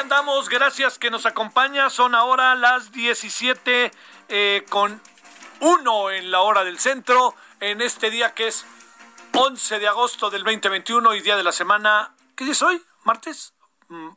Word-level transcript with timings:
Andamos, 0.00 0.48
gracias 0.48 0.98
que 0.98 1.10
nos 1.10 1.26
acompaña. 1.26 1.90
Son 1.90 2.14
ahora 2.14 2.54
las 2.54 2.90
17 2.90 3.90
eh, 4.28 4.64
con 4.70 5.00
1 5.60 6.10
en 6.12 6.30
la 6.30 6.40
hora 6.40 6.64
del 6.64 6.78
centro, 6.78 7.34
en 7.60 7.82
este 7.82 8.08
día 8.10 8.32
que 8.32 8.48
es 8.48 8.64
11 9.34 9.78
de 9.78 9.88
agosto 9.88 10.30
del 10.30 10.42
2021 10.42 11.14
y 11.14 11.20
día 11.20 11.36
de 11.36 11.44
la 11.44 11.52
semana. 11.52 12.14
¿Qué 12.34 12.44
día 12.44 12.54
es 12.54 12.62
hoy? 12.62 12.82
¿Martes? 13.04 13.52
Mm, 13.88 14.08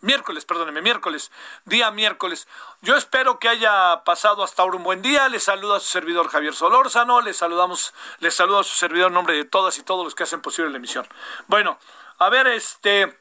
Miércoles, 0.00 0.44
perdóneme, 0.46 0.80
miércoles, 0.80 1.30
día 1.64 1.90
miércoles. 1.90 2.48
Yo 2.80 2.96
espero 2.96 3.38
que 3.38 3.48
haya 3.48 4.04
pasado 4.04 4.42
hasta 4.42 4.62
ahora 4.62 4.76
un 4.76 4.84
buen 4.84 5.02
día. 5.02 5.28
Les 5.28 5.44
saluda 5.44 5.76
a 5.76 5.80
su 5.80 5.88
servidor 5.88 6.28
Javier 6.28 6.54
Solórzano. 6.54 7.20
Les 7.20 7.36
saludamos, 7.36 7.92
les 8.20 8.34
saludo 8.34 8.60
a 8.60 8.64
su 8.64 8.74
servidor 8.74 9.08
en 9.08 9.14
nombre 9.14 9.36
de 9.36 9.44
todas 9.44 9.78
y 9.78 9.82
todos 9.82 10.04
los 10.04 10.14
que 10.14 10.22
hacen 10.22 10.40
posible 10.40 10.70
la 10.70 10.78
emisión. 10.78 11.06
Bueno, 11.46 11.78
a 12.18 12.28
ver, 12.30 12.46
este, 12.46 13.18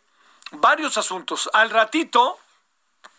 varios 0.59 0.97
asuntos. 0.97 1.49
Al 1.53 1.69
ratito 1.69 2.39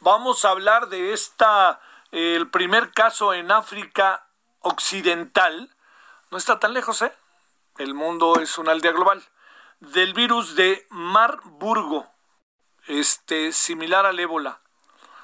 vamos 0.00 0.44
a 0.44 0.50
hablar 0.50 0.88
de 0.88 1.12
esta, 1.12 1.80
el 2.10 2.50
primer 2.50 2.92
caso 2.92 3.34
en 3.34 3.50
África 3.50 4.26
Occidental. 4.60 5.74
No 6.30 6.38
está 6.38 6.58
tan 6.58 6.72
lejos, 6.72 7.02
¿eh? 7.02 7.12
El 7.78 7.94
mundo 7.94 8.40
es 8.40 8.58
una 8.58 8.72
aldea 8.72 8.92
global. 8.92 9.22
Del 9.80 10.14
virus 10.14 10.56
de 10.56 10.86
Marburgo 10.90 12.06
este, 12.86 13.52
similar 13.52 14.06
al 14.06 14.18
ébola. 14.18 14.60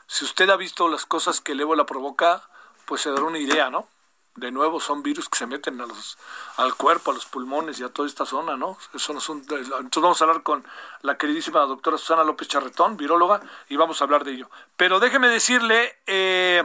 Si 0.06 0.24
usted 0.24 0.50
ha 0.50 0.56
visto 0.56 0.88
las 0.88 1.06
cosas 1.06 1.40
que 1.40 1.52
el 1.52 1.60
ébola 1.60 1.86
provoca, 1.86 2.48
pues 2.84 3.00
se 3.00 3.10
dará 3.10 3.22
una 3.22 3.38
idea, 3.38 3.70
¿no? 3.70 3.88
De 4.34 4.50
nuevo 4.50 4.81
son 4.81 5.03
virus 5.03 5.28
que 5.28 5.37
se 5.37 5.47
meten 5.47 5.78
a 5.82 5.87
los, 5.87 6.16
al 6.56 6.75
cuerpo, 6.75 7.10
a 7.10 7.15
los 7.15 7.26
pulmones 7.26 7.78
y 7.78 7.84
a 7.84 7.91
toda 7.91 8.09
esta 8.09 8.25
zona, 8.25 8.56
¿no? 8.56 8.78
Eso 8.94 9.12
no 9.12 9.20
son, 9.20 9.38
entonces 9.41 10.03
vamos 10.03 10.22
a 10.22 10.25
hablar 10.25 10.43
con 10.43 10.65
la 11.03 11.19
queridísima 11.19 11.60
doctora 11.60 11.98
Susana 11.98 12.25
López 12.25 12.48
Charretón, 12.48 12.97
viróloga, 12.97 13.43
y 13.69 13.76
vamos 13.76 14.00
a 14.00 14.04
hablar 14.04 14.25
de 14.25 14.32
ello. 14.32 14.50
Pero 14.78 15.00
déjeme 15.00 15.28
decirle 15.28 15.98
eh, 16.06 16.65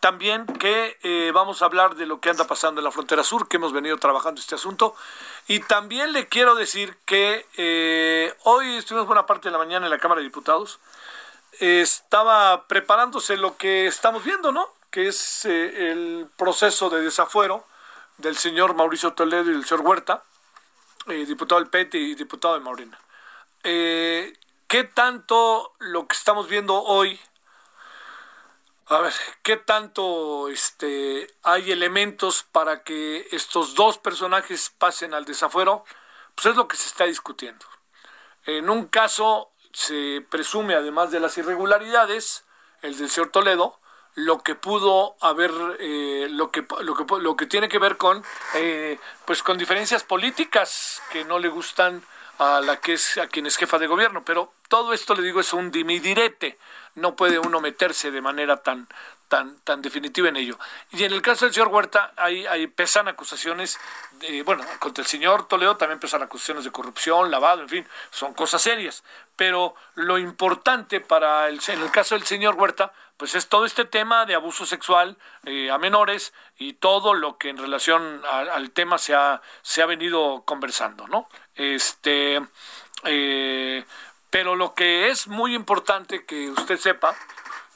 también 0.00 0.46
que 0.46 0.96
eh, 1.02 1.32
vamos 1.34 1.62
a 1.62 1.64
hablar 1.64 1.96
de 1.96 2.06
lo 2.06 2.20
que 2.20 2.30
anda 2.30 2.46
pasando 2.46 2.80
en 2.80 2.84
la 2.84 2.92
frontera 2.92 3.24
sur, 3.24 3.48
que 3.48 3.56
hemos 3.56 3.72
venido 3.72 3.96
trabajando 3.98 4.40
este 4.40 4.54
asunto. 4.54 4.94
Y 5.48 5.60
también 5.60 6.12
le 6.12 6.28
quiero 6.28 6.54
decir 6.54 6.96
que 7.04 7.46
eh, 7.56 8.34
hoy 8.44 8.76
estuvimos 8.76 9.06
buena 9.06 9.26
parte 9.26 9.48
de 9.48 9.52
la 9.52 9.58
mañana 9.58 9.86
en 9.86 9.90
la 9.90 9.98
Cámara 9.98 10.20
de 10.20 10.26
Diputados. 10.26 10.78
Estaba 11.58 12.66
preparándose 12.68 13.36
lo 13.36 13.56
que 13.56 13.86
estamos 13.86 14.22
viendo, 14.24 14.52
¿no? 14.52 14.77
Que 14.90 15.08
es 15.08 15.44
eh, 15.44 15.90
el 15.90 16.28
proceso 16.36 16.90
de 16.90 17.02
desafuero 17.02 17.66
del 18.16 18.36
señor 18.36 18.74
Mauricio 18.74 19.12
Toledo 19.12 19.50
y 19.50 19.54
del 19.54 19.64
señor 19.64 19.86
Huerta, 19.86 20.24
eh, 21.06 21.24
diputado 21.26 21.60
del 21.60 21.70
PT 21.70 21.98
y 21.98 22.14
diputado 22.14 22.54
de 22.54 22.60
Morena. 22.60 22.98
Eh, 23.62 24.32
¿Qué 24.66 24.84
tanto 24.84 25.74
lo 25.78 26.06
que 26.06 26.16
estamos 26.16 26.48
viendo 26.48 26.82
hoy 26.82 27.18
a 28.90 29.00
ver, 29.00 29.12
¿qué 29.42 29.58
tanto 29.58 30.48
este, 30.48 31.26
hay 31.42 31.72
elementos 31.72 32.42
para 32.42 32.82
que 32.84 33.28
estos 33.32 33.74
dos 33.74 33.98
personajes 33.98 34.72
pasen 34.78 35.12
al 35.12 35.26
desafuero? 35.26 35.84
Pues 36.34 36.46
es 36.46 36.56
lo 36.56 36.68
que 36.68 36.78
se 36.78 36.86
está 36.86 37.04
discutiendo. 37.04 37.66
En 38.46 38.70
un 38.70 38.86
caso 38.86 39.50
se 39.74 40.24
presume, 40.30 40.74
además 40.74 41.10
de 41.10 41.20
las 41.20 41.36
irregularidades, 41.36 42.46
el 42.80 42.96
del 42.96 43.10
señor 43.10 43.28
Toledo, 43.30 43.78
lo 44.18 44.42
que 44.42 44.56
pudo 44.56 45.16
haber, 45.20 45.52
eh, 45.78 46.26
lo, 46.30 46.50
que, 46.50 46.66
lo, 46.80 46.94
que, 46.94 47.04
lo 47.20 47.36
que 47.36 47.46
tiene 47.46 47.68
que 47.68 47.78
ver 47.78 47.96
con, 47.96 48.24
eh, 48.54 48.98
pues 49.24 49.44
con 49.44 49.56
diferencias 49.56 50.02
políticas 50.02 51.00
que 51.12 51.24
no 51.24 51.38
le 51.38 51.48
gustan 51.48 52.02
a 52.38 52.60
la 52.60 52.80
que 52.80 52.94
es 52.94 53.18
a 53.18 53.28
quien 53.28 53.46
es 53.46 53.56
jefa 53.56 53.78
de 53.78 53.86
gobierno, 53.86 54.24
pero 54.24 54.52
todo 54.68 54.92
esto 54.92 55.14
le 55.14 55.22
digo 55.22 55.40
es 55.40 55.52
un 55.52 55.70
dimidirete 55.70 56.58
no 56.98 57.16
puede 57.16 57.38
uno 57.38 57.60
meterse 57.60 58.10
de 58.10 58.20
manera 58.20 58.58
tan, 58.58 58.88
tan, 59.28 59.58
tan 59.60 59.80
definitiva 59.80 60.28
en 60.28 60.36
ello. 60.36 60.58
Y 60.92 61.04
en 61.04 61.12
el 61.12 61.22
caso 61.22 61.44
del 61.44 61.54
señor 61.54 61.68
Huerta, 61.68 62.12
hay, 62.16 62.46
hay 62.46 62.66
pesan 62.66 63.08
acusaciones, 63.08 63.78
de, 64.20 64.42
bueno, 64.42 64.64
contra 64.78 65.02
el 65.02 65.08
señor 65.08 65.48
Toledo 65.48 65.76
también 65.76 66.00
pesan 66.00 66.22
acusaciones 66.22 66.64
de 66.64 66.70
corrupción, 66.70 67.30
lavado, 67.30 67.62
en 67.62 67.68
fin, 67.68 67.86
son 68.10 68.34
cosas 68.34 68.62
serias. 68.62 69.02
Pero 69.36 69.74
lo 69.94 70.18
importante 70.18 71.00
para 71.00 71.48
el, 71.48 71.60
en 71.68 71.80
el 71.80 71.90
caso 71.90 72.14
del 72.14 72.24
señor 72.24 72.56
Huerta, 72.56 72.92
pues 73.18 73.34
es 73.34 73.48
todo 73.48 73.66
este 73.66 73.84
tema 73.84 74.24
de 74.24 74.36
abuso 74.36 74.64
sexual 74.64 75.18
eh, 75.44 75.70
a 75.70 75.76
menores 75.76 76.32
y 76.56 76.74
todo 76.74 77.14
lo 77.14 77.36
que 77.36 77.50
en 77.50 77.58
relación 77.58 78.22
al 78.24 78.70
tema 78.70 78.96
se 78.96 79.14
ha, 79.14 79.42
se 79.60 79.82
ha 79.82 79.86
venido 79.86 80.44
conversando, 80.46 81.06
¿no? 81.08 81.28
Este, 81.56 82.40
eh, 83.04 83.84
pero 84.30 84.54
lo 84.54 84.74
que 84.74 85.08
es 85.08 85.26
muy 85.26 85.54
importante 85.54 86.24
que 86.24 86.48
usted 86.50 86.78
sepa 86.78 87.14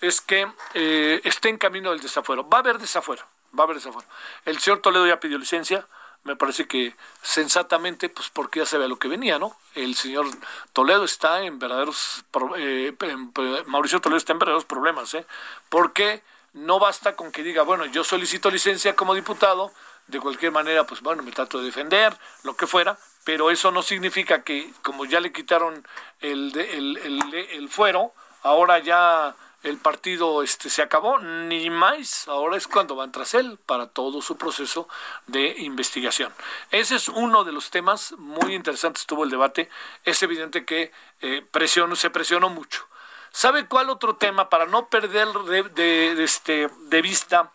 es 0.01 0.21
que 0.21 0.49
eh, 0.75 1.21
esté 1.25 1.49
en 1.49 1.59
camino 1.59 1.91
del 1.91 2.01
desafuero. 2.01 2.49
Va 2.49 2.59
a 2.59 2.61
haber 2.61 2.79
desafuero, 2.79 3.25
va 3.59 3.63
a 3.63 3.65
haber 3.65 3.77
desafuero. 3.77 4.09
El 4.45 4.59
señor 4.61 4.81
Toledo 4.81 5.07
ya 5.09 5.19
pidió 5.19 5.39
licencia, 5.39 5.87
me 6.25 6.37
parece 6.37 6.67
que 6.67 6.95
sensatamente, 7.23 8.09
pues 8.09 8.31
porque 8.31 8.61
ya 8.61 8.67
se 8.67 8.79
ve 8.79 8.89
lo 8.89 8.99
que 8.99 9.09
venía, 9.09 9.39
¿no? 9.39 9.57
El 9.75 9.95
señor 9.95 10.27
Toledo 10.73 11.05
está 11.05 11.43
en 11.43 11.59
verdaderos, 11.59 12.25
eh, 12.59 12.95
en, 13.01 13.33
Mauricio 13.67 14.01
Toledo 14.01 14.19
está 14.19 14.33
en 14.33 14.39
verdaderos 14.39 14.65
problemas, 14.65 15.13
¿eh? 15.15 15.27
Porque 15.69 16.23
no 16.53 16.79
basta 16.79 17.17
con 17.17 17.33
que 17.33 17.43
diga, 17.43 17.63
bueno, 17.63 17.87
yo 17.87 18.05
solicito 18.05 18.51
licencia 18.51 18.95
como 18.95 19.15
diputado, 19.15 19.73
de 20.07 20.21
cualquier 20.21 20.53
manera, 20.53 20.85
pues 20.87 21.01
bueno, 21.01 21.23
me 21.23 21.33
trato 21.33 21.59
de 21.59 21.67
defender, 21.67 22.17
lo 22.43 22.57
que 22.57 22.67
fuera, 22.67 22.99
pero 23.25 23.51
eso 23.51 23.71
no 23.71 23.83
significa 23.83 24.43
que 24.43 24.73
como 24.83 25.05
ya 25.05 25.21
le 25.21 25.33
quitaron 25.33 25.87
el, 26.21 26.57
el, 26.57 26.99
el, 26.99 27.35
el 27.35 27.69
fuero, 27.69 28.13
ahora 28.43 28.79
ya 28.81 29.35
el 29.63 29.79
partido 29.79 30.43
este 30.43 30.71
se 30.71 30.83
acabó, 30.83 31.19
ni 31.19 31.71
más, 31.71 32.27
ahora 32.29 32.57
es 32.57 32.67
cuando 32.67 32.97
van 32.97 33.13
tras 33.13 33.35
él 33.35 33.59
para 33.65 33.87
todo 33.87 34.21
su 34.21 34.37
proceso 34.37 34.89
de 35.27 35.55
investigación. 35.59 36.33
Ese 36.71 36.97
es 36.97 37.09
uno 37.09 37.45
de 37.45 37.53
los 37.53 37.71
temas 37.71 38.13
muy 38.19 38.55
interesantes, 38.55 39.07
tuvo 39.07 39.25
el 39.25 39.31
debate, 39.31 39.69
es 40.05 40.23
evidente 40.23 40.65
que 40.65 40.93
eh, 41.21 41.47
se 41.95 42.11
presionó 42.11 42.49
mucho. 42.49 42.87
¿Sabe 43.31 43.67
cuál 43.67 43.89
otro 43.89 44.17
tema 44.17 44.51
para 44.51 44.67
no 44.67 44.89
perder 44.89 45.29
de, 45.29 46.23
este, 46.23 46.69
de 46.69 47.03
vista. 47.03 47.51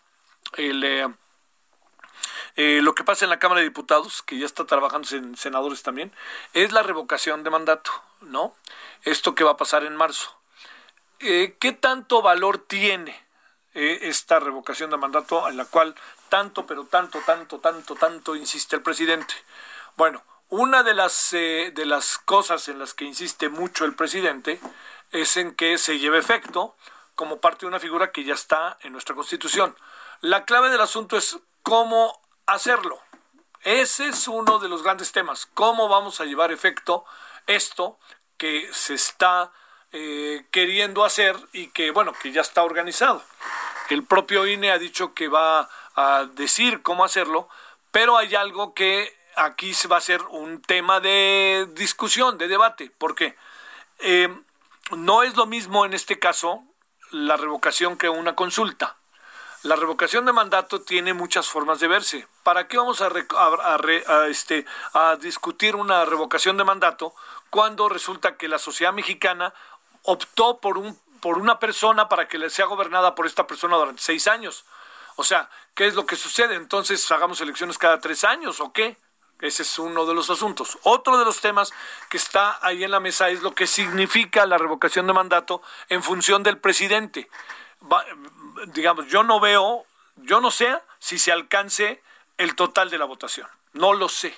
Eh, 0.56 1.06
eh, 2.56 2.80
lo 2.82 2.94
que 2.94 3.04
pasa 3.04 3.24
en 3.24 3.30
la 3.30 3.38
Cámara 3.38 3.60
de 3.60 3.68
Diputados, 3.68 4.22
que 4.22 4.38
ya 4.38 4.46
está 4.46 4.66
trabajando 4.66 5.08
en 5.12 5.36
senadores 5.36 5.82
también, 5.84 6.12
es 6.54 6.72
la 6.72 6.82
revocación 6.82 7.44
de 7.44 7.50
mandato, 7.50 7.92
¿no? 8.22 8.56
Esto 9.04 9.36
que 9.36 9.44
va 9.44 9.52
a 9.52 9.56
pasar 9.56 9.84
en 9.84 9.94
marzo. 9.94 10.37
Eh, 11.20 11.56
¿Qué 11.58 11.72
tanto 11.72 12.22
valor 12.22 12.58
tiene 12.58 13.26
eh, 13.74 13.98
esta 14.02 14.38
revocación 14.38 14.90
de 14.90 14.96
mandato 14.96 15.48
en 15.48 15.56
la 15.56 15.64
cual 15.64 15.94
tanto, 16.28 16.66
pero 16.66 16.84
tanto, 16.84 17.20
tanto, 17.26 17.58
tanto, 17.58 17.94
tanto 17.96 18.36
insiste 18.36 18.76
el 18.76 18.82
presidente? 18.82 19.34
Bueno, 19.96 20.22
una 20.48 20.82
de 20.82 20.94
las, 20.94 21.32
de 21.32 21.84
las 21.84 22.18
cosas 22.18 22.68
en 22.68 22.78
las 22.78 22.94
que 22.94 23.04
insiste 23.04 23.48
mucho 23.48 23.84
el 23.84 23.94
presidente 23.94 24.60
es 25.10 25.36
en 25.36 25.54
que 25.54 25.76
se 25.76 25.98
lleve 25.98 26.18
efecto 26.18 26.76
como 27.14 27.40
parte 27.40 27.60
de 27.60 27.66
una 27.66 27.80
figura 27.80 28.12
que 28.12 28.24
ya 28.24 28.34
está 28.34 28.78
en 28.82 28.92
nuestra 28.92 29.14
Constitución. 29.14 29.76
La 30.20 30.44
clave 30.44 30.70
del 30.70 30.80
asunto 30.80 31.16
es 31.16 31.38
cómo 31.62 32.22
hacerlo. 32.46 33.00
Ese 33.62 34.08
es 34.08 34.28
uno 34.28 34.58
de 34.58 34.68
los 34.68 34.82
grandes 34.82 35.12
temas. 35.12 35.46
¿Cómo 35.52 35.88
vamos 35.88 36.20
a 36.20 36.24
llevar 36.24 36.52
efecto 36.52 37.04
esto 37.46 37.98
que 38.36 38.70
se 38.72 38.94
está 38.94 39.52
eh, 39.92 40.44
queriendo 40.50 41.04
hacer 41.04 41.36
y 41.52 41.68
que, 41.68 41.90
bueno, 41.90 42.12
que 42.12 42.32
ya 42.32 42.40
está 42.40 42.62
organizado? 42.62 43.22
El 43.90 44.04
propio 44.04 44.46
INE 44.46 44.70
ha 44.70 44.78
dicho 44.78 45.14
que 45.14 45.28
va 45.28 45.68
a 45.96 46.26
decir 46.34 46.82
cómo 46.82 47.04
hacerlo, 47.04 47.48
pero 47.90 48.18
hay 48.18 48.34
algo 48.34 48.74
que 48.74 49.16
aquí 49.36 49.72
va 49.90 49.96
a 49.96 50.00
ser 50.00 50.22
un 50.30 50.60
tema 50.60 51.00
de 51.00 51.68
discusión, 51.74 52.38
de 52.38 52.48
debate. 52.48 52.90
¿Por 52.98 53.14
qué? 53.14 53.36
Eh, 54.00 54.28
no 54.96 55.22
es 55.22 55.36
lo 55.36 55.46
mismo 55.46 55.84
en 55.84 55.94
este 55.94 56.18
caso 56.18 56.62
la 57.10 57.36
revocación 57.36 57.96
que 57.96 58.08
una 58.08 58.34
consulta. 58.34 58.96
La 59.64 59.74
revocación 59.74 60.24
de 60.24 60.32
mandato 60.32 60.82
tiene 60.82 61.14
muchas 61.14 61.48
formas 61.48 61.80
de 61.80 61.88
verse. 61.88 62.28
¿Para 62.44 62.68
qué 62.68 62.78
vamos 62.78 63.00
a, 63.00 63.10
este, 64.28 64.64
a 64.94 65.16
discutir 65.16 65.74
una 65.74 66.04
revocación 66.04 66.56
de 66.56 66.64
mandato 66.64 67.12
cuando 67.50 67.88
resulta 67.88 68.36
que 68.36 68.46
la 68.46 68.58
sociedad 68.58 68.92
mexicana 68.92 69.52
optó 70.10 70.58
por, 70.58 70.78
un, 70.78 70.98
por 71.20 71.38
una 71.38 71.58
persona 71.58 72.08
para 72.08 72.28
que 72.28 72.50
sea 72.50 72.66
gobernada 72.66 73.14
por 73.14 73.26
esta 73.26 73.46
persona 73.46 73.76
durante 73.76 74.02
seis 74.02 74.26
años? 74.26 74.64
O 75.16 75.24
sea, 75.24 75.50
¿qué 75.74 75.86
es 75.86 75.94
lo 75.94 76.06
que 76.06 76.16
sucede? 76.16 76.54
Entonces, 76.54 77.10
¿hagamos 77.10 77.40
elecciones 77.40 77.78
cada 77.78 78.00
tres 78.00 78.24
años 78.24 78.60
o 78.60 78.72
qué? 78.72 78.96
Ese 79.40 79.62
es 79.62 79.78
uno 79.78 80.04
de 80.04 80.14
los 80.14 80.30
asuntos. 80.30 80.78
Otro 80.82 81.16
de 81.18 81.24
los 81.24 81.40
temas 81.40 81.72
que 82.08 82.16
está 82.16 82.58
ahí 82.60 82.82
en 82.82 82.90
la 82.90 83.00
mesa 83.00 83.28
es 83.28 83.42
lo 83.42 83.54
que 83.54 83.66
significa 83.66 84.46
la 84.46 84.58
revocación 84.58 85.06
de 85.06 85.12
mandato 85.12 85.62
en 85.88 86.02
función 86.02 86.42
del 86.42 86.58
presidente 86.58 87.28
digamos, 88.66 89.06
yo 89.08 89.22
no 89.22 89.40
veo, 89.40 89.84
yo 90.16 90.40
no 90.40 90.50
sé 90.50 90.78
si 90.98 91.18
se 91.18 91.32
alcance 91.32 92.02
el 92.36 92.54
total 92.54 92.90
de 92.90 92.98
la 92.98 93.04
votación. 93.04 93.48
No 93.72 93.92
lo 93.92 94.08
sé. 94.08 94.36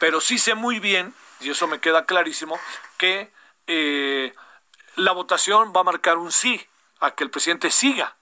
Pero 0.00 0.20
sí 0.20 0.38
sé 0.38 0.54
muy 0.54 0.78
bien, 0.78 1.14
y 1.40 1.50
eso 1.50 1.66
me 1.66 1.80
queda 1.80 2.06
clarísimo, 2.06 2.58
que 2.96 3.32
eh, 3.66 4.32
la 4.98 5.12
votación 5.12 5.72
va 5.74 5.80
a 5.80 5.84
marcar 5.84 6.18
un 6.18 6.32
sí 6.32 6.60
a 7.00 7.12
que 7.12 7.24
el 7.24 7.30
presidente 7.30 7.70
siga. 7.70 8.16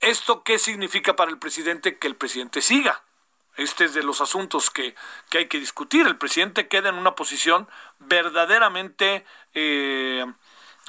¿Esto 0.00 0.42
qué 0.42 0.58
significa 0.58 1.16
para 1.16 1.30
el 1.30 1.38
presidente 1.38 1.98
que 1.98 2.08
el 2.08 2.16
presidente 2.16 2.60
siga? 2.60 3.02
Este 3.56 3.84
es 3.84 3.94
de 3.94 4.02
los 4.02 4.20
asuntos 4.20 4.70
que, 4.70 4.94
que 5.30 5.38
hay 5.38 5.46
que 5.46 5.58
discutir. 5.58 6.06
El 6.06 6.16
presidente 6.16 6.68
queda 6.68 6.88
en 6.88 6.96
una 6.96 7.14
posición 7.14 7.68
verdaderamente, 7.98 9.24
eh, 9.54 10.24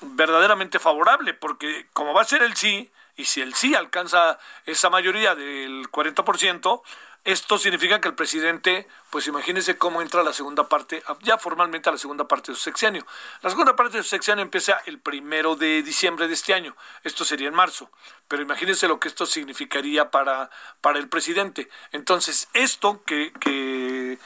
verdaderamente 0.01 0.79
favorable, 0.79 1.33
porque 1.33 1.87
como 1.93 2.13
va 2.13 2.21
a 2.21 2.25
ser 2.25 2.43
el 2.43 2.55
sí, 2.55 2.91
y 3.15 3.25
si 3.25 3.41
el 3.41 3.53
sí 3.53 3.75
alcanza 3.75 4.39
esa 4.65 4.89
mayoría 4.89 5.35
del 5.35 5.89
40%, 5.91 6.81
esto 7.25 7.57
significa 7.57 7.99
que 7.99 8.07
el 8.07 8.15
presidente, 8.15 8.87
pues 9.09 9.27
imagínense 9.27 9.77
cómo 9.77 10.01
entra 10.01 10.23
la 10.23 10.33
segunda 10.33 10.69
parte, 10.69 11.03
ya 11.21 11.37
formalmente 11.37 11.89
a 11.89 11.91
la 11.91 11.97
segunda 11.97 12.27
parte 12.27 12.51
de 12.51 12.55
su 12.55 12.63
sexenio. 12.63 13.05
La 13.41 13.49
segunda 13.49 13.75
parte 13.75 13.97
de 13.97 14.03
su 14.03 14.09
sexenio 14.09 14.41
empieza 14.41 14.81
el 14.85 14.99
primero 14.99 15.55
de 15.55 15.83
diciembre 15.83 16.27
de 16.27 16.33
este 16.33 16.53
año. 16.53 16.75
Esto 17.03 17.25
sería 17.25 17.47
en 17.49 17.53
marzo. 17.53 17.91
Pero 18.27 18.41
imagínense 18.41 18.87
lo 18.87 18.99
que 18.99 19.09
esto 19.09 19.25
significaría 19.25 20.11
para, 20.11 20.49
para 20.81 20.99
el 20.99 21.09
presidente. 21.09 21.69
Entonces, 21.91 22.47
esto 22.53 23.03
que, 23.03 23.33
que, 23.39 24.17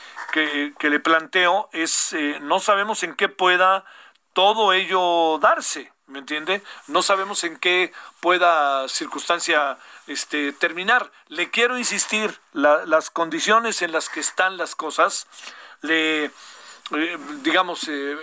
que, 0.78 0.90
le 0.90 1.00
planteo 1.00 1.70
es, 1.72 2.14
eh, 2.14 2.38
no 2.42 2.60
sabemos 2.60 3.04
en 3.04 3.16
qué 3.16 3.30
pueda 3.30 3.86
todo 4.34 4.74
ello 4.74 5.40
darse. 5.40 5.92
¿Me 6.14 6.20
entiende? 6.20 6.64
No 6.88 7.02
sabemos 7.02 7.44
en 7.44 7.58
qué 7.58 7.92
pueda 8.22 8.88
circunstancia 8.88 9.78
este, 10.08 10.54
terminar. 10.54 11.12
Le 11.28 11.50
quiero 11.50 11.78
insistir, 11.78 12.40
las 12.54 13.10
condiciones 13.10 13.82
en 13.82 13.92
las 13.92 14.10
que 14.10 14.20
están 14.20 14.56
las 14.58 14.76
cosas, 14.76 15.28
le, 15.82 16.26
eh, 16.26 16.32
digamos, 17.42 17.88
eh, 17.90 18.16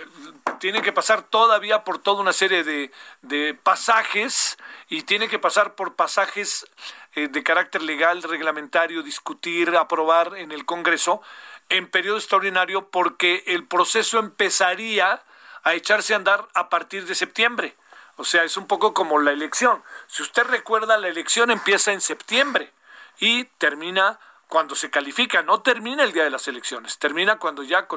tiene 0.59 0.81
que 0.81 0.93
pasar 0.93 1.23
todavía 1.23 1.83
por 1.83 1.99
toda 1.99 2.21
una 2.21 2.33
serie 2.33 2.63
de, 2.63 2.91
de 3.21 3.53
pasajes 3.61 4.57
y 4.87 5.03
tiene 5.03 5.27
que 5.27 5.37
pasar 5.37 5.75
por 5.75 5.95
pasajes 5.95 6.65
eh, 7.13 7.27
de 7.27 7.43
carácter 7.43 7.81
legal, 7.81 8.23
reglamentario, 8.23 9.03
discutir, 9.03 9.75
aprobar 9.75 10.37
en 10.37 10.53
el 10.53 10.65
Congreso 10.65 11.21
en 11.67 11.89
periodo 11.89 12.17
extraordinario 12.17 12.89
porque 12.89 13.43
el 13.47 13.67
proceso 13.67 14.17
empezaría 14.17 15.21
a 15.63 15.73
echarse 15.73 16.13
a 16.13 16.17
andar 16.17 16.47
a 16.53 16.69
partir 16.69 17.05
de 17.05 17.15
septiembre. 17.15 17.75
O 18.21 18.23
sea, 18.23 18.43
es 18.43 18.55
un 18.55 18.67
poco 18.67 18.93
como 18.93 19.17
la 19.17 19.31
elección. 19.31 19.83
Si 20.05 20.21
usted 20.21 20.43
recuerda, 20.43 20.95
la 20.97 21.07
elección 21.07 21.49
empieza 21.49 21.91
en 21.91 22.01
septiembre 22.01 22.71
y 23.19 23.45
termina 23.57 24.19
cuando 24.47 24.75
se 24.75 24.91
califica, 24.91 25.41
no 25.41 25.61
termina 25.61 26.03
el 26.03 26.13
día 26.13 26.23
de 26.23 26.29
las 26.29 26.47
elecciones, 26.47 26.99
termina 26.99 27.39
cuando 27.39 27.63
ya, 27.63 27.87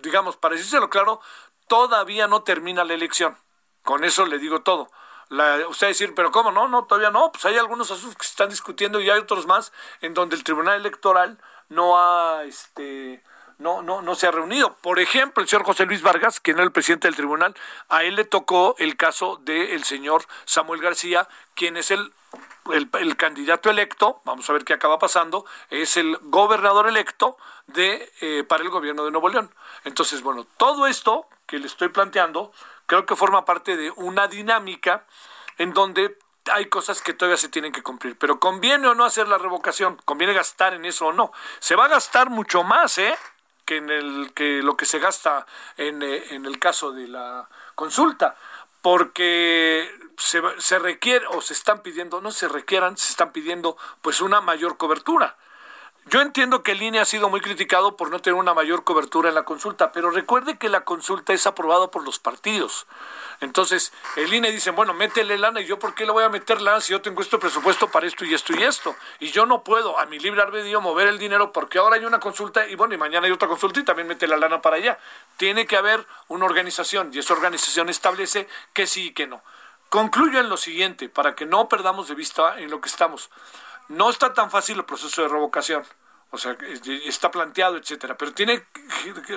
digamos, 0.00 0.36
para 0.36 0.54
decírselo 0.54 0.88
claro, 0.88 1.20
todavía 1.66 2.28
no 2.28 2.44
termina 2.44 2.84
la 2.84 2.94
elección. 2.94 3.36
Con 3.82 4.04
eso 4.04 4.24
le 4.24 4.38
digo 4.38 4.62
todo. 4.62 4.88
La, 5.30 5.66
usted 5.66 5.88
decir, 5.88 6.14
pero 6.14 6.30
¿cómo 6.30 6.52
no? 6.52 6.68
No, 6.68 6.84
todavía 6.84 7.10
no. 7.10 7.32
Pues 7.32 7.44
hay 7.46 7.56
algunos 7.56 7.90
asuntos 7.90 8.16
que 8.16 8.24
se 8.24 8.30
están 8.30 8.50
discutiendo 8.50 9.00
y 9.00 9.10
hay 9.10 9.18
otros 9.18 9.46
más 9.46 9.72
en 10.00 10.14
donde 10.14 10.36
el 10.36 10.44
Tribunal 10.44 10.76
Electoral 10.76 11.42
no 11.68 11.98
ha, 11.98 12.44
este, 12.44 13.24
no, 13.62 13.80
no, 13.80 14.02
no 14.02 14.14
se 14.14 14.26
ha 14.26 14.30
reunido. 14.30 14.74
Por 14.80 14.98
ejemplo, 14.98 15.42
el 15.42 15.48
señor 15.48 15.64
José 15.64 15.86
Luis 15.86 16.02
Vargas, 16.02 16.40
quien 16.40 16.56
era 16.56 16.64
el 16.64 16.72
presidente 16.72 17.08
del 17.08 17.16
tribunal, 17.16 17.54
a 17.88 18.02
él 18.02 18.16
le 18.16 18.24
tocó 18.24 18.74
el 18.78 18.96
caso 18.96 19.38
del 19.42 19.84
señor 19.84 20.24
Samuel 20.44 20.80
García, 20.80 21.28
quien 21.54 21.76
es 21.76 21.90
el, 21.90 22.12
el, 22.72 23.16
candidato 23.16 23.70
electo, 23.70 24.20
vamos 24.24 24.48
a 24.50 24.52
ver 24.52 24.64
qué 24.64 24.74
acaba 24.74 24.98
pasando, 24.98 25.46
es 25.70 25.96
el 25.96 26.18
gobernador 26.22 26.88
electo 26.88 27.36
de, 27.68 28.12
eh, 28.20 28.44
para 28.44 28.62
el 28.62 28.70
gobierno 28.70 29.04
de 29.04 29.10
Nuevo 29.10 29.28
León. 29.28 29.54
Entonces, 29.84 30.22
bueno, 30.22 30.46
todo 30.56 30.86
esto 30.86 31.26
que 31.46 31.58
le 31.58 31.66
estoy 31.66 31.88
planteando, 31.88 32.52
creo 32.86 33.06
que 33.06 33.16
forma 33.16 33.44
parte 33.44 33.76
de 33.76 33.90
una 33.92 34.26
dinámica 34.26 35.06
en 35.58 35.72
donde 35.72 36.18
hay 36.50 36.66
cosas 36.66 37.02
que 37.02 37.12
todavía 37.12 37.36
se 37.36 37.48
tienen 37.48 37.72
que 37.72 37.82
cumplir. 37.82 38.18
Pero 38.18 38.40
conviene 38.40 38.88
o 38.88 38.94
no 38.94 39.04
hacer 39.04 39.28
la 39.28 39.38
revocación, 39.38 39.96
conviene 40.04 40.32
gastar 40.32 40.74
en 40.74 40.84
eso 40.84 41.06
o 41.06 41.12
no. 41.12 41.32
Se 41.60 41.76
va 41.76 41.84
a 41.84 41.88
gastar 41.88 42.30
mucho 42.30 42.64
más, 42.64 42.98
¿eh? 42.98 43.16
Que 43.64 43.76
en 43.76 43.90
el 43.90 44.32
que 44.34 44.62
lo 44.62 44.76
que 44.76 44.86
se 44.86 44.98
gasta 44.98 45.46
en, 45.76 46.02
eh, 46.02 46.24
en 46.30 46.46
el 46.46 46.58
caso 46.58 46.92
de 46.92 47.08
la 47.08 47.48
consulta 47.74 48.36
porque 48.80 49.90
se, 50.16 50.42
se 50.58 50.78
requiere 50.78 51.26
o 51.26 51.40
se 51.40 51.54
están 51.54 51.82
pidiendo 51.82 52.20
no 52.20 52.30
se 52.30 52.48
requieran 52.48 52.96
se 52.96 53.10
están 53.10 53.32
pidiendo 53.32 53.76
pues 54.00 54.20
una 54.20 54.40
mayor 54.40 54.76
cobertura 54.76 55.36
yo 56.06 56.20
entiendo 56.20 56.62
que 56.62 56.72
el 56.72 56.82
INE 56.82 56.98
ha 56.98 57.04
sido 57.04 57.28
muy 57.28 57.40
criticado 57.40 57.96
por 57.96 58.10
no 58.10 58.20
tener 58.20 58.38
una 58.38 58.54
mayor 58.54 58.82
cobertura 58.82 59.28
en 59.28 59.36
la 59.36 59.44
consulta, 59.44 59.92
pero 59.92 60.10
recuerde 60.10 60.58
que 60.58 60.68
la 60.68 60.84
consulta 60.84 61.32
es 61.32 61.46
aprobada 61.46 61.92
por 61.92 62.04
los 62.04 62.18
partidos. 62.18 62.86
Entonces, 63.40 63.92
el 64.16 64.34
INE 64.34 64.50
dice, 64.50 64.72
bueno, 64.72 64.94
métele 64.94 65.38
lana, 65.38 65.60
y 65.60 65.66
yo 65.66 65.78
por 65.78 65.94
qué 65.94 66.04
le 66.04 66.12
voy 66.12 66.24
a 66.24 66.28
meter 66.28 66.60
lana 66.60 66.80
si 66.80 66.92
yo 66.92 67.02
tengo 67.02 67.22
este 67.22 67.38
presupuesto 67.38 67.88
para 67.88 68.06
esto 68.06 68.24
y 68.24 68.34
esto 68.34 68.52
y 68.52 68.64
esto. 68.64 68.96
Y 69.20 69.30
yo 69.30 69.46
no 69.46 69.62
puedo 69.62 69.98
a 69.98 70.06
mi 70.06 70.18
libre 70.18 70.42
albedrío 70.42 70.80
mover 70.80 71.06
el 71.06 71.18
dinero 71.18 71.52
porque 71.52 71.78
ahora 71.78 71.96
hay 71.96 72.04
una 72.04 72.18
consulta 72.18 72.66
y 72.66 72.74
bueno, 72.74 72.94
y 72.94 72.98
mañana 72.98 73.26
hay 73.26 73.32
otra 73.32 73.46
consulta 73.46 73.78
y 73.78 73.84
también 73.84 74.08
mete 74.08 74.26
la 74.26 74.36
lana 74.36 74.60
para 74.60 74.76
allá. 74.76 74.98
Tiene 75.36 75.66
que 75.66 75.76
haber 75.76 76.04
una 76.26 76.46
organización 76.46 77.10
y 77.12 77.20
esa 77.20 77.34
organización 77.34 77.88
establece 77.88 78.48
que 78.72 78.88
sí 78.88 79.08
y 79.08 79.12
que 79.12 79.28
no. 79.28 79.42
Concluyo 79.88 80.40
en 80.40 80.48
lo 80.48 80.56
siguiente, 80.56 81.08
para 81.08 81.34
que 81.34 81.44
no 81.44 81.68
perdamos 81.68 82.08
de 82.08 82.14
vista 82.14 82.58
en 82.58 82.70
lo 82.70 82.80
que 82.80 82.88
estamos. 82.88 83.28
No 83.88 84.10
está 84.10 84.32
tan 84.32 84.50
fácil 84.50 84.78
el 84.78 84.84
proceso 84.84 85.22
de 85.22 85.28
revocación. 85.28 85.84
o 86.34 86.38
sea, 86.38 86.56
está 87.04 87.30
planteado, 87.30 87.76
etcétera, 87.76 88.16
pero 88.16 88.32
tiene 88.32 88.64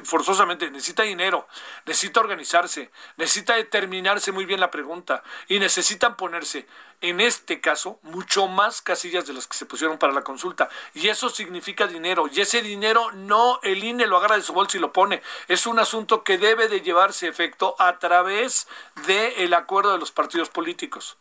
forzosamente 0.03 0.71
necesita 0.71 1.03
dinero, 1.03 1.45
necesita 1.85 2.21
organizarse, 2.21 2.89
necesita 3.17 3.55
determinarse 3.55 4.31
muy 4.31 4.45
bien 4.45 4.61
la 4.61 4.71
pregunta 4.71 5.21
y 5.49 5.59
necesitan 5.59 6.15
ponerse 6.15 6.67
en 7.01 7.19
este 7.19 7.59
caso 7.59 7.99
mucho 8.03 8.47
más 8.47 8.81
casillas 8.81 9.27
de 9.27 9.33
las 9.33 9.45
que 9.45 9.57
se 9.57 9.65
pusieron 9.65 9.97
para 9.97 10.13
la 10.13 10.23
consulta 10.23 10.69
y 10.93 11.09
eso 11.09 11.29
significa 11.29 11.85
dinero 11.85 12.29
y 12.31 12.39
ese 12.39 12.61
dinero 12.61 13.11
no 13.11 13.59
el 13.63 13.83
INE 13.83 14.07
lo 14.07 14.15
agarra 14.15 14.37
de 14.37 14.41
su 14.41 14.53
bolsa 14.53 14.77
y 14.77 14.79
lo 14.79 14.93
pone, 14.93 15.21
es 15.49 15.67
un 15.67 15.79
asunto 15.79 16.23
que 16.23 16.37
debe 16.37 16.69
de 16.69 16.79
llevarse 16.79 17.27
efecto 17.27 17.75
a 17.77 17.99
través 17.99 18.69
del 19.05 19.53
acuerdo 19.53 19.91
de 19.91 19.99
los 19.99 20.11
partidos 20.11 20.49
políticos. 20.49 21.17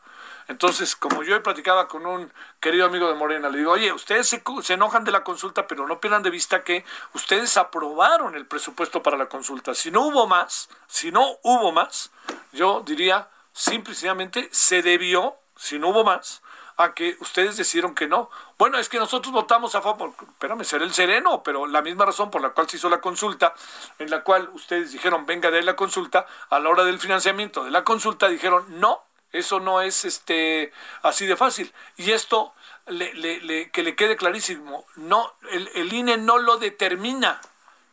Entonces, 0.49 0.95
como 0.97 1.23
yo 1.23 1.35
he 1.35 1.41
platicado 1.41 1.87
con 1.89 2.07
un 2.07 2.33
querido 2.61 2.87
amigo 2.87 3.09
de 3.09 3.15
Morena, 3.15 3.49
le 3.49 3.59
digo, 3.59 3.73
oye, 3.73 3.93
ustedes 3.93 4.29
se, 4.29 4.43
se, 4.63 4.75
enojan 4.75 5.05
de 5.05 5.13
la 5.13 5.25
consulta, 5.25 5.67
pero 5.67 5.87
no 5.87 6.01
pierdan 6.01 6.23
de 6.23 6.31
vista 6.31 6.63
que 6.63 6.85
ustedes 7.15 7.57
aprobaron 7.57 8.35
el 8.35 8.47
presupuesto 8.47 9.03
para 9.03 9.17
la 9.17 9.27
consulta. 9.27 9.75
Si 9.75 9.91
no 9.91 10.03
hubo 10.03 10.27
más, 10.27 10.69
si 10.87 11.11
no 11.11 11.39
hubo 11.43 11.73
más, 11.73 12.11
yo 12.53 12.83
diría, 12.85 13.29
simplemente 13.53 14.49
se 14.53 14.83
debió, 14.83 15.37
si 15.57 15.79
no 15.79 15.89
hubo 15.89 16.05
más, 16.05 16.43
a 16.77 16.93
que 16.93 17.17
ustedes 17.21 17.57
decidieron 17.57 17.95
que 17.95 18.09
no. 18.09 18.31
Bueno, 18.59 18.79
es 18.79 18.89
que 18.89 18.99
nosotros 18.99 19.33
votamos 19.33 19.75
a 19.75 19.83
favor, 19.83 20.13
espérame, 20.21 20.65
será 20.65 20.85
el 20.85 20.93
sereno, 20.93 21.43
pero 21.43 21.67
la 21.67 21.83
misma 21.83 22.05
razón 22.05 22.31
por 22.31 22.43
la 22.43 22.51
cual 22.51 22.69
se 22.69 22.77
hizo 22.77 22.89
la 22.89 23.01
consulta, 23.01 23.55
en 23.99 24.11
la 24.11 24.23
cual 24.23 24.51
ustedes 24.53 24.93
dijeron, 24.93 25.27
venga 25.27 25.51
de 25.51 25.63
la 25.63 25.77
consulta, 25.77 26.27
a 26.51 26.59
la 26.59 26.69
hora 26.69 26.85
del 26.85 26.99
financiamiento 26.99 27.65
de 27.65 27.71
la 27.71 27.85
consulta 27.85 28.29
dijeron, 28.29 28.65
no, 28.81 29.03
eso 29.35 29.59
no 29.59 29.81
es 29.81 30.05
este 30.05 30.73
así 31.03 31.27
de 31.27 31.37
fácil. 31.37 31.73
Y 31.97 32.13
esto 32.13 32.55
que 32.87 33.83
le 33.83 33.97
quede 33.97 34.17
clarísimo, 34.17 34.87
no, 34.95 35.35
el, 35.51 35.93
INE 35.93 36.17
no 36.17 36.39
lo 36.39 36.57
determina. 36.57 37.41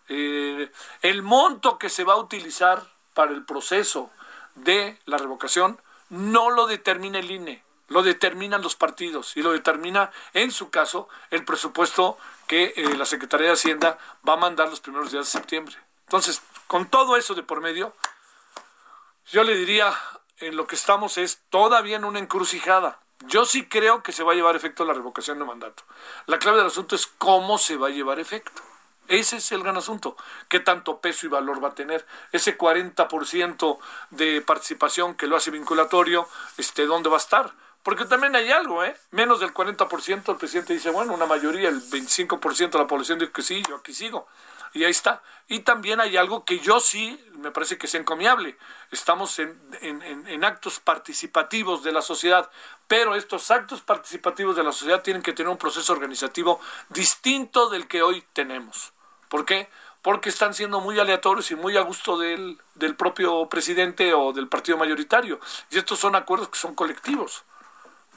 Eh, 0.08 0.72
el 1.02 1.24
monto 1.24 1.80
que 1.80 1.90
se 1.90 2.04
va 2.04 2.14
a 2.14 2.18
utilizar 2.18 2.84
para 3.16 3.32
el 3.32 3.44
proceso 3.44 4.12
de 4.54 5.00
la 5.06 5.18
revocación 5.18 5.82
no 6.10 6.52
lo 6.52 6.68
determina 6.68 7.18
el 7.18 7.32
INE, 7.32 7.64
lo 7.88 8.04
determinan 8.04 8.62
los 8.62 8.76
partidos 8.76 9.36
y 9.36 9.42
lo 9.42 9.52
determina, 9.52 10.12
en 10.34 10.52
su 10.52 10.70
caso, 10.70 11.10
el 11.32 11.44
presupuesto 11.44 12.20
que 12.46 12.74
eh, 12.76 12.96
la 12.98 13.06
Secretaría 13.06 13.48
de 13.48 13.54
Hacienda 13.54 13.98
va 14.28 14.34
a 14.34 14.38
mandar 14.38 14.70
los 14.70 14.80
primeros 14.80 15.12
días 15.12 15.26
de 15.26 15.40
septiembre. 15.40 15.76
Entonces, 16.06 16.44
con 16.68 16.88
todo 16.88 17.18
eso 17.18 17.34
de 17.34 17.42
por 17.42 17.62
medio, 17.62 17.96
yo 19.32 19.44
le 19.44 19.56
diría 19.56 19.96
en 20.42 20.56
lo 20.56 20.68
que 20.68 20.76
estamos 20.76 21.18
es 21.18 21.42
todavía 21.50 21.96
en 21.96 22.06
una 22.06 22.20
encrucijada. 22.20 23.00
Yo 23.28 23.46
sí 23.46 23.66
creo 23.66 24.02
que 24.02 24.12
se 24.12 24.24
va 24.24 24.34
a 24.34 24.36
llevar 24.36 24.56
efecto 24.56 24.84
la 24.84 24.94
revocación 24.94 25.40
de 25.40 25.46
mandato. 25.46 25.84
La 26.26 26.40
clave 26.40 26.58
del 26.58 26.68
asunto 26.68 26.96
es 26.96 27.06
cómo 27.06 27.58
se 27.58 27.78
va 27.78 27.88
a 27.88 27.92
llevar 27.92 28.20
efecto. 28.20 28.62
Ese 29.08 29.38
es 29.38 29.52
el 29.52 29.62
gran 29.62 29.78
asunto. 29.78 30.16
¿Qué 30.48 30.60
tanto 30.60 31.00
peso 31.00 31.26
y 31.26 31.30
valor 31.30 31.64
va 31.64 31.70
a 31.70 31.76
tener? 31.76 32.06
Ese 32.32 32.58
40% 32.58 33.78
de 34.10 34.42
participación 34.42 35.16
que 35.16 35.28
lo 35.28 35.36
hace 35.36 35.52
vinculatorio, 35.52 36.28
este, 36.58 36.86
¿dónde 36.86 37.10
va 37.10 37.18
a 37.18 37.20
estar? 37.20 37.52
Porque 37.84 38.06
también 38.06 38.36
hay 38.36 38.52
algo, 38.52 38.84
¿eh? 38.84 38.96
Menos 39.12 39.40
del 39.40 39.54
40% 39.54 40.32
el 40.32 40.38
presidente 40.38 40.74
dice, 40.74 40.92
bueno, 40.92 41.14
una 41.14 41.26
mayoría, 41.26 41.70
el 41.70 41.82
25% 41.82 42.72
de 42.72 42.80
la 42.80 42.88
población 42.88 43.20
dice 43.20 43.32
que 43.32 43.42
sí, 43.42 43.64
yo 43.68 43.78
aquí 43.78 43.94
sigo 43.94 44.28
y 44.74 44.84
ahí 44.84 44.92
está. 44.92 45.22
Y 45.48 45.60
también 45.60 46.00
hay 46.00 46.18
algo 46.18 46.46
que 46.46 46.60
yo 46.60 46.80
sí 46.80 47.20
me 47.42 47.52
parece 47.52 47.78
que 47.78 47.88
es 47.88 47.96
encomiable. 47.96 48.58
Estamos 48.92 49.40
en, 49.40 49.60
en, 49.82 50.44
actos 50.44 50.80
participativos 50.80 51.84
de 51.84 51.92
la 51.92 52.02
sociedad, 52.02 52.50
pero 52.88 53.16
estos 53.16 53.52
actos 53.52 53.82
participativos 53.82 54.56
de 54.56 54.64
la 54.64 54.72
sociedad 54.72 55.02
tienen 55.02 55.22
que 55.22 55.34
tener 55.34 55.50
un 55.50 55.58
proceso 55.58 55.92
organizativo 55.94 56.60
distinto 56.90 57.70
del 57.70 57.88
que 57.88 58.04
hoy 58.04 58.24
tenemos. 58.34 58.94
¿Por 59.30 59.46
qué? 59.46 59.70
Porque 60.02 60.30
están 60.30 60.54
siendo 60.54 60.80
muy 60.80 61.00
aleatorios 61.00 61.52
y 61.52 61.56
muy 61.56 61.78
a 61.78 61.82
gusto 61.82 62.18
del, 62.18 62.60
del 62.76 62.96
propio 62.96 63.48
presidente 63.50 64.14
o 64.14 64.34
del 64.34 64.48
partido 64.48 64.78
mayoritario. 64.78 65.40
Y 65.70 65.78
estos 65.78 66.00
son 66.00 66.16
acuerdos 66.16 66.50
que 66.50 66.60
son 66.60 66.76
colectivos 66.76 67.44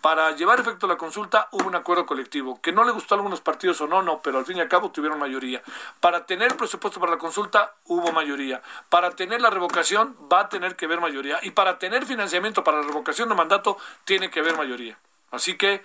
para 0.05 0.33
llevar 0.33 0.61
efecto 0.61 0.87
la 0.87 0.99
consulta 0.99 1.49
hubo 1.53 1.67
un 1.67 1.77
acuerdo 1.77 2.05
colectivo, 2.05 2.61
que 2.61 2.73
no 2.73 2.85
le 2.85 2.93
gustó 2.93 3.15
a 3.15 3.17
algunos 3.17 3.41
partidos 3.41 3.81
o 3.81 3.87
no, 3.87 4.03
no, 4.03 4.21
pero 4.21 4.37
al 4.37 4.45
fin 4.45 4.59
y 4.59 4.61
al 4.61 4.69
cabo 4.69 4.91
tuvieron 4.91 5.19
mayoría. 5.19 5.63
Para 5.99 6.27
tener 6.27 6.59
presupuesto 6.59 7.01
para 7.01 7.13
la 7.13 7.17
consulta 7.17 7.73
hubo 7.87 8.13
mayoría. 8.13 8.61
Para 8.91 9.13
tener 9.13 9.41
la 9.41 9.49
revocación 9.49 10.15
va 10.31 10.41
a 10.41 10.49
tener 10.51 10.77
que 10.77 10.85
haber 10.85 11.01
mayoría. 11.01 11.39
Y 11.41 11.53
para 11.53 11.79
tener 11.79 12.05
financiamiento 12.05 12.63
para 12.63 12.83
la 12.83 12.87
revocación 12.87 13.31
de 13.31 13.35
mandato 13.35 13.79
tiene 14.05 14.29
que 14.31 14.41
haber 14.41 14.59
mayoría. 14.59 14.99
Así 15.31 15.57
que 15.57 15.83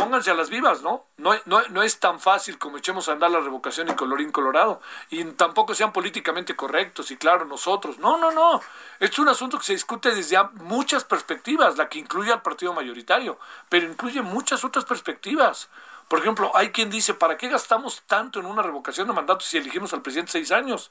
pónganse 0.00 0.30
a 0.30 0.34
las 0.34 0.50
vivas, 0.50 0.82
¿no? 0.82 1.06
No, 1.18 1.34
no, 1.44 1.62
no 1.68 1.82
es 1.82 2.00
tan 2.00 2.18
fácil 2.20 2.58
como 2.58 2.78
echemos 2.78 3.08
a 3.08 3.12
andar 3.12 3.30
la 3.30 3.40
revocación 3.40 3.88
y 3.88 3.94
colorín 3.94 4.32
colorado. 4.32 4.80
Y 5.10 5.22
tampoco 5.32 5.74
sean 5.74 5.92
políticamente 5.92 6.56
correctos 6.56 7.10
y 7.10 7.16
claro, 7.16 7.44
nosotros. 7.44 7.98
No, 7.98 8.16
no, 8.16 8.30
no. 8.30 8.60
es 8.98 9.18
un 9.18 9.28
asunto 9.28 9.58
que 9.58 9.64
se 9.64 9.72
discute 9.74 10.14
desde 10.14 10.38
muchas 10.54 11.04
perspectivas, 11.04 11.76
la 11.76 11.88
que 11.88 11.98
incluye 11.98 12.32
al 12.32 12.42
partido 12.42 12.72
mayoritario, 12.72 13.38
pero 13.68 13.86
incluye 13.86 14.22
muchas 14.22 14.64
otras 14.64 14.84
perspectivas. 14.84 15.68
Por 16.08 16.18
ejemplo, 16.18 16.50
hay 16.54 16.70
quien 16.70 16.90
dice, 16.90 17.14
¿para 17.14 17.36
qué 17.36 17.48
gastamos 17.48 18.02
tanto 18.06 18.40
en 18.40 18.46
una 18.46 18.62
revocación 18.62 19.06
de 19.06 19.12
mandato 19.12 19.44
si 19.44 19.58
elegimos 19.58 19.92
al 19.92 20.02
presidente 20.02 20.32
seis 20.32 20.50
años? 20.50 20.90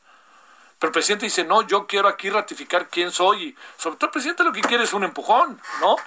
Pero 0.79 0.89
el 0.89 0.93
presidente 0.93 1.25
dice, 1.25 1.43
no, 1.43 1.61
yo 1.63 1.87
quiero 1.87 2.07
aquí 2.07 2.29
ratificar 2.29 2.87
quién 2.87 3.11
soy. 3.11 3.53
Sobre 3.77 3.97
todo 3.97 4.07
el 4.07 4.11
presidente 4.11 4.45
lo 4.45 4.53
que 4.53 4.61
quiere 4.61 4.85
es 4.85 4.93
un 4.93 5.03
empujón, 5.03 5.59
¿no? 5.81 5.97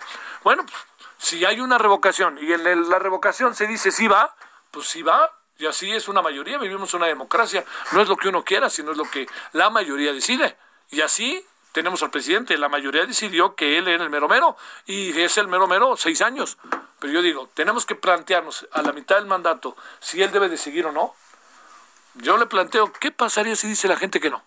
Bueno, 0.42 0.64
pues 0.64 0.78
si 1.22 1.44
hay 1.44 1.60
una 1.60 1.78
revocación 1.78 2.36
y 2.42 2.52
en 2.52 2.90
la 2.90 2.98
revocación 2.98 3.54
se 3.54 3.68
dice 3.68 3.92
sí 3.92 4.08
va, 4.08 4.34
pues 4.72 4.88
sí 4.88 5.02
va, 5.02 5.30
y 5.56 5.66
así 5.66 5.92
es 5.92 6.08
una 6.08 6.20
mayoría, 6.20 6.58
vivimos 6.58 6.94
una 6.94 7.06
democracia, 7.06 7.64
no 7.92 8.02
es 8.02 8.08
lo 8.08 8.16
que 8.16 8.28
uno 8.28 8.44
quiera, 8.44 8.68
sino 8.68 8.90
es 8.90 8.96
lo 8.96 9.08
que 9.08 9.28
la 9.52 9.70
mayoría 9.70 10.12
decide. 10.12 10.56
Y 10.90 11.00
así 11.00 11.46
tenemos 11.70 12.02
al 12.02 12.10
presidente, 12.10 12.58
la 12.58 12.68
mayoría 12.68 13.06
decidió 13.06 13.54
que 13.54 13.78
él 13.78 13.86
era 13.86 14.02
el 14.02 14.10
mero 14.10 14.28
mero, 14.28 14.56
y 14.84 15.18
es 15.20 15.38
el 15.38 15.46
mero 15.46 15.68
mero 15.68 15.96
seis 15.96 16.22
años. 16.22 16.58
Pero 16.98 17.12
yo 17.12 17.22
digo, 17.22 17.48
tenemos 17.54 17.86
que 17.86 17.94
plantearnos 17.94 18.66
a 18.72 18.82
la 18.82 18.92
mitad 18.92 19.14
del 19.14 19.26
mandato 19.26 19.76
si 20.00 20.20
él 20.22 20.32
debe 20.32 20.48
de 20.48 20.56
seguir 20.56 20.86
o 20.86 20.92
no. 20.92 21.14
Yo 22.14 22.36
le 22.36 22.46
planteo, 22.46 22.92
¿qué 22.92 23.12
pasaría 23.12 23.54
si 23.54 23.68
dice 23.68 23.86
la 23.86 23.96
gente 23.96 24.18
que 24.18 24.28
no? 24.28 24.42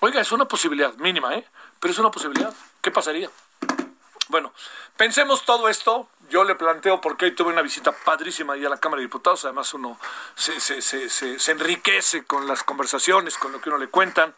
Oiga, 0.00 0.20
es 0.20 0.32
una 0.32 0.46
posibilidad, 0.46 0.94
mínima, 0.94 1.32
¿eh? 1.36 1.46
Pero 1.78 1.92
es 1.92 1.98
una 2.00 2.10
posibilidad. 2.10 2.52
¿Qué 2.82 2.90
pasaría? 2.90 3.30
Bueno, 4.28 4.52
pensemos 4.96 5.44
todo 5.44 5.68
esto. 5.68 6.08
Yo 6.28 6.42
le 6.42 6.56
planteo 6.56 7.00
porque 7.00 7.26
hoy 7.26 7.34
tuve 7.34 7.52
una 7.52 7.62
visita 7.62 7.92
padrísima 7.92 8.54
ahí 8.54 8.64
a 8.64 8.68
la 8.68 8.78
Cámara 8.78 9.00
de 9.00 9.06
Diputados. 9.06 9.44
Además, 9.44 9.72
uno 9.74 9.98
se, 10.34 10.58
se, 10.60 10.82
se, 10.82 11.08
se, 11.38 11.52
enriquece 11.52 12.24
con 12.24 12.48
las 12.48 12.64
conversaciones, 12.64 13.38
con 13.38 13.52
lo 13.52 13.60
que 13.60 13.68
uno 13.68 13.78
le 13.78 13.88
cuentan. 13.88 14.34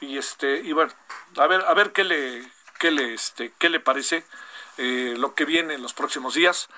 Y 0.00 0.18
este, 0.18 0.60
y 0.60 0.72
bueno, 0.72 0.92
a 1.36 1.46
ver, 1.46 1.64
a 1.66 1.74
ver 1.74 1.92
qué 1.92 2.02
le, 2.02 2.50
qué 2.78 2.90
le, 2.90 3.14
este, 3.14 3.52
qué 3.58 3.68
le 3.68 3.78
parece 3.78 4.24
eh, 4.78 5.14
lo 5.16 5.34
que 5.34 5.44
viene 5.44 5.74
en 5.74 5.82
los 5.82 5.94
próximos 5.94 6.34
días. 6.34 6.68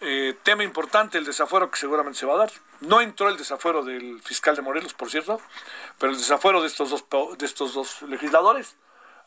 Eh, 0.00 0.34
tema 0.42 0.64
importante, 0.64 1.18
el 1.18 1.26
desafuero 1.26 1.70
que 1.70 1.78
seguramente 1.78 2.18
se 2.18 2.26
va 2.26 2.34
a 2.34 2.38
dar. 2.38 2.52
No 2.80 3.00
entró 3.00 3.28
el 3.28 3.36
desafuero 3.36 3.84
del 3.84 4.20
fiscal 4.22 4.56
de 4.56 4.62
Morelos, 4.62 4.94
por 4.94 5.10
cierto, 5.10 5.40
pero 5.98 6.10
el 6.10 6.18
desafuero 6.18 6.60
de 6.60 6.66
estos 6.66 6.90
dos, 6.90 7.04
de 7.38 7.46
estos 7.46 7.74
dos 7.74 8.02
legisladores. 8.02 8.76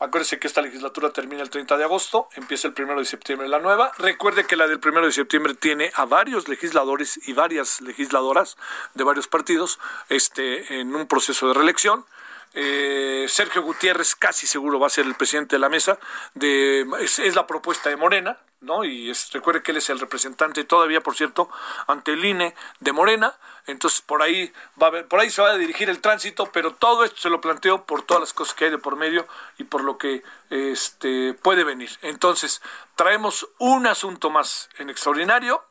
Acuérdese 0.04 0.38
que 0.38 0.46
esta 0.46 0.60
legislatura 0.60 1.10
termina 1.10 1.42
el 1.42 1.48
30 1.48 1.78
de 1.78 1.84
agosto, 1.84 2.28
empieza 2.34 2.68
el 2.68 2.74
1 2.76 2.98
de 2.98 3.06
septiembre 3.06 3.48
la 3.48 3.58
nueva. 3.58 3.90
Recuerde 3.96 4.44
que 4.44 4.54
la 4.54 4.66
del 4.66 4.78
1 4.84 5.00
de 5.00 5.12
septiembre 5.12 5.54
tiene 5.54 5.90
a 5.94 6.04
varios 6.04 6.46
legisladores 6.46 7.18
y 7.26 7.32
varias 7.32 7.80
legisladoras 7.80 8.58
de 8.92 9.02
varios 9.02 9.28
partidos 9.28 9.78
este, 10.10 10.80
en 10.80 10.94
un 10.94 11.06
proceso 11.06 11.48
de 11.48 11.54
reelección. 11.54 12.04
Eh, 12.52 13.24
Sergio 13.28 13.62
Gutiérrez 13.62 14.14
casi 14.14 14.46
seguro 14.46 14.78
va 14.78 14.88
a 14.88 14.90
ser 14.90 15.06
el 15.06 15.14
presidente 15.14 15.56
de 15.56 15.60
la 15.60 15.70
mesa. 15.70 15.98
De, 16.34 16.86
es, 17.00 17.34
la 17.34 17.46
propuesta 17.46 17.88
de 17.88 17.96
Morena, 17.96 18.38
¿no? 18.60 18.84
Y 18.84 19.10
recuerde 19.32 19.62
que 19.62 19.72
él 19.72 19.78
es 19.78 19.88
el 19.88 20.00
representante 20.00 20.64
todavía, 20.64 21.00
por 21.00 21.16
cierto, 21.16 21.48
ante 21.86 22.12
el 22.12 22.22
INE 22.22 22.54
de 22.80 22.92
Morena. 22.92 23.34
Entonces 23.66 24.00
por 24.02 24.22
ahí 24.22 24.52
va 24.80 24.88
a 24.88 25.04
por 25.04 25.20
ahí 25.20 25.30
se 25.30 25.40
va 25.40 25.50
a 25.50 25.58
dirigir 25.58 25.88
el 25.88 26.00
tránsito, 26.00 26.50
pero 26.52 26.74
todo 26.74 27.04
esto 27.04 27.16
se 27.16 27.30
lo 27.30 27.40
planteo 27.40 27.84
por 27.84 28.02
todas 28.02 28.20
las 28.20 28.32
cosas 28.34 28.54
que 28.54 28.66
hay 28.66 28.70
de 28.70 28.78
por 28.78 28.96
medio 28.96 29.26
y 29.58 29.64
por 29.64 29.82
lo 29.82 29.96
que 29.96 30.22
este 30.50 31.34
puede 31.34 31.64
venir. 31.64 31.90
Entonces 32.02 32.60
traemos 32.94 33.48
un 33.58 33.86
asunto 33.86 34.30
más 34.30 34.68
en 34.78 34.90
extraordinario, 34.90 35.64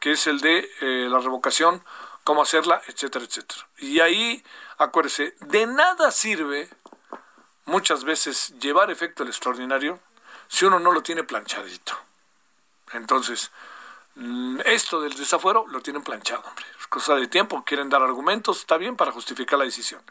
que 0.00 0.12
es 0.12 0.26
el 0.26 0.40
de 0.40 0.70
eh, 0.80 1.08
la 1.10 1.18
revocación, 1.18 1.84
cómo 2.24 2.42
hacerla, 2.42 2.80
etcétera, 2.86 3.24
etcétera. 3.24 3.68
Y 3.78 4.00
ahí 4.00 4.42
acuérdese, 4.78 5.34
de 5.40 5.66
nada 5.66 6.10
sirve 6.10 6.68
muchas 7.66 8.04
veces 8.04 8.54
llevar 8.58 8.90
efecto 8.90 9.22
el 9.22 9.28
extraordinario 9.28 10.00
si 10.48 10.64
uno 10.64 10.78
no 10.78 10.92
lo 10.92 11.02
tiene 11.02 11.24
planchadito. 11.24 11.96
Entonces, 12.92 13.50
esto 14.64 15.00
del 15.00 15.14
desafuero 15.14 15.66
lo 15.68 15.80
tienen 15.80 16.02
planchado, 16.02 16.42
hombre. 16.46 16.64
Es 16.78 16.86
cosa 16.86 17.14
de 17.14 17.26
tiempo, 17.26 17.64
quieren 17.64 17.88
dar 17.88 18.02
argumentos, 18.02 18.58
está 18.60 18.76
bien 18.76 18.96
para 18.96 19.12
justificar 19.12 19.58
la 19.58 19.64
decisión. 19.64 20.02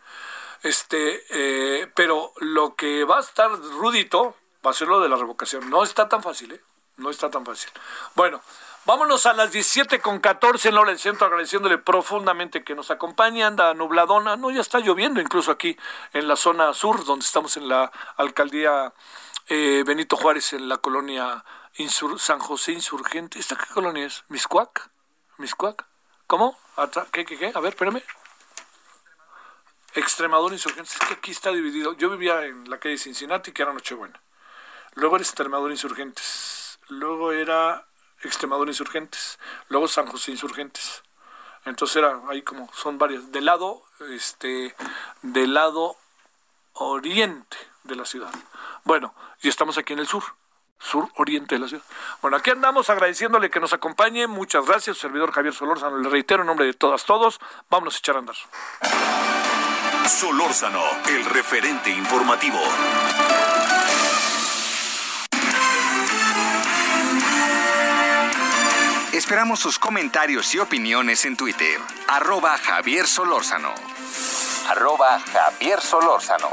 Este, 0.62 1.24
eh, 1.30 1.92
pero 1.96 2.34
lo 2.40 2.76
que 2.76 3.04
va 3.04 3.18
a 3.18 3.22
estar 3.22 3.52
rudito 3.52 4.36
va 4.66 4.72
a 4.72 4.74
ser 4.74 4.88
lo 4.88 5.02
de 5.02 5.10
la 5.10 5.18
revocación. 5.18 5.70
No 5.70 5.84
está 5.84 6.08
tan 6.08 6.24
fácil, 6.24 6.54
¿eh? 6.54 6.62
No 6.98 7.10
está 7.10 7.30
tan 7.30 7.46
fácil. 7.46 7.72
Bueno, 8.16 8.42
Vámonos 8.86 9.26
a 9.28 9.34
las 9.34 9.54
17 9.54 10.02
con 10.02 10.20
14 10.20 10.68
en 10.68 10.76
del 10.76 11.00
centro, 11.00 11.28
agradeciéndole 11.28 11.78
profundamente 11.78 12.66
que 12.66 12.76
nos 12.76 12.92
acompañe. 12.92 13.42
Anda 13.42 13.74
nubladona, 13.74 14.36
no, 14.36 14.52
ya 14.52 14.60
está 14.60 14.80
lloviendo 14.80 15.22
incluso 15.22 15.52
aquí 15.52 15.78
en 16.12 16.28
la 16.28 16.36
zona 16.36 16.74
sur, 16.74 17.06
donde 17.06 17.24
estamos 17.24 17.56
en 17.56 17.70
la 17.70 17.90
alcaldía 18.18 18.94
eh, 19.48 19.86
Benito 19.88 20.18
Juárez, 20.18 20.52
en 20.52 20.68
la 20.68 20.80
colonia 20.80 21.46
San 22.18 22.40
José 22.40 22.72
Insurgente. 22.72 23.40
¿Esta 23.40 23.56
qué 23.56 23.66
colonia 23.74 24.06
es? 24.06 24.24
¿Miscuac? 24.28 24.92
¿Miscuac? 25.38 25.86
¿Cómo? 26.28 26.58
¿Qué, 27.12 27.26
qué, 27.26 27.38
qué? 27.38 27.52
A 27.54 27.60
ver, 27.60 27.74
espérame. 27.74 28.04
Extremadura 29.96 30.54
Insurgente. 30.54 30.92
Es 30.94 31.00
que 31.00 31.14
aquí 31.16 31.32
está 31.32 31.52
dividido. 31.52 31.94
Yo 31.94 32.10
vivía 32.10 32.46
en 32.46 32.70
la 32.70 32.80
calle 32.80 32.98
Cincinnati, 32.98 33.52
que 33.52 33.64
era 33.64 33.74
Nochebuena. 33.74 34.22
Luego 34.96 35.16
era 35.16 35.24
Extremadura 35.24 35.74
Insurgentes. 35.74 36.80
Luego 36.90 37.32
era 37.32 37.88
Extremadura 38.22 38.70
Insurgentes. 38.70 39.40
Luego 39.70 39.88
San 39.88 40.06
José 40.08 40.32
Insurgentes. 40.32 41.04
Entonces 41.66 41.98
era 41.98 42.22
ahí 42.30 42.44
como 42.44 42.72
son 42.74 42.98
varias. 42.98 43.32
Del 43.32 43.46
lado, 43.46 43.84
este, 44.12 44.76
del 45.22 45.54
lado 45.54 45.98
oriente 46.74 47.58
de 47.84 47.96
la 47.96 48.06
ciudad. 48.06 48.34
Bueno, 48.84 49.16
y 49.42 49.50
estamos 49.50 49.78
aquí 49.78 49.94
en 49.94 50.00
el 50.00 50.08
sur 50.08 50.24
sur 50.84 51.10
oriente 51.16 51.56
de 51.56 51.62
la 51.62 51.68
ciudad. 51.68 51.84
Bueno, 52.22 52.38
aquí 52.38 52.52
andamos 52.52 52.90
agradeciéndole 52.90 53.50
que 53.50 53.60
nos 53.60 53.74
acompañe. 53.74 54.28
Muchas 54.28 54.66
gracias, 54.66 54.98
servidor 54.98 55.32
Javier 55.32 55.54
Solórzano. 55.54 55.98
Le 55.98 56.10
reitero 56.10 56.42
en 56.42 56.48
nombre 56.48 56.66
de 56.66 56.74
todas, 56.74 57.06
todos. 57.06 57.40
Vámonos 57.70 57.96
a 57.96 57.98
echar 57.98 58.16
a 58.16 58.20
andar. 58.20 58.36
Solórzano, 60.08 60.84
el 61.08 61.26
referente 61.26 61.90
informativo. 61.90 62.60
Esperamos 69.14 69.60
sus 69.60 69.80
comentarios 69.80 70.54
y 70.56 70.60
opiniones 70.60 71.24
en 71.26 71.38
Twitter. 71.38 71.80
Arroba 72.08 72.58
Javier 72.58 73.08
Solórzano. 73.08 73.74
Arroba 74.68 75.20
Javier 75.20 75.80
Solórzano. 75.82 76.50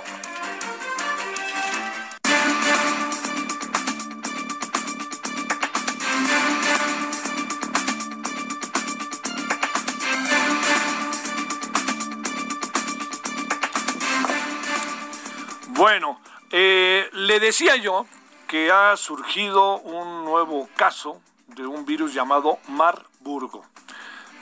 Le 17.30 17.38
decía 17.38 17.76
yo 17.76 18.06
que 18.48 18.72
ha 18.72 18.96
surgido 18.96 19.78
un 19.78 20.24
nuevo 20.24 20.68
caso 20.74 21.22
de 21.46 21.64
un 21.64 21.86
virus 21.86 22.12
llamado 22.12 22.58
Marburgo. 22.66 23.64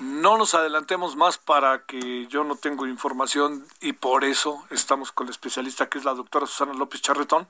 No 0.00 0.38
nos 0.38 0.54
adelantemos 0.54 1.14
más 1.14 1.36
para 1.36 1.84
que 1.84 2.26
yo 2.28 2.44
no 2.44 2.56
tengo 2.56 2.86
información 2.86 3.66
y 3.82 3.92
por 3.92 4.24
eso 4.24 4.64
estamos 4.70 5.12
con 5.12 5.26
la 5.26 5.32
especialista 5.32 5.90
que 5.90 5.98
es 5.98 6.06
la 6.06 6.14
doctora 6.14 6.46
Susana 6.46 6.72
López 6.72 7.02
Charretón, 7.02 7.46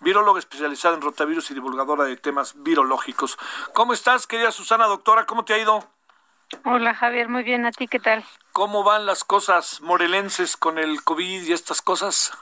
viróloga 0.00 0.40
especializada 0.40 0.96
en 0.96 1.02
rotavirus 1.02 1.52
y 1.52 1.54
divulgadora 1.54 2.02
de 2.02 2.16
temas 2.16 2.60
virológicos. 2.60 3.38
¿Cómo 3.72 3.92
estás, 3.92 4.26
querida 4.26 4.50
Susana, 4.50 4.86
doctora? 4.86 5.24
¿Cómo 5.24 5.44
te 5.44 5.54
ha 5.54 5.58
ido? 5.58 5.84
Hola 6.64 6.96
Javier, 6.96 7.28
muy 7.28 7.44
bien, 7.44 7.64
¿a 7.64 7.70
ti 7.70 7.86
qué 7.86 8.00
tal? 8.00 8.24
¿Cómo 8.50 8.82
van 8.82 9.06
las 9.06 9.22
cosas 9.22 9.80
morelenses 9.82 10.56
con 10.56 10.78
el 10.78 11.04
COVID 11.04 11.44
y 11.44 11.52
estas 11.52 11.80
cosas? 11.80 12.32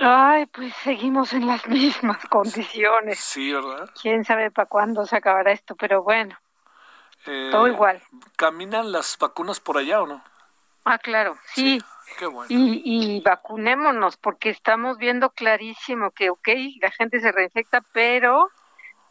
Ay, 0.00 0.46
pues 0.46 0.74
seguimos 0.82 1.32
en 1.32 1.46
las 1.46 1.66
mismas 1.68 2.24
condiciones. 2.26 3.18
Sí, 3.18 3.52
¿verdad? 3.52 3.90
Quién 4.00 4.24
sabe 4.24 4.50
para 4.50 4.68
cuándo 4.68 5.06
se 5.06 5.16
acabará 5.16 5.52
esto, 5.52 5.74
pero 5.76 6.02
bueno, 6.02 6.36
eh, 7.26 7.48
todo 7.50 7.68
igual. 7.68 8.02
¿Caminan 8.36 8.92
las 8.92 9.16
vacunas 9.18 9.60
por 9.60 9.78
allá 9.78 10.02
o 10.02 10.06
no? 10.06 10.24
Ah, 10.84 10.98
claro, 10.98 11.36
sí. 11.54 11.80
qué 12.18 12.26
bueno. 12.26 12.52
Y, 12.52 12.82
y 12.84 13.20
vacunémonos, 13.20 14.16
porque 14.16 14.50
estamos 14.50 14.98
viendo 14.98 15.30
clarísimo 15.30 16.10
que, 16.10 16.30
ok, 16.30 16.48
la 16.80 16.90
gente 16.90 17.20
se 17.20 17.30
reinfecta, 17.30 17.82
pero 17.92 18.48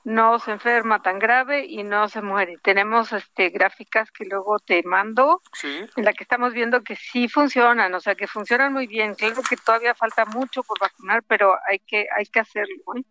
no 0.03 0.39
se 0.39 0.51
enferma 0.51 1.01
tan 1.01 1.20
grave 1.20 1.66
y 1.66 1.83
no 1.83 2.09
se 2.09 2.22
muere. 2.22 2.57
Tenemos 2.64 3.11
este 3.14 3.50
gráficas 3.50 4.11
que 4.11 4.25
luego 4.25 4.59
te 4.59 4.81
mando, 4.83 5.42
en 5.64 6.05
la 6.05 6.14
que 6.14 6.24
estamos 6.24 6.53
viendo 6.53 6.83
que 6.83 6.96
sí 6.96 7.27
funcionan, 7.27 7.94
o 7.94 8.00
sea, 8.00 8.16
que 8.16 8.27
funcionan 8.27 8.74
muy 8.74 8.87
bien. 8.87 9.16
Claro 9.16 9.42
que 9.48 9.57
todavía 9.57 9.94
falta 9.94 10.25
mucho 10.25 10.64
por 10.64 10.79
vacunar, 10.79 11.24
pero 11.27 11.55
hay 11.70 11.79
que 11.79 12.07
hay 12.16 12.25
que 12.25 12.40
hacerlo. 12.40 12.75
¿eh? 12.96 13.03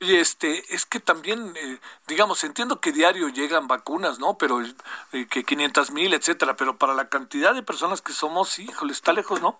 Y 0.00 0.16
este, 0.16 0.62
es 0.74 0.84
que 0.84 1.00
también, 1.00 1.54
eh, 1.56 1.78
digamos, 2.06 2.42
entiendo 2.44 2.80
que 2.80 2.92
diario 2.92 3.28
llegan 3.28 3.68
vacunas, 3.68 4.18
¿no? 4.18 4.36
Pero 4.36 4.60
eh, 4.60 5.26
que 5.30 5.44
500 5.44 5.92
mil, 5.92 6.12
etcétera, 6.12 6.56
pero 6.56 6.76
para 6.76 6.94
la 6.94 7.08
cantidad 7.08 7.54
de 7.54 7.62
personas 7.62 8.02
que 8.02 8.12
somos, 8.12 8.58
híjole, 8.58 8.92
está 8.92 9.12
lejos, 9.12 9.40
¿no? 9.40 9.58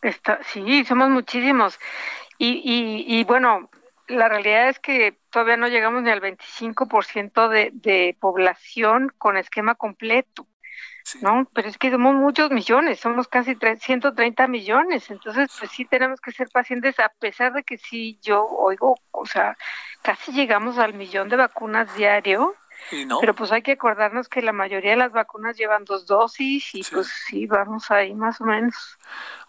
Está, 0.00 0.40
sí, 0.44 0.84
somos 0.84 1.10
muchísimos. 1.10 1.78
Y, 2.38 2.62
y, 2.64 3.20
y 3.20 3.24
bueno, 3.24 3.68
la 4.10 4.28
realidad 4.28 4.68
es 4.68 4.78
que 4.78 5.18
todavía 5.30 5.56
no 5.56 5.68
llegamos 5.68 6.02
ni 6.02 6.10
al 6.10 6.20
25% 6.20 7.48
de, 7.48 7.70
de 7.72 8.16
población 8.20 9.12
con 9.18 9.36
esquema 9.36 9.74
completo. 9.74 10.46
¿no? 11.22 11.48
Pero 11.52 11.68
es 11.68 11.78
que 11.78 11.90
somos 11.90 12.14
muchos 12.14 12.50
millones, 12.50 13.00
somos 13.00 13.28
casi 13.28 13.56
130 13.56 14.46
millones, 14.46 15.10
entonces 15.10 15.50
pues 15.58 15.70
sí 15.70 15.84
tenemos 15.84 16.20
que 16.20 16.32
ser 16.32 16.48
pacientes 16.50 16.98
a 17.00 17.08
pesar 17.08 17.52
de 17.52 17.62
que 17.62 17.78
sí 17.78 18.18
yo 18.22 18.44
oigo, 18.44 18.96
o 19.10 19.26
sea, 19.26 19.56
casi 20.02 20.32
llegamos 20.32 20.78
al 20.78 20.94
millón 20.94 21.28
de 21.28 21.36
vacunas 21.36 21.94
diario, 21.96 22.54
pero 23.20 23.34
pues 23.34 23.52
hay 23.52 23.62
que 23.62 23.72
acordarnos 23.72 24.28
que 24.28 24.40
la 24.40 24.52
mayoría 24.52 24.92
de 24.92 24.96
las 24.96 25.12
vacunas 25.12 25.56
llevan 25.56 25.84
dos 25.84 26.06
dosis 26.06 26.74
y 26.74 26.82
pues 26.84 27.08
sí, 27.26 27.46
vamos 27.46 27.90
ahí 27.90 28.14
más 28.14 28.40
o 28.40 28.44
menos. 28.44 28.98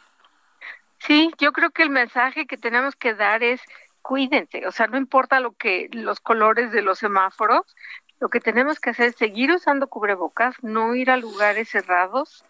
Sí, 0.99 1.31
yo 1.39 1.53
creo 1.53 1.71
que 1.71 1.85
el 1.85 1.91
mensaje 1.91 2.47
que 2.47 2.57
tenemos 2.57 2.97
que 2.97 3.15
dar 3.15 3.43
es 3.43 3.61
cuídense, 4.03 4.67
o 4.67 4.73
sea, 4.73 4.87
no 4.87 4.97
importa 4.97 5.39
lo 5.39 5.53
que 5.53 5.89
los 5.93 6.19
colores 6.19 6.73
de 6.73 6.83
los 6.83 6.99
semáforos, 6.99 7.77
lo 8.21 8.31
que 8.31 8.41
tenemos 8.41 8.81
que 8.81 8.91
hacer 8.91 9.09
es 9.09 9.17
seguir 9.17 9.53
usando 9.53 9.87
cubrebocas, 9.89 10.57
no 10.63 10.95
ir 10.95 11.11
a 11.11 11.17
lugares 11.17 11.69
cerrados, 11.69 12.45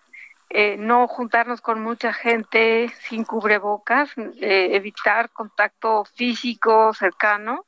eh, 0.51 0.77
no 0.79 1.07
juntarnos 1.09 1.61
con 1.61 1.83
mucha 1.83 2.13
gente 2.13 2.89
sin 3.09 3.25
cubrebocas, 3.25 4.11
eh, 4.17 4.71
evitar 4.73 5.31
contacto 5.31 6.05
físico 6.05 6.95
cercano. 6.95 7.67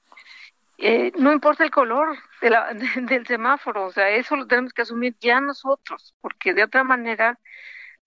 Eh, 0.79 1.13
no 1.19 1.33
importa 1.33 1.63
el 1.63 1.71
color 1.71 2.17
de 2.41 2.51
la, 2.51 2.73
del 2.97 3.27
semáforo, 3.27 3.87
o 3.87 3.93
sea, 3.93 4.09
eso 4.11 4.35
lo 4.37 4.47
tenemos 4.47 4.73
que 4.73 4.83
asumir 4.83 5.15
ya 5.21 5.41
nosotros, 5.41 6.15
porque 6.23 6.55
de 6.55 6.65
otra 6.65 6.85
manera 6.85 7.39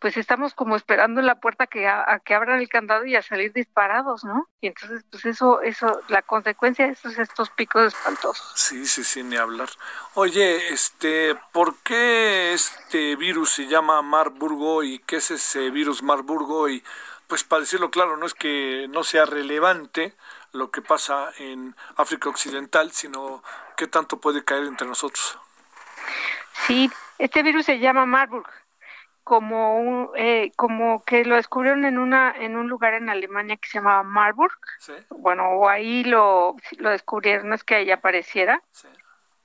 pues 0.04 0.18
estamos 0.18 0.54
como 0.54 0.76
esperando 0.76 1.22
en 1.22 1.28
la 1.28 1.40
puerta 1.40 1.66
que 1.66 1.88
a, 1.88 2.20
que 2.26 2.36
abran 2.36 2.60
el 2.60 2.68
candado 2.68 3.06
y 3.06 3.16
a 3.16 3.22
salir 3.22 3.54
disparados, 3.54 4.26
¿no? 4.26 4.50
Y 4.60 4.68
entonces, 4.68 5.06
pues 5.10 5.24
eso, 5.24 5.62
eso, 5.62 5.98
la 6.10 6.22
consecuencia 6.22 6.86
de 6.86 6.92
estos, 6.92 7.18
estos 7.18 7.50
picos 7.52 7.94
espantosos. 7.94 8.52
Sí, 8.54 8.86
sí, 8.86 9.06
sí, 9.06 9.24
ni 9.24 9.38
hablar. 9.38 9.70
Oye, 10.16 10.74
este, 10.74 11.36
¿por 11.54 11.78
qué 11.84 12.52
este 12.52 13.16
virus 13.16 13.52
se 13.52 13.68
llama 13.68 14.02
Marburgo 14.02 14.84
y 14.84 15.00
qué 15.00 15.16
es 15.16 15.32
ese 15.32 15.70
virus 15.70 16.04
Marburgo? 16.04 16.68
Y 16.68 16.84
pues 17.28 17.46
para 17.46 17.62
decirlo 17.62 17.90
claro, 17.90 18.18
no 18.18 18.26
es 18.26 18.34
que 18.34 18.88
no 18.90 19.06
sea 19.06 19.24
relevante 19.24 20.16
lo 20.52 20.70
que 20.70 20.82
pasa 20.82 21.32
en 21.38 21.78
África 21.96 22.28
Occidental, 22.28 22.92
sino 22.92 23.42
qué 23.78 23.88
tanto 23.88 24.18
puede 24.18 24.44
caer 24.44 24.66
entre 24.66 24.86
nosotros. 24.86 25.40
Sí, 26.68 26.92
este 27.20 27.42
virus 27.42 27.68
se 27.68 27.80
llama 27.80 28.06
Marburg 28.06 28.63
como 29.24 29.78
un, 29.78 30.10
eh, 30.16 30.52
como 30.56 31.04
que 31.04 31.24
lo 31.26 31.36
descubrieron 31.36 31.86
en 31.86 31.98
una 31.98 32.34
en 32.38 32.56
un 32.58 32.68
lugar 32.68 32.94
en 32.94 33.10
Alemania 33.10 33.58
que 33.58 33.70
se 33.70 33.78
llamaba 33.80 34.04
Marburg. 34.04 34.58
Bueno 35.10 35.50
o 35.52 35.70
ahí 35.70 36.04
lo 36.04 36.56
lo 36.78 36.90
descubrieron 36.90 37.54
es 37.54 37.64
que 37.64 37.76
ahí 37.76 37.92
apareciera. 37.92 38.62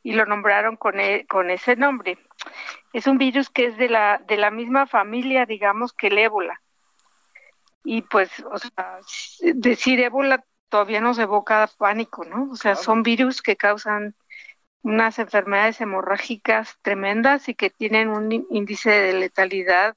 Y 0.02 0.12
lo 0.12 0.24
nombraron 0.26 0.76
con 0.76 1.00
e, 1.00 1.26
con 1.26 1.50
ese 1.50 1.76
nombre. 1.76 2.18
Es 2.92 3.06
un 3.06 3.18
virus 3.18 3.50
que 3.50 3.66
es 3.66 3.76
de 3.76 3.88
la 3.88 4.18
de 4.26 4.36
la 4.36 4.50
misma 4.50 4.86
familia 4.86 5.46
digamos 5.46 5.92
que 5.92 6.08
el 6.08 6.18
ébola. 6.18 6.60
Y 7.84 8.02
pues 8.02 8.30
o 8.50 8.58
sea 8.58 8.98
decir 9.54 10.00
ébola 10.00 10.44
todavía 10.68 11.00
nos 11.00 11.18
evoca 11.18 11.68
pánico 11.78 12.24
no 12.24 12.50
o 12.50 12.56
sea 12.56 12.74
son 12.74 13.02
virus 13.02 13.40
que 13.42 13.56
causan 13.56 14.14
unas 14.82 15.18
enfermedades 15.18 15.80
hemorrágicas 15.80 16.78
tremendas 16.82 17.48
y 17.48 17.54
que 17.54 17.70
tienen 17.70 18.08
un 18.08 18.46
índice 18.50 18.90
de 18.90 19.12
letalidad 19.14 19.96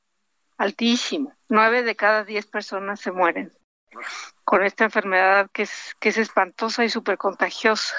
altísimo. 0.58 1.34
Nueve 1.50 1.84
de 1.84 1.96
cada 1.96 2.24
diez 2.24 2.46
personas 2.46 3.00
se 3.00 3.12
mueren 3.12 3.52
con 4.44 4.64
esta 4.64 4.86
enfermedad 4.86 5.50
que 5.52 5.64
es, 5.64 5.96
que 6.00 6.10
es 6.10 6.18
espantosa 6.18 6.84
y 6.84 6.90
súper 6.90 7.18
contagiosa. 7.18 7.96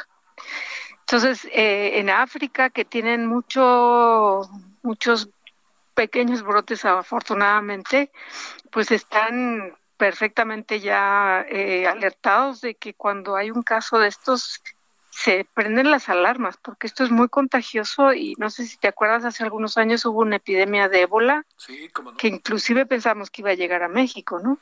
Entonces, 1.00 1.44
eh, 1.52 1.98
en 1.98 2.10
África, 2.10 2.70
que 2.70 2.84
tienen 2.84 3.26
mucho, 3.26 4.48
muchos 4.82 5.28
pequeños 5.94 6.42
brotes, 6.42 6.84
afortunadamente, 6.84 8.10
pues 8.70 8.90
están 8.90 9.76
perfectamente 9.96 10.80
ya 10.80 11.44
eh, 11.48 11.86
alertados 11.86 12.60
de 12.60 12.74
que 12.74 12.94
cuando 12.94 13.36
hay 13.36 13.50
un 13.50 13.62
caso 13.62 13.98
de 13.98 14.08
estos 14.08 14.62
se 15.12 15.46
prenden 15.52 15.90
las 15.90 16.08
alarmas 16.08 16.56
porque 16.56 16.86
esto 16.86 17.04
es 17.04 17.10
muy 17.10 17.28
contagioso 17.28 18.14
y 18.14 18.34
no 18.38 18.48
sé 18.48 18.66
si 18.66 18.78
te 18.78 18.88
acuerdas, 18.88 19.26
hace 19.26 19.44
algunos 19.44 19.76
años 19.76 20.06
hubo 20.06 20.20
una 20.20 20.36
epidemia 20.36 20.88
de 20.88 21.02
ébola 21.02 21.44
que 22.16 22.28
inclusive 22.28 22.86
pensamos 22.86 23.30
que 23.30 23.42
iba 23.42 23.50
a 23.50 23.54
llegar 23.54 23.82
a 23.82 23.88
México, 23.88 24.40
¿no? 24.40 24.58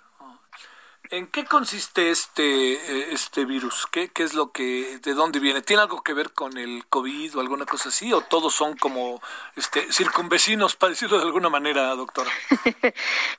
¿En 1.11 1.27
qué 1.27 1.45
consiste 1.45 2.11
este 2.11 2.75
eh, 2.75 3.13
este 3.13 3.45
virus? 3.45 3.87
¿Qué, 3.91 4.11
¿Qué 4.11 4.23
es 4.23 4.35
lo 4.35 4.53
que, 4.53 5.01
de 5.03 5.15
dónde 5.15 5.41
viene? 5.41 5.61
¿Tiene 5.61 5.83
algo 5.83 6.03
que 6.03 6.15
ver 6.15 6.33
con 6.33 6.57
el 6.57 6.87
COVID 6.87 7.37
o 7.37 7.41
alguna 7.41 7.67
cosa 7.67 7.89
así? 7.89 8.13
¿O 8.13 8.21
todos 8.21 8.55
son 8.55 8.77
como 8.77 9.21
este 9.57 9.93
circunvecinos, 9.93 10.77
para 10.77 10.91
decirlo 10.91 11.19
de 11.19 11.25
alguna 11.25 11.49
manera, 11.49 11.97
doctora? 11.97 12.31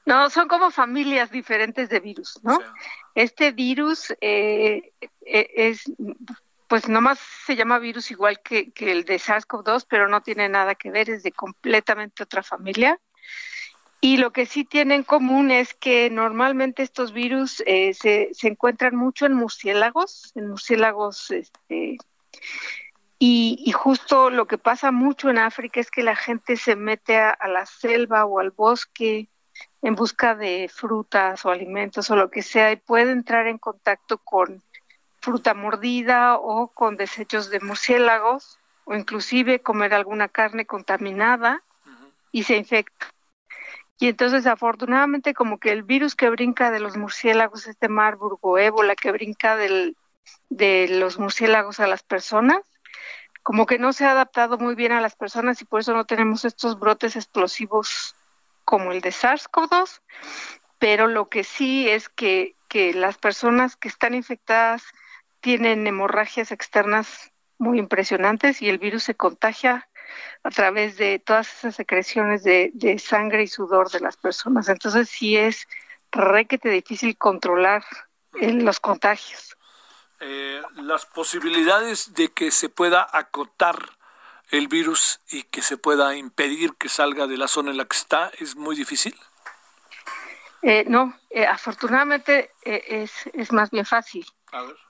no, 0.06 0.30
son 0.30 0.50
como 0.50 0.70
familias 0.70 1.32
diferentes 1.32 1.88
de 1.88 2.02
virus, 2.02 2.40
¿no? 2.44 2.60
Este 3.16 3.52
virus 3.52 4.14
eh, 4.20 4.92
eh, 5.26 5.50
es 5.56 5.84
pues 6.72 6.88
nomás 6.88 7.20
se 7.46 7.58
llama 7.58 7.80
virus 7.80 8.12
igual 8.12 8.40
que, 8.40 8.72
el 8.78 9.04
de 9.04 9.20
SARS-CoV-2, 9.20 9.86
pero 9.90 10.08
no 10.08 10.22
tiene 10.22 10.48
nada 10.48 10.74
que 10.74 10.90
ver, 10.90 11.10
es 11.10 11.22
de 11.22 11.34
completamente 11.34 12.24
otra 12.24 12.44
familia. 12.44 12.98
Y 14.00 14.16
lo 14.16 14.32
que 14.32 14.46
sí 14.46 14.64
tiene 14.64 14.96
en 14.96 15.04
común 15.04 15.52
es 15.52 15.74
que 15.74 16.10
normalmente 16.10 16.82
estos 16.82 17.12
virus 17.12 17.62
eh, 17.66 17.94
se, 17.94 18.30
se, 18.32 18.48
encuentran 18.48 18.96
mucho 18.96 19.26
en 19.26 19.34
murciélagos, 19.34 20.32
en 20.34 20.48
murciélagos, 20.48 21.32
este, 21.32 21.98
y, 23.20 23.70
justo 23.74 24.30
lo 24.30 24.48
que 24.48 24.58
pasa 24.58 24.94
mucho 24.94 25.30
en 25.30 25.40
África 25.40 25.82
es 25.82 25.92
que 25.92 26.04
la 26.04 26.16
gente 26.16 26.56
se 26.56 26.78
mete 26.78 27.18
a 27.18 27.50
la 27.50 27.66
selva 27.66 28.24
o 28.24 28.40
al 28.40 28.52
bosque 28.52 29.28
en 29.82 29.96
busca 29.96 30.36
de 30.36 30.72
frutas 30.74 31.46
o 31.46 31.50
alimentos 31.50 32.10
o 32.10 32.16
lo 32.16 32.32
que 32.32 32.44
sea 32.44 32.72
y 32.72 32.78
puede 32.78 33.12
entrar 33.12 33.48
en 33.48 33.58
contacto 33.58 34.20
con 34.20 34.64
fruta 35.22 35.54
mordida 35.54 36.36
o 36.36 36.68
con 36.70 36.98
desechos 36.98 37.50
de 37.50 37.60
murciélagos 37.60 38.60
o 38.86 38.96
inclusive 38.96 39.62
comer 39.62 39.94
alguna 39.94 40.28
carne 40.28 40.66
contaminada 40.66 41.64
y 42.32 42.44
se 42.44 42.58
infecta. 42.58 43.14
Y 44.00 44.08
entonces 44.08 44.48
afortunadamente 44.48 45.36
como 45.36 45.60
que 45.60 45.72
el 45.72 45.84
virus 45.84 46.16
que 46.16 46.30
brinca 46.30 46.72
de 46.72 46.80
los 46.80 46.98
murciélagos, 46.98 47.68
este 47.68 47.88
Marburg 47.88 48.40
o 48.42 48.58
ébola 48.58 48.96
que 48.96 49.12
brinca 49.12 49.56
del, 49.56 49.96
de 50.50 50.88
los 50.90 51.20
murciélagos 51.20 51.80
a 51.80 51.88
las 51.88 52.02
personas, 52.02 52.64
como 53.44 53.68
que 53.68 53.78
no 53.78 53.94
se 53.94 54.06
ha 54.06 54.12
adaptado 54.12 54.58
muy 54.58 54.74
bien 54.74 54.92
a 54.92 55.02
las 55.02 55.16
personas 55.16 55.62
y 55.62 55.66
por 55.66 55.82
eso 55.82 55.94
no 55.94 56.06
tenemos 56.06 56.46
estos 56.46 56.80
brotes 56.80 57.16
explosivos 57.16 58.16
como 58.66 58.92
el 58.92 59.02
de 59.02 59.10
SARS-CoV-2, 59.10 60.02
pero 60.80 61.08
lo 61.08 61.30
que 61.30 61.44
sí 61.44 61.88
es 61.88 62.10
que, 62.10 62.56
que 62.68 62.94
las 62.94 63.18
personas 63.18 63.76
que 63.76 63.88
están 63.88 64.16
infectadas 64.16 64.84
tienen 65.42 65.86
hemorragias 65.88 66.52
externas 66.52 67.32
muy 67.58 67.80
impresionantes 67.80 68.62
y 68.62 68.70
el 68.70 68.78
virus 68.78 69.04
se 69.04 69.16
contagia 69.16 69.88
a 70.44 70.50
través 70.50 70.98
de 70.98 71.20
todas 71.20 71.48
esas 71.54 71.76
secreciones 71.76 72.44
de, 72.44 73.00
sangre 73.04 73.44
y 73.44 73.48
sudor 73.48 73.90
de 73.92 74.00
las 74.00 74.18
personas. 74.18 74.70
Entonces 74.70 75.10
sí 75.10 75.38
es 75.38 75.68
requete 76.12 76.70
difícil 76.70 77.18
controlar 77.18 77.84
los 78.34 78.80
contagios. 78.80 79.56
Eh, 80.20 80.62
las 80.76 81.06
posibilidades 81.06 82.14
de 82.14 82.30
que 82.30 82.52
se 82.52 82.70
pueda 82.70 83.08
acotar 83.12 83.78
el 84.50 84.68
virus 84.68 85.22
y 85.30 85.44
que 85.44 85.62
se 85.62 85.78
pueda 85.78 86.16
impedir 86.16 86.74
que 86.76 86.90
salga 86.90 87.26
de 87.26 87.38
la 87.38 87.48
zona 87.48 87.72
en 87.72 87.78
la 87.78 87.86
que 87.86 87.98
está 87.98 88.32
es 88.40 88.56
muy 88.56 88.76
difícil. 88.76 89.16
Eh, 90.62 90.84
no, 90.88 91.18
eh, 91.30 91.46
afortunadamente 91.46 92.52
es, 92.64 93.12
es 93.34 93.52
más 93.52 93.72
bien 93.72 93.86
fácil 93.86 94.26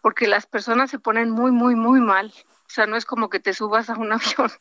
porque 0.02 0.28
las 0.28 0.46
personas 0.46 0.90
se 0.90 1.00
ponen 1.00 1.30
muy, 1.30 1.52
muy, 1.52 1.76
muy 1.76 2.00
mal. 2.00 2.34
O 2.48 2.74
sea, 2.74 2.86
no 2.86 2.96
es 2.96 3.06
como 3.06 3.30
que 3.30 3.40
te 3.40 3.54
subas 3.54 3.90
a 3.90 3.96
un 3.96 4.12
avión 4.14 4.52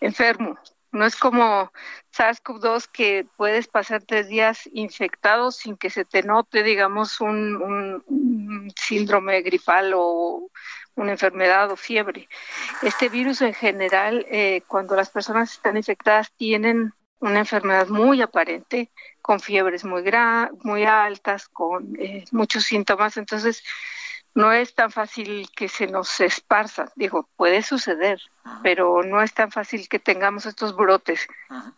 enfermo. 0.00 0.58
No 0.92 1.04
es 1.04 1.16
como 1.16 1.70
SARS-CoV-2 2.16 2.88
que 2.90 3.26
puedes 3.36 3.68
pasar 3.68 4.02
tres 4.02 4.28
días 4.28 4.68
infectado 4.72 5.50
sin 5.50 5.76
que 5.76 5.90
se 5.90 6.06
te 6.06 6.22
note, 6.22 6.62
digamos, 6.62 7.20
un, 7.20 8.72
síndrome 8.74 9.42
gripal 9.42 9.92
o 9.94 10.50
una 10.94 11.12
enfermedad 11.12 11.70
o 11.70 11.76
fiebre. 11.76 12.28
Este 12.80 13.10
virus 13.10 13.42
en 13.42 13.52
general, 13.52 14.24
eh, 14.30 14.62
cuando 14.66 14.96
las 14.96 15.10
personas 15.10 15.52
están 15.52 15.76
infectadas, 15.76 16.32
tienen 16.32 16.94
una 17.18 17.40
enfermedad 17.40 17.88
muy 17.88 18.22
aparente, 18.22 18.90
con 19.20 19.40
fiebres 19.40 19.84
muy, 19.84 20.02
muy 20.62 20.84
altas, 20.84 21.48
con 21.48 21.94
eh, 21.98 22.24
muchos 22.30 22.64
síntomas. 22.64 23.16
Entonces, 23.16 23.62
no 24.36 24.52
es 24.52 24.74
tan 24.74 24.90
fácil 24.90 25.50
que 25.56 25.66
se 25.66 25.86
nos 25.86 26.20
esparza. 26.20 26.92
Digo, 26.94 27.26
puede 27.36 27.62
suceder, 27.62 28.20
pero 28.62 29.02
no 29.02 29.22
es 29.22 29.32
tan 29.32 29.50
fácil 29.50 29.88
que 29.88 29.98
tengamos 29.98 30.44
estos 30.44 30.76
brotes. 30.76 31.26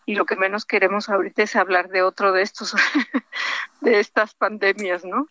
Y 0.06 0.16
lo 0.16 0.26
que 0.26 0.34
menos 0.34 0.64
queremos 0.64 1.08
ahorita 1.08 1.44
es 1.44 1.54
hablar 1.54 1.88
de 1.88 2.02
otro 2.02 2.32
de 2.32 2.42
estos, 2.42 2.74
de 3.80 4.00
estas 4.00 4.34
pandemias, 4.34 5.04
¿no? 5.04 5.28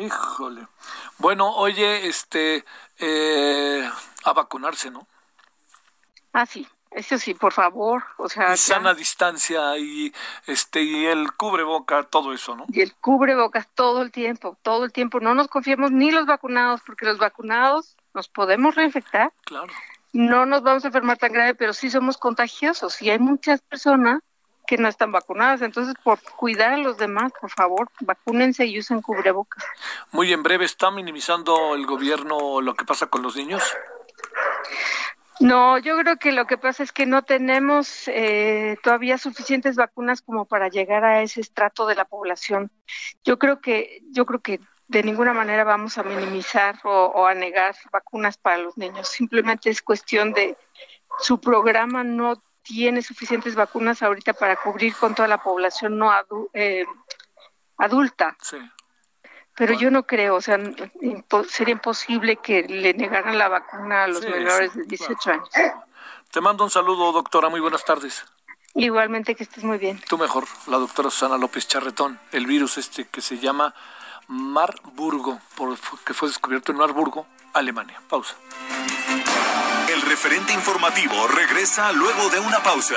Híjole. 0.00 0.66
Bueno, 1.18 1.54
oye, 1.54 2.08
este, 2.08 2.64
eh, 2.98 3.88
a 4.24 4.32
vacunarse, 4.32 4.90
¿no? 4.90 5.06
Ah, 6.32 6.44
sí. 6.44 6.66
Eso 6.90 7.18
sí, 7.18 7.34
por 7.34 7.52
favor, 7.52 8.04
o 8.16 8.28
sea, 8.28 8.54
y 8.54 8.56
sana 8.56 8.94
distancia 8.94 9.76
y 9.76 10.12
este 10.46 10.82
y 10.82 11.06
el 11.06 11.32
cubreboca, 11.32 12.04
todo 12.04 12.32
eso, 12.32 12.56
¿no? 12.56 12.64
Y 12.68 12.80
el 12.80 12.94
cubrebocas 12.94 13.68
todo 13.74 14.00
el 14.02 14.10
tiempo, 14.10 14.56
todo 14.62 14.84
el 14.84 14.92
tiempo. 14.92 15.20
No 15.20 15.34
nos 15.34 15.48
confiemos 15.48 15.90
ni 15.90 16.10
los 16.10 16.26
vacunados, 16.26 16.80
porque 16.86 17.04
los 17.04 17.18
vacunados 17.18 17.96
nos 18.14 18.28
podemos 18.28 18.74
reinfectar. 18.74 19.32
Claro. 19.44 19.72
No 20.12 20.46
nos 20.46 20.62
vamos 20.62 20.84
a 20.84 20.86
enfermar 20.86 21.18
tan 21.18 21.32
grave, 21.32 21.54
pero 21.54 21.74
sí 21.74 21.90
somos 21.90 22.16
contagiosos 22.16 23.02
y 23.02 23.10
hay 23.10 23.18
muchas 23.18 23.60
personas 23.60 24.22
que 24.66 24.78
no 24.78 24.88
están 24.88 25.12
vacunadas. 25.12 25.62
Entonces, 25.62 25.94
por 26.02 26.20
cuidar 26.20 26.72
a 26.72 26.78
los 26.78 26.96
demás, 26.96 27.32
por 27.40 27.50
favor, 27.50 27.88
vacúnense 28.00 28.66
y 28.66 28.78
usen 28.78 29.00
cubrebocas. 29.00 29.64
Muy 30.12 30.32
en 30.32 30.42
breve, 30.42 30.64
¿está 30.64 30.90
minimizando 30.90 31.74
el 31.74 31.86
gobierno 31.86 32.60
lo 32.60 32.74
que 32.74 32.84
pasa 32.84 33.06
con 33.06 33.22
los 33.22 33.36
niños? 33.36 33.62
No, 35.40 35.78
yo 35.78 35.98
creo 35.98 36.16
que 36.16 36.32
lo 36.32 36.46
que 36.46 36.56
pasa 36.56 36.82
es 36.82 36.92
que 36.92 37.04
no 37.04 37.22
tenemos 37.22 38.08
eh, 38.08 38.78
todavía 38.82 39.18
suficientes 39.18 39.76
vacunas 39.76 40.22
como 40.22 40.46
para 40.46 40.68
llegar 40.68 41.04
a 41.04 41.22
ese 41.22 41.40
estrato 41.40 41.86
de 41.86 41.94
la 41.94 42.06
población. 42.06 42.70
Yo 43.22 43.38
creo 43.38 43.60
que, 43.60 44.00
yo 44.12 44.24
creo 44.24 44.40
que 44.40 44.60
de 44.88 45.02
ninguna 45.02 45.34
manera 45.34 45.64
vamos 45.64 45.98
a 45.98 46.02
minimizar 46.02 46.78
o, 46.84 47.26
a 47.26 47.34
negar 47.34 47.74
vacunas 47.92 48.38
para 48.38 48.58
los 48.58 48.78
niños. 48.78 49.08
Simplemente 49.08 49.68
es 49.68 49.82
cuestión 49.82 50.32
de 50.32 50.56
su 51.18 51.40
programa 51.40 52.02
no 52.02 52.42
tiene 52.62 53.02
suficientes 53.02 53.54
vacunas 53.54 54.02
ahorita 54.02 54.32
para 54.32 54.56
cubrir 54.56 54.94
con 54.94 55.14
toda 55.14 55.28
la 55.28 55.42
población 55.42 55.98
no 55.98 56.10
eh, 56.52 56.84
adulta. 57.78 58.36
Sí. 58.42 58.58
Pero 59.56 59.72
yo 59.72 59.90
no 59.90 60.02
creo, 60.02 60.36
o 60.36 60.40
sea, 60.40 60.58
sería 61.48 61.72
imposible 61.72 62.36
que 62.36 62.62
le 62.62 62.92
negaran 62.92 63.38
la 63.38 63.48
vacuna 63.48 64.04
a 64.04 64.06
los 64.06 64.22
menores 64.22 64.74
de 64.74 64.84
18 64.84 65.30
años. 65.30 65.48
Te 66.30 66.40
mando 66.42 66.64
un 66.64 66.70
saludo, 66.70 67.10
doctora. 67.12 67.48
Muy 67.48 67.60
buenas 67.60 67.84
tardes. 67.84 68.24
Igualmente 68.74 69.34
que 69.34 69.44
estés 69.44 69.64
muy 69.64 69.78
bien. 69.78 69.98
Tú 70.06 70.18
mejor, 70.18 70.44
la 70.66 70.76
doctora 70.76 71.08
Susana 71.08 71.38
López 71.38 71.66
Charretón. 71.66 72.20
El 72.32 72.44
virus 72.44 72.76
este 72.76 73.06
que 73.06 73.22
se 73.22 73.38
llama 73.38 73.74
Marburgo, 74.28 75.40
que 76.04 76.12
fue 76.12 76.28
descubierto 76.28 76.72
en 76.72 76.78
Marburgo, 76.78 77.26
Alemania. 77.54 78.02
Pausa. 78.06 78.34
El 79.88 80.02
referente 80.02 80.52
informativo 80.52 81.26
regresa 81.28 81.90
luego 81.92 82.28
de 82.28 82.40
una 82.40 82.62
pausa. 82.62 82.96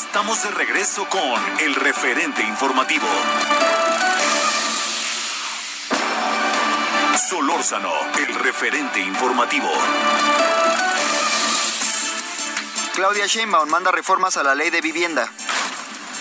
Estamos 0.00 0.40
de 0.44 0.52
regreso 0.52 1.08
con 1.08 1.58
el 1.58 1.74
referente 1.74 2.40
informativo. 2.44 3.04
Solórzano, 7.28 7.92
el 8.16 8.32
referente 8.36 9.00
informativo. 9.00 9.68
Claudia 12.94 13.26
Sheinbaum 13.26 13.68
manda 13.68 13.90
reformas 13.90 14.36
a 14.36 14.44
la 14.44 14.54
ley 14.54 14.70
de 14.70 14.80
vivienda. 14.80 15.32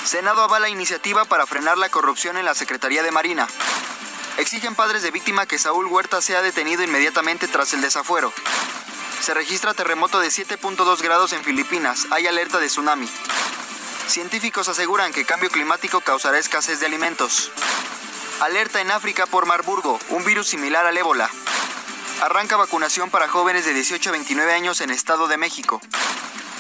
Senado 0.03 0.41
avala 0.41 0.69
iniciativa 0.69 1.25
para 1.25 1.45
frenar 1.45 1.77
la 1.77 1.89
corrupción 1.89 2.37
en 2.37 2.45
la 2.45 2.55
Secretaría 2.55 3.03
de 3.03 3.11
Marina. 3.11 3.47
Exigen 4.39 4.73
padres 4.73 5.03
de 5.03 5.11
víctima 5.11 5.45
que 5.45 5.59
Saúl 5.59 5.85
Huerta 5.85 6.19
sea 6.23 6.41
detenido 6.41 6.81
inmediatamente 6.81 7.47
tras 7.47 7.73
el 7.73 7.81
desafuero. 7.81 8.33
Se 9.21 9.35
registra 9.35 9.75
terremoto 9.75 10.19
de 10.19 10.29
7.2 10.29 10.99
grados 11.03 11.31
en 11.33 11.43
Filipinas. 11.43 12.07
Hay 12.09 12.25
alerta 12.25 12.57
de 12.57 12.67
tsunami. 12.67 13.07
Científicos 14.07 14.69
aseguran 14.69 15.11
que 15.11 15.25
cambio 15.25 15.49
climático 15.49 15.99
causará 15.99 16.39
escasez 16.39 16.79
de 16.79 16.85
alimentos. 16.85 17.51
Alerta 18.39 18.79
en 18.79 18.89
África 18.89 19.25
por 19.25 19.45
Marburgo, 19.45 19.99
un 20.09 20.23
virus 20.23 20.47
similar 20.47 20.85
al 20.85 20.97
ébola. 20.97 21.29
Arranca 22.21 22.55
vacunación 22.55 23.09
para 23.11 23.27
jóvenes 23.27 23.65
de 23.65 23.73
18 23.73 24.09
a 24.09 24.13
29 24.13 24.53
años 24.53 24.79
en 24.79 24.91
Estado 24.91 25.27
de 25.27 25.37
México. 25.37 25.81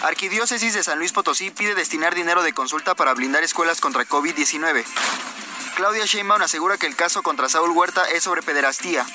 Arquidiócesis 0.03 0.73
de 0.73 0.83
San 0.83 0.99
Luis 0.99 1.13
Potosí 1.13 1.49
pide 1.49 1.73
destinar 1.73 2.15
dinero 2.15 2.43
de 2.43 2.53
consulta 2.53 2.95
para 2.95 3.13
blindar 3.13 3.43
escuelas 3.43 3.79
contra 3.79 4.05
COVID-19. 4.05 4.83
Claudia 5.75 6.05
Sheinbaum 6.05 6.41
asegura 6.41 6.77
que 6.77 6.85
el 6.85 6.95
caso 6.95 7.23
contra 7.23 7.49
Saúl 7.49 7.71
Huerta 7.71 8.03
es 8.09 8.23
sobre 8.23 8.41
pederastía. 8.41 9.05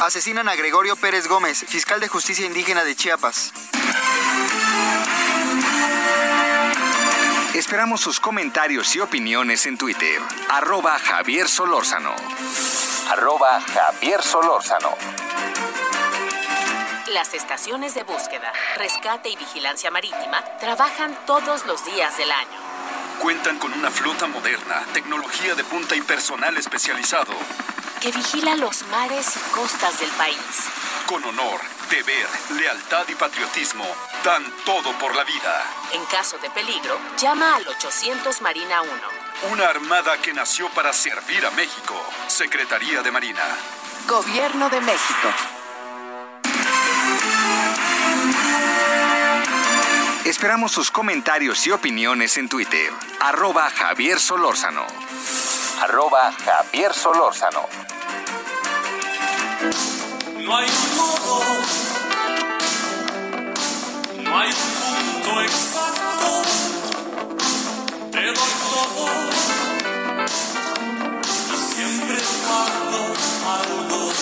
Asesinan 0.00 0.48
a 0.48 0.56
Gregorio 0.56 0.96
Pérez 0.96 1.28
Gómez, 1.28 1.64
fiscal 1.68 2.00
de 2.00 2.08
justicia 2.08 2.46
indígena 2.46 2.82
de 2.84 2.96
Chiapas. 2.96 3.52
Esperamos 7.54 8.00
sus 8.00 8.18
comentarios 8.18 8.96
y 8.96 9.00
opiniones 9.00 9.64
en 9.66 9.78
Twitter. 9.78 10.20
Arroba 10.50 10.98
Javier 10.98 11.48
Solórzano. 11.48 12.14
Arroba 13.10 13.60
Javier 13.60 14.20
Solórzano. 14.22 14.90
Las 17.12 17.32
estaciones 17.32 17.94
de 17.94 18.02
búsqueda, 18.02 18.52
rescate 18.76 19.28
y 19.28 19.36
vigilancia 19.36 19.90
marítima 19.92 20.44
trabajan 20.58 21.16
todos 21.26 21.64
los 21.66 21.84
días 21.84 22.18
del 22.18 22.32
año 22.32 22.64
Cuentan 23.20 23.58
con 23.58 23.72
una 23.72 23.90
flota 23.90 24.26
moderna, 24.26 24.82
tecnología 24.92 25.54
de 25.54 25.64
punta 25.64 25.94
y 25.96 26.00
personal 26.02 26.56
especializado. 26.56 27.32
Que 28.04 28.12
vigila 28.12 28.54
los 28.56 28.86
mares 28.88 29.34
y 29.34 29.50
costas 29.54 29.98
del 29.98 30.10
país. 30.10 30.36
Con 31.06 31.24
honor, 31.24 31.58
deber, 31.88 32.28
lealtad 32.50 33.08
y 33.08 33.14
patriotismo, 33.14 33.86
dan 34.22 34.44
todo 34.66 34.92
por 34.98 35.16
la 35.16 35.24
vida. 35.24 35.62
En 35.90 36.04
caso 36.04 36.36
de 36.36 36.50
peligro, 36.50 36.98
llama 37.18 37.56
al 37.56 37.66
800 37.66 38.42
Marina 38.42 38.82
1. 38.82 38.92
Una 39.52 39.68
armada 39.68 40.18
que 40.20 40.34
nació 40.34 40.68
para 40.74 40.92
servir 40.92 41.46
a 41.46 41.50
México. 41.52 41.94
Secretaría 42.26 43.00
de 43.00 43.10
Marina. 43.10 43.40
Gobierno 44.06 44.68
de 44.68 44.82
México. 44.82 45.28
Esperamos 50.26 50.72
sus 50.72 50.90
comentarios 50.90 51.66
y 51.66 51.70
opiniones 51.70 52.36
en 52.36 52.50
Twitter. 52.50 52.92
Arroba 53.20 53.70
Javier 53.70 54.20
Solórzano. 54.20 54.86
Arroba 55.80 56.32
Javier 56.32 56.92
Solórzano. 56.94 57.68
No 60.38 60.56
hay 60.56 60.66
un 60.68 60.96
modo, 60.96 61.42
no 64.22 64.38
hay 64.38 64.50
un 64.50 65.22
punto 65.22 65.40
exacto. 65.42 66.42
Te 68.12 68.26
doy 68.26 68.34
todo 68.34 69.06
y 71.52 71.56
siempre 71.74 72.16
guardo 72.46 73.00
algo. 73.58 74.14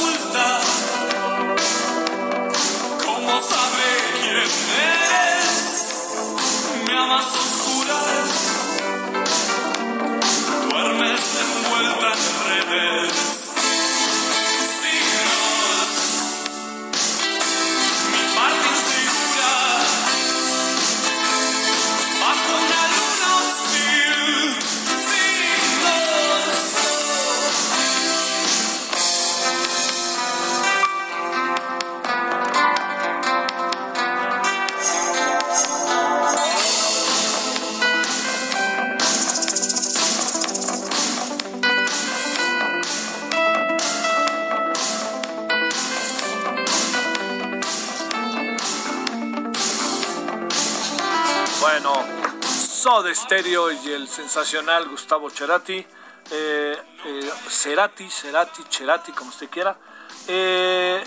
oculta. 0.00 0.60
¿Cómo 0.60 1.00
sabe 1.00 1.09
envuelta 11.40 12.12
en 12.12 12.70
redes. 12.70 13.09
De 53.10 53.16
Stereo 53.16 53.72
y 53.72 53.90
el 53.90 54.06
sensacional 54.06 54.88
Gustavo 54.88 55.30
Cerati, 55.30 55.84
eh, 56.30 56.82
eh, 57.04 57.32
Cerati, 57.48 58.08
Cerati, 58.08 58.62
Cerati, 58.70 59.10
como 59.10 59.30
usted 59.30 59.50
quiera. 59.50 59.76
Eh, 60.28 61.02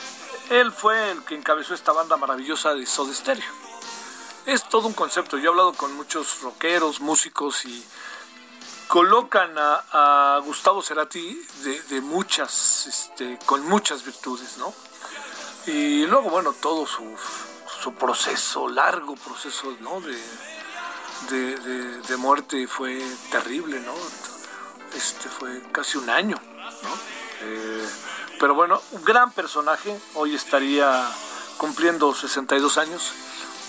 él 0.50 0.74
fue 0.74 1.12
el 1.12 1.24
que 1.24 1.34
encabezó 1.34 1.74
esta 1.74 1.94
banda 1.94 2.18
maravillosa 2.18 2.74
de 2.74 2.86
Soda 2.86 3.13
Stereo. 3.13 3.50
Es 4.46 4.68
todo 4.68 4.89
un 4.89 4.94
concepto. 4.94 5.38
Yo 5.38 5.46
he 5.46 5.48
hablado 5.48 5.72
con 5.76 5.94
muchos 5.94 6.42
rockeros, 6.42 7.00
músicos 7.00 7.63
y 7.63 7.82
colocan 8.89 9.54
a, 9.56 10.42
Gustavo 10.44 10.82
Cerati 10.82 11.42
de, 11.89 12.02
muchas, 12.02 12.86
este, 12.86 13.39
con 13.46 13.66
muchas 13.66 14.04
virtudes, 14.04 14.58
¿no? 14.58 14.74
Y 15.68 16.06
luego, 16.08 16.30
bueno, 16.30 16.52
todo 16.52 16.86
su, 16.86 17.94
proceso, 17.94 18.68
largo 18.68 19.16
proceso, 19.16 19.74
¿no? 19.80 20.02
De, 21.30 22.18
muerte 22.18 22.68
fue 22.68 23.02
terrible, 23.32 23.80
¿no? 23.82 23.94
este 24.96 25.28
fue 25.28 25.62
casi 25.72 25.98
un 25.98 26.10
año, 26.10 26.38
eh, 27.42 27.90
pero 28.40 28.54
bueno, 28.56 28.82
un 28.92 29.04
gran 29.04 29.32
personaje, 29.32 30.00
hoy 30.14 30.36
estaría 30.36 31.06
cumpliendo 31.58 32.14
62 32.14 32.78
años, 32.78 33.12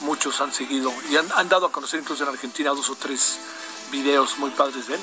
muchos 0.00 0.40
han 0.40 0.52
seguido 0.52 0.92
y 1.10 1.16
han, 1.16 1.48
dado 1.48 1.66
a 1.66 1.72
conocer 1.72 2.00
incluso 2.00 2.24
en 2.24 2.30
Argentina 2.30 2.70
dos 2.70 2.90
o 2.90 2.96
tres 2.96 3.38
videos 3.90 4.38
muy 4.38 4.50
padres 4.50 4.86
de 4.88 4.94
él. 4.94 5.00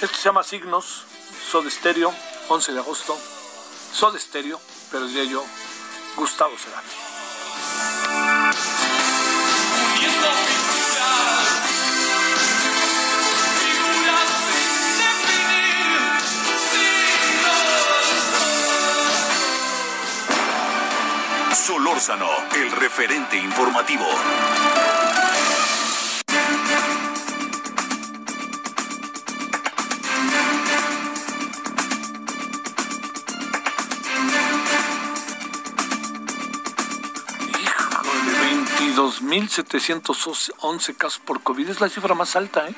Esto 0.00 0.16
se 0.16 0.22
llama 0.24 0.42
Signos, 0.42 1.04
Soda 1.50 1.70
Stereo, 1.70 2.12
11 2.48 2.72
de 2.72 2.78
agosto, 2.78 3.16
Soda 3.92 4.18
Stereo, 4.18 4.60
pero 4.90 5.06
diría 5.06 5.24
yo, 5.24 5.44
Gustavo 6.16 6.56
Cerati. 6.56 7.12
Solórzano, 21.64 22.26
el 22.56 22.72
referente 22.72 23.36
informativo. 23.36 24.04
Híjole, 37.60 38.96
22.711 38.96 40.96
casos 40.96 41.20
por 41.24 41.44
COVID. 41.44 41.68
Es 41.68 41.80
la 41.80 41.88
cifra 41.88 42.16
más 42.16 42.34
alta, 42.34 42.68
¿eh? 42.68 42.74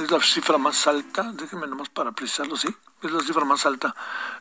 Es 0.00 0.10
la 0.10 0.20
cifra 0.20 0.58
más 0.58 0.86
alta. 0.86 1.30
Déjenme 1.34 1.66
nomás 1.66 1.88
para 1.88 2.12
precisarlo, 2.12 2.56
¿sí? 2.56 2.68
Es 3.02 3.10
la 3.10 3.20
cifra 3.20 3.44
más 3.44 3.66
alta 3.66 3.94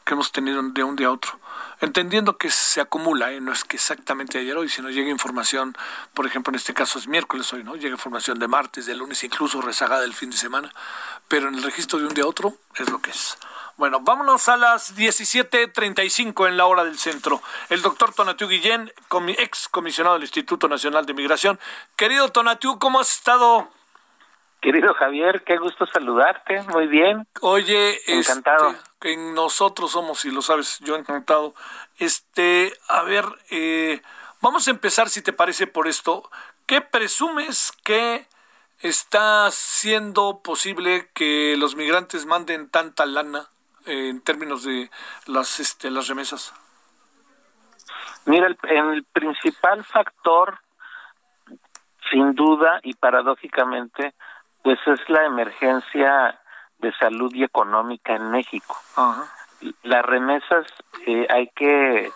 que 0.05 0.13
hemos 0.13 0.31
tenido 0.31 0.61
de 0.61 0.83
un 0.83 0.95
día 0.95 1.07
a 1.07 1.11
otro 1.11 1.39
entendiendo 1.81 2.37
que 2.37 2.49
se 2.49 2.81
acumula, 2.81 3.31
¿eh? 3.31 3.41
no 3.41 3.51
es 3.53 3.63
que 3.63 3.77
exactamente 3.77 4.37
ayer 4.37 4.57
hoy, 4.57 4.69
sino 4.69 4.89
llega 4.89 5.09
información, 5.09 5.77
por 6.13 6.25
ejemplo, 6.25 6.51
en 6.51 6.55
este 6.55 6.73
caso 6.73 6.99
es 6.99 7.07
miércoles 7.07 7.51
hoy, 7.53 7.63
¿no? 7.63 7.75
Llega 7.75 7.91
información 7.91 8.39
de 8.39 8.47
martes, 8.47 8.85
de 8.85 8.95
lunes, 8.95 9.23
incluso 9.23 9.61
rezagada 9.61 10.01
del 10.01 10.13
fin 10.13 10.29
de 10.29 10.37
semana, 10.37 10.73
pero 11.27 11.47
en 11.47 11.55
el 11.55 11.63
registro 11.63 11.99
de 11.99 12.05
un 12.05 12.13
día 12.13 12.25
a 12.25 12.27
otro 12.27 12.55
es 12.75 12.89
lo 12.89 13.01
que 13.01 13.11
es. 13.11 13.37
Bueno, 13.77 14.01
vámonos 14.01 14.49
a 14.49 14.57
las 14.57 14.97
17.35 14.97 16.49
en 16.49 16.57
la 16.57 16.65
hora 16.65 16.83
del 16.83 16.99
centro. 16.99 17.41
El 17.69 17.81
doctor 17.81 18.13
Tonatiu 18.13 18.49
Guillén, 18.49 18.91
ex 19.37 19.69
comisionado 19.69 20.15
del 20.15 20.23
Instituto 20.23 20.67
Nacional 20.67 21.05
de 21.05 21.13
Migración. 21.13 21.57
Querido 21.95 22.29
Tonatiu, 22.29 22.77
¿cómo 22.77 22.99
has 22.99 23.09
estado? 23.09 23.69
Querido 24.61 24.93
Javier, 24.93 25.43
qué 25.45 25.57
gusto 25.57 25.85
saludarte, 25.85 26.61
muy 26.63 26.87
bien. 26.87 27.25
Oye, 27.41 27.97
encantado. 28.07 28.71
Este, 28.71 29.15
nosotros 29.15 29.91
somos, 29.91 30.25
y 30.25 30.31
lo 30.31 30.41
sabes, 30.41 30.79
yo 30.79 30.97
encantado. 30.97 31.53
Este, 31.97 32.73
a 32.89 33.03
ver, 33.03 33.23
eh, 33.51 34.01
vamos 34.41 34.67
a 34.67 34.71
empezar, 34.71 35.07
si 35.07 35.21
te 35.21 35.31
parece, 35.31 35.65
por 35.65 35.87
esto. 35.87 36.29
¿Qué 36.65 36.81
presumes 36.81 37.71
que 37.85 38.25
está 38.79 39.49
siendo 39.51 40.41
posible 40.43 41.09
que 41.13 41.55
los 41.57 41.77
migrantes 41.77 42.25
manden 42.25 42.69
tanta 42.69 43.05
lana 43.05 43.47
eh, 43.85 44.09
en 44.09 44.21
términos 44.21 44.63
de 44.63 44.91
las, 45.25 45.61
este, 45.61 45.89
las 45.89 46.09
remesas? 46.09 46.53
Mira, 48.25 48.47
el, 48.47 48.57
el 48.63 49.03
principal 49.05 49.85
factor, 49.85 50.59
sin 52.11 52.35
duda 52.35 52.81
y 52.83 52.93
paradójicamente, 52.95 54.13
pues 54.69 54.99
es 54.99 55.09
la 55.09 55.25
emergencia 55.25 56.39
de 56.77 56.93
salud 56.99 57.33
y 57.33 57.43
económica 57.43 58.15
en 58.15 58.29
México. 58.29 58.75
Las 59.81 60.05
remesas 60.05 60.67
eh, 61.07 61.25
hay 61.27 61.47
que 61.55 62.11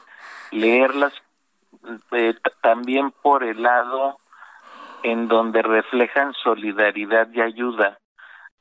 leerlas 0.51 1.13
eh, 2.11 2.35
también 2.61 3.09
por 3.23 3.43
el 3.43 3.63
lado 3.63 4.19
en 5.01 5.27
donde 5.27 5.63
reflejan 5.63 6.35
solidaridad 6.43 7.27
y 7.31 7.41
ayuda 7.41 7.97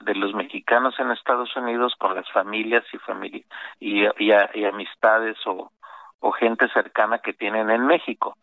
de 0.00 0.14
los 0.14 0.32
mexicanos 0.32 0.98
en 0.98 1.10
Estados 1.10 1.54
Unidos 1.54 1.94
con 1.98 2.14
las 2.14 2.32
familias 2.32 2.84
y 2.94 2.96
familia 2.96 3.44
y, 3.78 4.04
y, 4.18 4.64
amistades 4.64 5.36
o, 5.44 5.70
o 6.20 6.32
gente 6.32 6.66
cercana 6.70 7.18
que 7.18 7.34
tienen 7.34 7.68
en 7.68 7.84
México. 7.84 8.38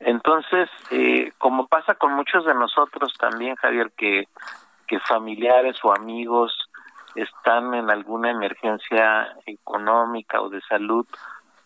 Entonces, 0.00 0.70
eh, 0.90 1.30
como 1.36 1.66
pasa 1.66 1.94
con 1.94 2.14
muchos 2.14 2.46
de 2.46 2.54
nosotros 2.54 3.12
también, 3.18 3.54
Javier, 3.56 3.92
que 3.96 4.28
que 4.86 4.98
familiares 5.00 5.76
o 5.82 5.92
amigos 5.92 6.52
están 7.14 7.74
en 7.74 7.90
alguna 7.90 8.30
emergencia 8.30 9.36
económica 9.46 10.40
o 10.40 10.48
de 10.48 10.60
salud, 10.62 11.06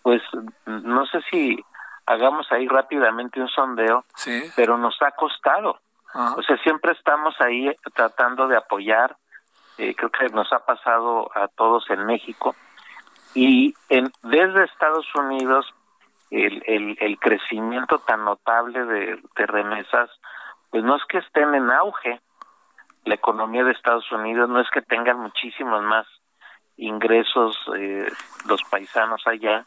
pues 0.02 0.22
no 0.66 1.06
sé 1.06 1.20
si 1.30 1.58
hagamos 2.06 2.50
ahí 2.52 2.66
rápidamente 2.66 3.40
un 3.40 3.48
sondeo, 3.48 4.04
pero 4.56 4.76
nos 4.78 5.00
ha 5.02 5.10
costado. 5.12 5.78
O 6.36 6.42
sea, 6.42 6.56
siempre 6.62 6.92
estamos 6.92 7.34
ahí 7.40 7.70
tratando 7.94 8.48
de 8.48 8.56
apoyar, 8.56 9.16
eh, 9.76 9.94
creo 9.94 10.10
que 10.10 10.28
nos 10.30 10.52
ha 10.52 10.60
pasado 10.60 11.30
a 11.34 11.48
todos 11.48 11.88
en 11.90 12.06
México, 12.06 12.56
y 13.34 13.74
en, 13.90 14.10
desde 14.22 14.64
Estados 14.64 15.06
Unidos 15.14 15.66
el, 16.30 16.62
el, 16.66 16.96
el 17.00 17.18
crecimiento 17.18 17.98
tan 18.00 18.24
notable 18.24 18.84
de, 18.84 19.22
de 19.36 19.46
remesas, 19.46 20.10
pues 20.70 20.82
no 20.82 20.96
es 20.96 21.02
que 21.08 21.18
estén 21.18 21.54
en 21.54 21.70
auge, 21.70 22.20
la 23.08 23.14
economía 23.14 23.64
de 23.64 23.72
Estados 23.72 24.10
Unidos 24.12 24.48
no 24.48 24.60
es 24.60 24.68
que 24.70 24.82
tengan 24.82 25.18
muchísimos 25.18 25.82
más 25.82 26.06
ingresos 26.76 27.56
eh, 27.76 28.06
los 28.46 28.62
paisanos 28.70 29.26
allá, 29.26 29.66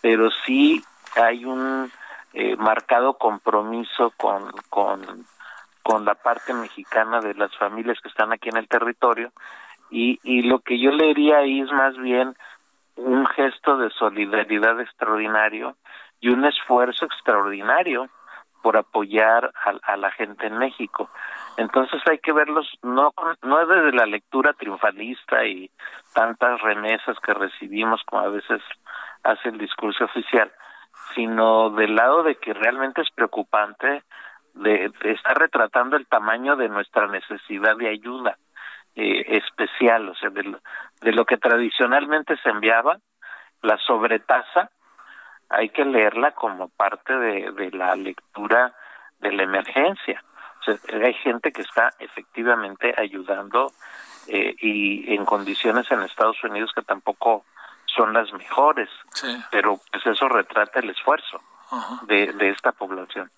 pero 0.00 0.30
sí 0.46 0.82
hay 1.16 1.44
un 1.44 1.90
eh, 2.32 2.56
marcado 2.56 3.18
compromiso 3.18 4.12
con, 4.16 4.50
con, 4.70 5.26
la 6.04 6.14
parte 6.14 6.52
mexicana 6.52 7.20
de 7.20 7.34
las 7.34 7.54
familias 7.56 7.98
que 8.00 8.08
están 8.08 8.32
aquí 8.32 8.50
en 8.50 8.58
el 8.58 8.68
territorio 8.68 9.32
y, 9.90 10.20
y 10.22 10.42
lo 10.42 10.60
que 10.60 10.78
yo 10.78 10.90
leería 10.90 11.38
ahí 11.38 11.60
es 11.60 11.72
más 11.72 11.96
bien 11.96 12.36
un 12.96 13.26
gesto 13.26 13.78
de 13.78 13.90
solidaridad 13.90 14.80
extraordinario 14.80 15.76
y 16.20 16.28
un 16.28 16.44
esfuerzo 16.44 17.06
extraordinario 17.06 18.08
por 18.62 18.76
apoyar 18.76 19.52
a 19.82 19.96
la 19.96 20.10
gente 20.10 20.46
en 20.46 20.58
México. 20.58 21.08
Entonces 21.58 22.00
hay 22.08 22.18
que 22.18 22.32
verlos 22.32 22.68
no 22.82 23.12
no 23.42 23.66
desde 23.66 23.90
la 23.90 24.06
lectura 24.06 24.52
triunfalista 24.52 25.44
y 25.44 25.68
tantas 26.14 26.60
remesas 26.62 27.18
que 27.18 27.34
recibimos 27.34 28.00
como 28.06 28.22
a 28.22 28.28
veces 28.28 28.62
hace 29.24 29.48
el 29.48 29.58
discurso 29.58 30.04
oficial, 30.04 30.52
sino 31.16 31.70
del 31.70 31.96
lado 31.96 32.22
de 32.22 32.36
que 32.36 32.54
realmente 32.54 33.02
es 33.02 33.10
preocupante 33.10 34.04
de, 34.54 34.92
estar 35.02 35.36
retratando 35.36 35.96
el 35.96 36.06
tamaño 36.06 36.54
de 36.54 36.68
nuestra 36.68 37.08
necesidad 37.08 37.76
de 37.76 37.88
ayuda 37.88 38.38
eh, 38.94 39.24
especial, 39.26 40.10
o 40.10 40.14
sea, 40.14 40.30
de 40.30 40.44
lo, 40.44 40.60
de 41.00 41.10
lo 41.10 41.24
que 41.24 41.38
tradicionalmente 41.38 42.36
se 42.36 42.50
enviaba, 42.50 42.98
la 43.62 43.76
sobretasa, 43.78 44.70
hay 45.48 45.70
que 45.70 45.84
leerla 45.84 46.30
como 46.36 46.68
parte 46.68 47.16
de 47.16 47.70
la 47.72 47.96
lectura 47.96 48.72
de 49.18 49.32
la 49.32 49.42
emergencia 49.42 50.22
hay 50.66 51.14
gente 51.14 51.52
que 51.52 51.62
está 51.62 51.94
efectivamente 51.98 52.94
ayudando 52.96 53.72
eh, 54.26 54.54
y 54.60 55.14
en 55.14 55.24
condiciones 55.24 55.90
en 55.90 56.02
Estados 56.02 56.42
Unidos 56.44 56.72
que 56.74 56.82
tampoco 56.82 57.44
son 57.86 58.12
las 58.12 58.32
mejores, 58.32 58.88
pero 59.50 59.80
pues 59.90 60.06
eso 60.06 60.28
retrata 60.28 60.80
el 60.80 60.90
esfuerzo 60.90 61.40
de, 62.02 62.32
de 62.32 62.50
esta 62.50 62.72
población. 62.72 63.30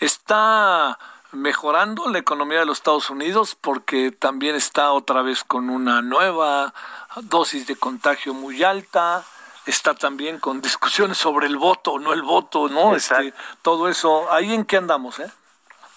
Está 0.00 0.98
mejorando 1.32 2.08
la 2.08 2.18
economía 2.18 2.60
de 2.60 2.66
los 2.66 2.78
Estados 2.78 3.10
Unidos 3.10 3.54
porque 3.54 4.10
también 4.10 4.56
está 4.56 4.92
otra 4.92 5.22
vez 5.22 5.44
con 5.44 5.68
una 5.68 6.00
nueva 6.00 6.72
dosis 7.16 7.66
de 7.66 7.76
contagio 7.76 8.32
muy 8.32 8.64
alta, 8.64 9.24
está 9.66 9.94
también 9.94 10.38
con 10.38 10.62
discusiones 10.62 11.18
sobre 11.18 11.46
el 11.46 11.58
voto 11.58 11.98
no 11.98 12.12
el 12.12 12.22
voto, 12.22 12.68
¿no? 12.68 12.96
Este, 12.96 13.34
todo 13.62 13.88
eso, 13.88 14.32
ahí 14.32 14.54
en 14.54 14.64
qué 14.64 14.78
andamos, 14.78 15.20
¿eh? 15.20 15.30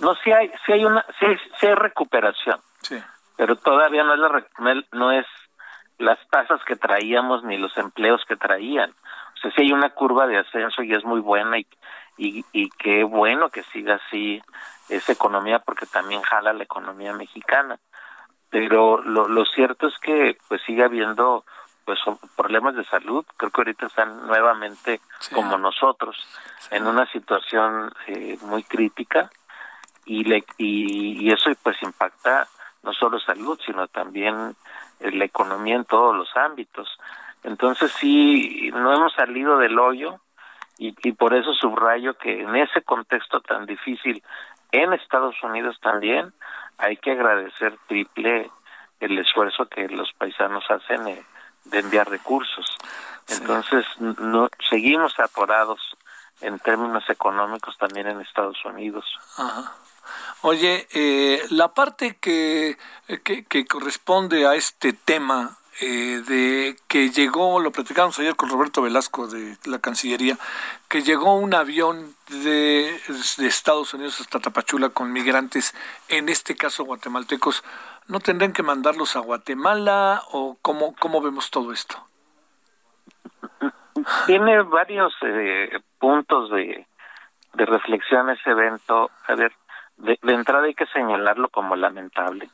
No, 0.01 0.15
sí 0.15 0.31
hay, 0.31 0.51
sí 0.65 0.73
hay 0.73 0.83
una, 0.83 1.05
sí, 1.19 1.27
hay 1.67 1.75
recuperación. 1.75 2.59
Sí. 2.81 3.01
Pero 3.37 3.55
todavía 3.55 4.03
no 4.03 4.13
es 4.15 4.19
la, 4.19 4.83
no 4.91 5.11
es 5.11 5.27
las 5.99 6.19
tasas 6.29 6.59
que 6.65 6.75
traíamos 6.75 7.43
ni 7.43 7.57
los 7.57 7.77
empleos 7.77 8.23
que 8.27 8.35
traían. 8.35 8.89
O 8.89 9.37
sea, 9.39 9.51
sí 9.51 9.61
hay 9.61 9.71
una 9.71 9.91
curva 9.91 10.25
de 10.25 10.39
ascenso 10.39 10.81
y 10.81 10.93
es 10.93 11.05
muy 11.05 11.19
buena 11.19 11.59
y, 11.59 11.67
y, 12.17 12.43
y 12.51 12.69
qué 12.71 13.03
bueno 13.03 13.49
que 13.49 13.63
siga 13.63 13.95
así 13.95 14.41
esa 14.89 15.11
economía 15.11 15.59
porque 15.59 15.85
también 15.85 16.21
jala 16.23 16.51
la 16.53 16.63
economía 16.63 17.13
mexicana. 17.13 17.79
Pero 18.49 19.01
lo, 19.03 19.27
lo 19.27 19.45
cierto 19.45 19.87
es 19.87 19.97
que 19.99 20.37
pues 20.47 20.61
sigue 20.63 20.83
habiendo 20.83 21.45
pues 21.85 21.99
problemas 22.35 22.75
de 22.75 22.83
salud. 22.85 23.25
Creo 23.37 23.51
que 23.51 23.61
ahorita 23.61 23.85
están 23.85 24.27
nuevamente 24.27 24.99
como 25.33 25.57
nosotros 25.57 26.17
en 26.71 26.87
una 26.87 27.05
situación 27.11 27.93
eh, 28.07 28.37
muy 28.41 28.63
crítica 28.63 29.29
y, 30.05 30.23
le, 30.23 30.43
y, 30.57 31.31
eso 31.31 31.51
pues 31.61 31.81
impacta 31.81 32.47
no 32.83 32.93
solo 32.93 33.19
salud, 33.19 33.59
sino 33.65 33.87
también 33.87 34.55
la 34.99 35.25
economía 35.25 35.75
en 35.75 35.85
todos 35.85 36.15
los 36.15 36.29
ámbitos. 36.35 36.97
Entonces 37.43 37.91
sí, 37.93 38.71
no 38.73 38.93
hemos 38.93 39.13
salido 39.13 39.57
del 39.57 39.77
hoyo 39.77 40.19
y, 40.77 40.95
y 41.03 41.11
por 41.13 41.33
eso 41.33 41.53
subrayo 41.53 42.15
que 42.15 42.41
en 42.41 42.55
ese 42.55 42.81
contexto 42.81 43.41
tan 43.41 43.65
difícil 43.65 44.23
en 44.71 44.93
Estados 44.93 45.35
Unidos 45.43 45.77
también 45.81 46.33
hay 46.77 46.97
que 46.97 47.11
agradecer 47.11 47.77
triple 47.87 48.49
el 48.99 49.17
esfuerzo 49.19 49.65
que 49.67 49.87
los 49.89 50.11
paisanos 50.13 50.63
hacen 50.69 51.25
de 51.65 51.79
enviar 51.79 52.09
recursos. 52.09 52.77
Entonces, 53.27 53.85
no 53.99 54.49
seguimos 54.69 55.19
atorados 55.19 55.79
en 56.41 56.59
términos 56.59 57.03
económicos 57.09 57.77
también 57.77 58.07
en 58.07 58.21
Estados 58.21 58.63
Unidos. 58.65 59.05
Oye, 60.41 60.87
eh, 60.93 61.43
la 61.49 61.73
parte 61.73 62.17
que, 62.19 62.77
que, 63.23 63.65
corresponde 63.65 64.47
a 64.47 64.55
este 64.55 64.93
tema 64.93 65.57
eh, 65.81 66.23
de 66.27 66.75
que 66.87 67.11
llegó, 67.11 67.59
lo 67.59 67.71
platicamos 67.71 68.17
ayer 68.19 68.35
con 68.35 68.49
Roberto 68.49 68.81
Velasco 68.81 69.27
de 69.27 69.57
la 69.65 69.79
Cancillería, 69.79 70.37
que 70.89 71.03
llegó 71.03 71.35
un 71.35 71.53
avión 71.53 72.15
de, 72.27 72.99
de 73.37 73.47
Estados 73.47 73.93
Unidos 73.93 74.19
hasta 74.19 74.39
Tapachula 74.39 74.89
con 74.89 75.13
migrantes, 75.13 75.75
en 76.07 76.27
este 76.29 76.55
caso 76.55 76.85
guatemaltecos, 76.85 77.63
¿no 78.07 78.19
tendrán 78.19 78.53
que 78.53 78.63
mandarlos 78.63 79.15
a 79.15 79.19
Guatemala 79.19 80.23
o 80.31 80.57
cómo, 80.61 80.95
cómo 80.99 81.21
vemos 81.21 81.51
todo 81.51 81.71
esto? 81.71 82.03
Tiene 84.25 84.61
varios 84.63 85.13
eh, 85.21 85.79
puntos 85.99 86.49
de, 86.49 86.87
de 87.53 87.65
reflexión 87.65 88.29
ese 88.29 88.49
evento. 88.49 89.11
A 89.27 89.35
ver, 89.35 89.51
de, 90.01 90.33
entrada 90.33 90.65
hay 90.65 90.73
que 90.73 90.85
señalarlo 90.87 91.49
como 91.49 91.75
lamentable. 91.75 92.49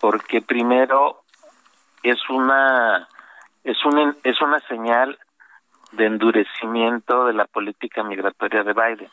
Porque 0.00 0.42
primero 0.42 1.22
es 2.02 2.18
una 2.28 3.08
es 3.64 3.84
una 3.84 4.14
es 4.24 4.40
una 4.40 4.58
señal 4.60 5.18
de 5.92 6.06
endurecimiento 6.06 7.26
de 7.26 7.34
la 7.34 7.44
política 7.44 8.02
migratoria 8.02 8.62
de 8.62 8.72
Biden. 8.72 9.10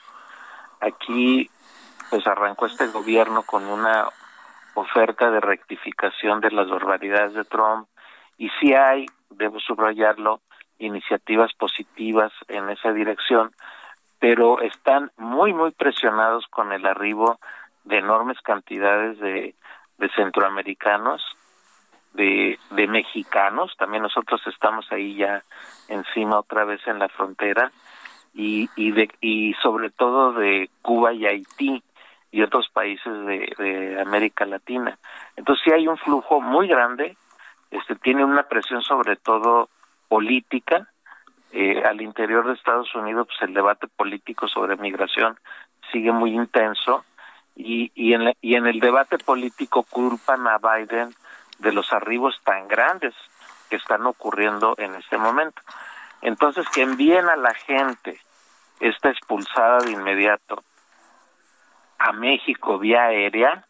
Aquí 0.82 1.50
pues 2.10 2.26
arrancó 2.26 2.68
este 2.68 2.88
gobierno 2.88 3.44
con 3.44 3.66
una 3.66 4.08
oferta 4.76 5.30
de 5.32 5.40
rectificación 5.40 6.40
de 6.40 6.52
las 6.52 6.70
barbaridades 6.70 7.34
de 7.34 7.44
Trump 7.44 7.88
y 8.38 8.50
si 8.60 8.74
hay, 8.74 9.08
debo 9.30 9.60
subrayarlo, 9.60 10.42
iniciativas 10.78 11.52
positivas 11.54 12.32
en 12.48 12.70
esa 12.70 12.94
dirección, 12.94 13.52
pero 14.20 14.62
están 14.62 15.12
muy, 15.18 15.54
muy 15.54 15.72
presionados 15.72 16.46
con 16.48 16.72
el 16.72 16.86
arribo 16.86 17.40
de 17.84 18.00
enormes 18.00 18.40
cantidades 18.42 19.20
de, 19.20 19.56
de 19.98 20.10
centroamericanos, 20.16 21.24
de, 22.14 22.60
de 22.72 22.88
mexicanos, 22.88 23.76
también 23.78 24.04
nosotros 24.04 24.42
estamos 24.48 24.92
ahí 24.92 25.16
ya 25.16 25.44
encima 25.88 26.40
otra 26.40 26.66
vez 26.66 26.86
en 26.88 27.00
la 27.00 27.10
frontera, 27.10 27.72
y, 28.34 28.70
y, 28.76 28.92
de, 28.92 29.10
y 29.22 29.54
sobre 29.62 29.90
todo 29.90 30.34
de 30.34 30.70
Cuba 30.82 31.14
y 31.14 31.26
Haití 31.26 31.84
y 32.32 32.42
otros 32.42 32.70
países 32.70 33.14
de, 33.26 33.54
de 33.58 34.02
América 34.02 34.46
Latina. 34.46 34.98
Entonces 35.36 35.64
sí 35.66 35.72
hay 35.72 35.88
un 35.88 35.98
flujo 35.98 36.42
muy 36.42 36.68
grande, 36.68 37.18
este 37.72 37.96
tiene 37.96 38.24
una 38.24 38.44
presión 38.44 38.82
sobre 38.82 39.16
todo 39.16 39.70
política. 40.08 40.88
Eh, 41.52 41.82
al 41.86 42.02
interior 42.02 42.46
de 42.46 42.54
Estados 42.54 42.94
Unidos, 42.94 43.28
pues 43.28 43.42
el 43.50 43.54
debate 43.54 43.88
político 43.88 44.48
sobre 44.48 44.76
migración 44.76 45.40
sigue 45.92 46.12
muy 46.12 46.32
intenso 46.32 47.06
y, 47.56 47.92
y, 47.96 48.14
en, 48.14 48.34
y 48.42 48.56
en 48.56 48.68
el 48.68 48.80
debate 48.80 49.18
político 49.18 49.84
culpan 49.84 50.46
a 50.48 50.58
Biden 50.58 51.16
de 51.60 51.72
los 51.72 51.92
arribos 51.94 52.40
tan 52.44 52.68
grandes 52.68 53.16
que 53.70 53.78
están 53.78 54.06
ocurriendo 54.06 54.76
en 54.78 54.96
este 54.96 55.18
momento. 55.18 55.62
Entonces, 56.22 56.68
que 56.70 56.82
envíen 56.82 57.28
a 57.30 57.36
la 57.36 57.54
gente 57.54 58.20
esta 58.80 59.10
expulsada 59.10 59.80
de 59.80 59.92
inmediato 59.92 60.64
a 62.00 62.12
México 62.12 62.78
vía 62.78 63.04
aérea, 63.06 63.66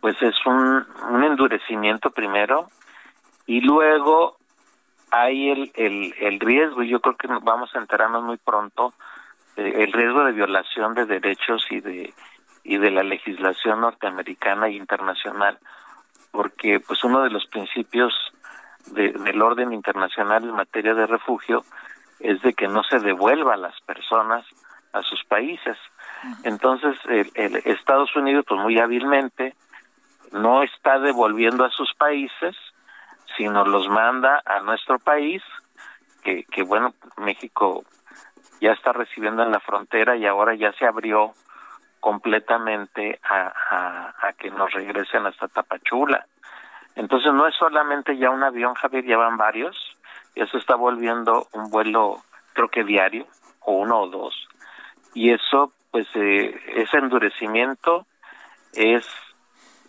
pues 0.00 0.20
es 0.22 0.34
un, 0.46 0.86
un 1.10 1.24
endurecimiento 1.24 2.10
primero 2.10 2.68
y 3.46 3.60
luego 3.60 4.39
hay 5.10 5.50
el, 5.50 5.72
el, 5.74 6.14
el 6.18 6.40
riesgo, 6.40 6.82
y 6.82 6.88
yo 6.88 7.00
creo 7.00 7.16
que 7.16 7.28
vamos 7.42 7.74
a 7.74 7.78
enterarnos 7.78 8.22
muy 8.22 8.36
pronto, 8.36 8.92
el 9.56 9.92
riesgo 9.92 10.24
de 10.24 10.32
violación 10.32 10.94
de 10.94 11.06
derechos 11.06 11.66
y 11.70 11.80
de 11.80 12.14
y 12.62 12.76
de 12.76 12.90
la 12.90 13.02
legislación 13.02 13.80
norteamericana 13.80 14.66
e 14.66 14.72
internacional, 14.72 15.58
porque 16.30 16.78
pues 16.78 17.02
uno 17.04 17.22
de 17.22 17.30
los 17.30 17.46
principios 17.46 18.12
del 18.92 19.40
orden 19.42 19.72
internacional 19.72 20.44
en 20.44 20.52
materia 20.52 20.94
de 20.94 21.06
refugio 21.06 21.64
es 22.20 22.40
de 22.42 22.52
que 22.52 22.68
no 22.68 22.82
se 22.84 22.98
devuelva 22.98 23.54
a 23.54 23.56
las 23.56 23.80
personas 23.80 24.44
a 24.92 25.02
sus 25.02 25.24
países. 25.24 25.78
Entonces, 26.44 26.98
el, 27.08 27.30
el 27.34 27.56
Estados 27.64 28.14
Unidos, 28.14 28.44
pues 28.46 28.60
muy 28.60 28.78
hábilmente, 28.78 29.54
no 30.32 30.62
está 30.62 30.98
devolviendo 30.98 31.64
a 31.64 31.70
sus 31.70 31.94
países, 31.94 32.56
sino 33.40 33.64
los 33.64 33.88
manda 33.88 34.42
a 34.44 34.60
nuestro 34.60 34.98
país, 34.98 35.42
que, 36.22 36.62
bueno, 36.62 36.92
México 37.16 37.84
ya 38.60 38.72
está 38.72 38.92
recibiendo 38.92 39.42
en 39.42 39.50
la 39.50 39.60
frontera 39.60 40.14
y 40.14 40.26
ahora 40.26 40.54
ya 40.54 40.74
se 40.74 40.84
abrió 40.84 41.32
completamente 42.00 43.18
a, 43.22 44.12
a, 44.20 44.32
que 44.34 44.50
nos 44.50 44.70
regresen 44.74 45.24
hasta 45.24 45.48
Tapachula. 45.48 46.26
Entonces 46.96 47.32
no 47.32 47.46
es 47.46 47.54
solamente 47.54 48.18
ya 48.18 48.28
un 48.28 48.42
avión, 48.42 48.74
Javier, 48.74 49.06
ya 49.06 49.16
van 49.16 49.38
varios, 49.38 49.74
se 50.34 50.58
está 50.58 50.74
volviendo 50.74 51.46
un 51.54 51.70
vuelo, 51.70 52.18
creo 52.52 52.68
que 52.68 52.84
diario, 52.84 53.26
o 53.60 53.72
uno 53.72 54.00
o 54.00 54.08
dos. 54.08 54.34
Y 55.14 55.32
eso, 55.32 55.72
pues, 55.90 56.06
eh, 56.14 56.60
ese 56.74 56.98
endurecimiento 56.98 58.04
es 58.74 59.08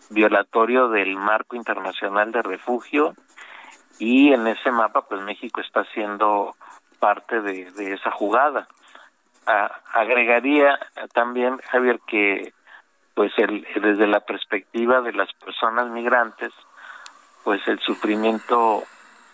violatorio 0.10 0.88
del 0.88 1.18
marco 1.18 1.58
internacional 1.58 2.32
de 2.32 2.42
refugio 2.44 3.14
y 4.00 4.34
en 4.34 4.48
ese 4.48 4.72
mapa 4.72 5.02
pues 5.02 5.22
México 5.22 5.62
está 5.62 5.84
siendo 5.94 6.56
parte 7.00 7.42
de, 7.42 7.72
de 7.72 7.94
esa 7.94 8.12
jugada. 8.12 8.68
agregaría 9.94 10.80
también, 11.14 11.58
Javier, 11.72 12.00
que 12.08 12.54
pues 13.14 13.32
el, 13.38 13.68
desde 13.82 14.08
la 14.08 14.22
perspectiva 14.22 15.02
de 15.02 15.14
las 15.14 15.32
personas 15.34 15.88
migrantes, 15.90 16.54
pues 17.44 17.68
el 17.68 17.80
sufrimiento 17.80 18.84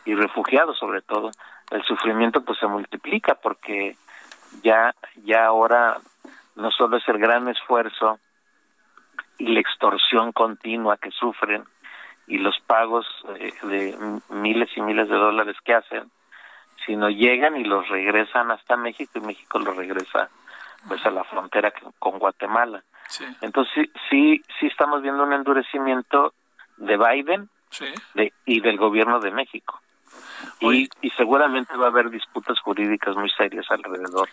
y 0.06 0.16
refugiados 0.16 0.78
sobre 0.80 1.02
todo, 1.02 1.32
el 1.72 1.84
sufrimiento 1.84 2.44
pues 2.44 2.58
se 2.60 2.68
multiplica 2.68 3.36
porque 3.36 3.98
ya 4.64 4.94
ya 5.24 5.46
ahora 5.46 5.98
no 6.56 6.72
solo 6.72 6.98
es 6.98 7.08
el 7.08 7.18
gran 7.18 7.48
esfuerzo 7.50 8.20
y 9.38 9.48
la 9.54 9.60
extorsión 9.60 10.32
continua 10.32 10.98
que 10.98 11.12
sufren 11.12 11.66
y 12.28 12.38
los 12.38 12.60
pagos 12.60 13.08
eh, 13.40 13.54
de 13.64 13.98
miles 14.30 14.70
y 14.76 14.82
miles 14.82 15.08
de 15.08 15.16
dólares 15.16 15.56
que 15.64 15.74
hacen, 15.74 16.12
sino 16.86 17.10
llegan 17.10 17.56
y 17.56 17.64
los 17.64 17.88
regresan 17.88 18.52
hasta 18.52 18.76
México 18.76 19.14
y 19.16 19.22
México 19.22 19.60
los 19.60 19.76
regresa 19.76 20.30
pues 20.88 21.04
a 21.06 21.10
la 21.10 21.24
frontera 21.24 21.74
con 21.98 22.20
Guatemala. 22.20 22.84
Entonces 23.42 23.90
sí, 24.10 24.42
sí 24.60 24.68
estamos 24.68 25.02
viendo 25.02 25.24
un 25.24 25.34
endurecimiento 25.34 26.34
de 26.78 26.98
Biden 26.98 27.50
de, 28.14 28.34
y 28.46 28.60
del 28.60 28.78
gobierno 28.78 29.20
de 29.20 29.32
México. 29.32 29.82
Y, 30.60 30.90
y, 31.02 31.10
seguramente 31.12 31.76
va 31.78 31.86
a 31.86 31.90
haber 31.90 32.10
disputas 32.10 32.60
jurídicas 32.60 33.16
muy 33.16 33.30
serias 33.32 33.66
alrededor 33.70 34.30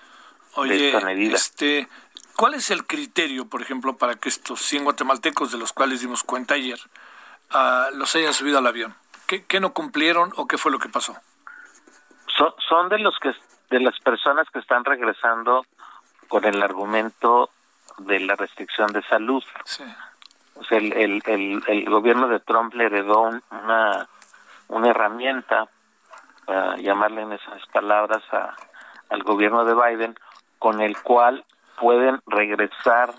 de 0.67 0.89
esta 0.89 1.01
medida. 1.01 1.35
Este, 1.35 1.89
¿Cuál 2.37 2.55
es 2.55 2.71
el 2.71 2.87
criterio, 2.87 3.47
por 3.49 3.63
ejemplo, 3.63 3.97
para 3.97 4.15
que 4.17 4.29
estos 4.29 4.61
100 4.61 4.85
guatemaltecos 4.85 5.53
de 5.53 5.59
los 5.59 5.73
cuales 5.73 6.01
dimos 6.01 6.23
cuenta 6.23 6.55
ayer 6.55 6.79
los 7.95 8.15
hayan 8.17 8.35
subido 8.35 8.59
al 8.59 8.67
avión? 8.67 8.95
¿Qué, 9.27 9.45
¿Qué, 9.45 9.61
no 9.61 9.73
cumplieron 9.73 10.33
o 10.37 10.47
qué 10.47 10.59
fue 10.59 10.71
lo 10.71 10.79
que 10.79 10.89
pasó? 10.89 11.17
Son, 12.37 12.53
son 12.69 12.89
de 12.89 12.99
los 12.99 13.17
que 13.21 13.33
de 13.71 13.81
las 13.81 13.99
personas 14.01 14.47
que 14.53 14.59
están 14.59 14.85
regresando 14.85 15.65
con 16.29 16.45
el 16.45 16.63
argumento 16.63 17.51
de 17.99 18.21
la 18.21 18.35
restricción 18.35 18.93
de 18.93 19.03
salud. 19.03 19.43
O 20.55 20.65
sea, 20.65 20.79
el, 20.79 20.93
el, 20.93 21.23
el, 21.27 21.63
el, 21.67 21.91
gobierno 21.91 22.29
de 22.29 22.41
Trump 22.41 22.75
le 22.75 22.85
heredó 22.87 23.23
una, 23.51 24.09
una 24.69 24.91
herramienta, 24.91 25.69
para 26.45 26.77
llamarle 26.77 27.23
en 27.23 27.33
esas 27.33 27.67
palabras, 27.73 28.23
a, 28.33 28.55
al 29.11 29.23
gobierno 29.23 29.65
de 29.65 29.75
Biden, 29.75 30.15
con 30.59 30.81
el 30.81 31.01
cual 31.03 31.45
pueden 31.81 32.21
regresar 32.27 33.15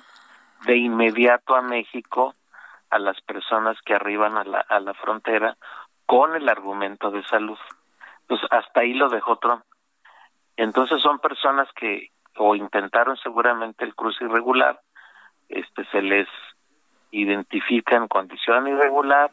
de 0.66 0.78
inmediato 0.78 1.56
a 1.56 1.62
México 1.62 2.34
a 2.90 3.00
las 3.00 3.20
personas 3.22 3.78
que 3.84 3.94
arriban 3.94 4.38
a 4.38 4.44
la, 4.44 4.60
a 4.60 4.80
la 4.80 4.94
frontera 4.94 5.58
con 6.06 6.36
el 6.36 6.48
argumento 6.50 7.12
de 7.12 7.24
salud. 7.24 7.58
Pues 8.28 8.42
hasta 8.52 8.82
ahí 8.82 8.94
lo 8.94 9.10
dejó 9.10 9.38
Trump. 9.38 9.64
Entonces 10.58 11.02
son 11.02 11.20
personas 11.20 11.68
que 11.76 12.10
o 12.38 12.56
intentaron 12.56 13.18
seguramente 13.18 13.86
el 13.86 13.96
cruce 13.96 14.26
irregular, 14.26 14.82
este 15.48 15.86
se 15.86 16.02
les 16.02 16.28
identifica 17.12 17.96
en 17.96 18.08
condición 18.08 18.68
irregular, 18.68 19.32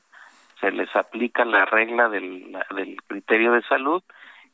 se 0.61 0.70
les 0.70 0.94
aplica 0.94 1.44
la 1.44 1.64
regla 1.64 2.09
del, 2.09 2.57
del 2.70 3.03
criterio 3.09 3.53
de 3.53 3.62
salud 3.62 4.03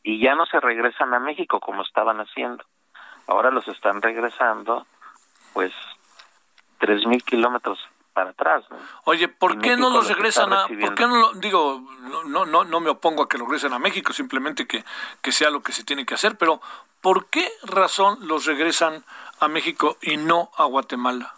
y 0.02 0.20
ya 0.20 0.34
no 0.34 0.46
se 0.46 0.60
regresan 0.60 1.12
a 1.12 1.18
México 1.18 1.60
como 1.60 1.82
estaban 1.82 2.20
haciendo. 2.20 2.64
Ahora 3.26 3.50
los 3.50 3.68
están 3.68 4.00
regresando, 4.00 4.86
pues, 5.52 5.72
tres 6.78 7.06
mil 7.06 7.22
kilómetros 7.22 7.78
para 8.18 8.30
atrás. 8.30 8.64
¿no? 8.68 8.76
Oye, 9.04 9.28
¿por 9.28 9.60
qué 9.60 9.76
no 9.76 9.90
los 9.90 10.08
regresan 10.08 10.52
a, 10.52 10.66
por 10.66 10.94
qué 10.96 11.06
no 11.06 11.16
lo, 11.16 11.32
digo, 11.34 11.80
no, 12.26 12.44
no, 12.44 12.64
no 12.64 12.80
me 12.80 12.90
opongo 12.90 13.22
a 13.22 13.28
que 13.28 13.38
lo 13.38 13.44
regresen 13.44 13.72
a 13.72 13.78
México, 13.78 14.12
simplemente 14.12 14.66
que, 14.66 14.84
que 15.22 15.30
sea 15.30 15.50
lo 15.50 15.62
que 15.62 15.70
se 15.70 15.84
tiene 15.84 16.04
que 16.04 16.14
hacer, 16.14 16.36
pero 16.36 16.60
¿por 17.00 17.26
qué 17.26 17.48
razón 17.62 18.18
los 18.26 18.44
regresan 18.44 19.04
a 19.38 19.46
México 19.46 19.98
y 20.02 20.16
no 20.16 20.50
a 20.56 20.64
Guatemala? 20.64 21.32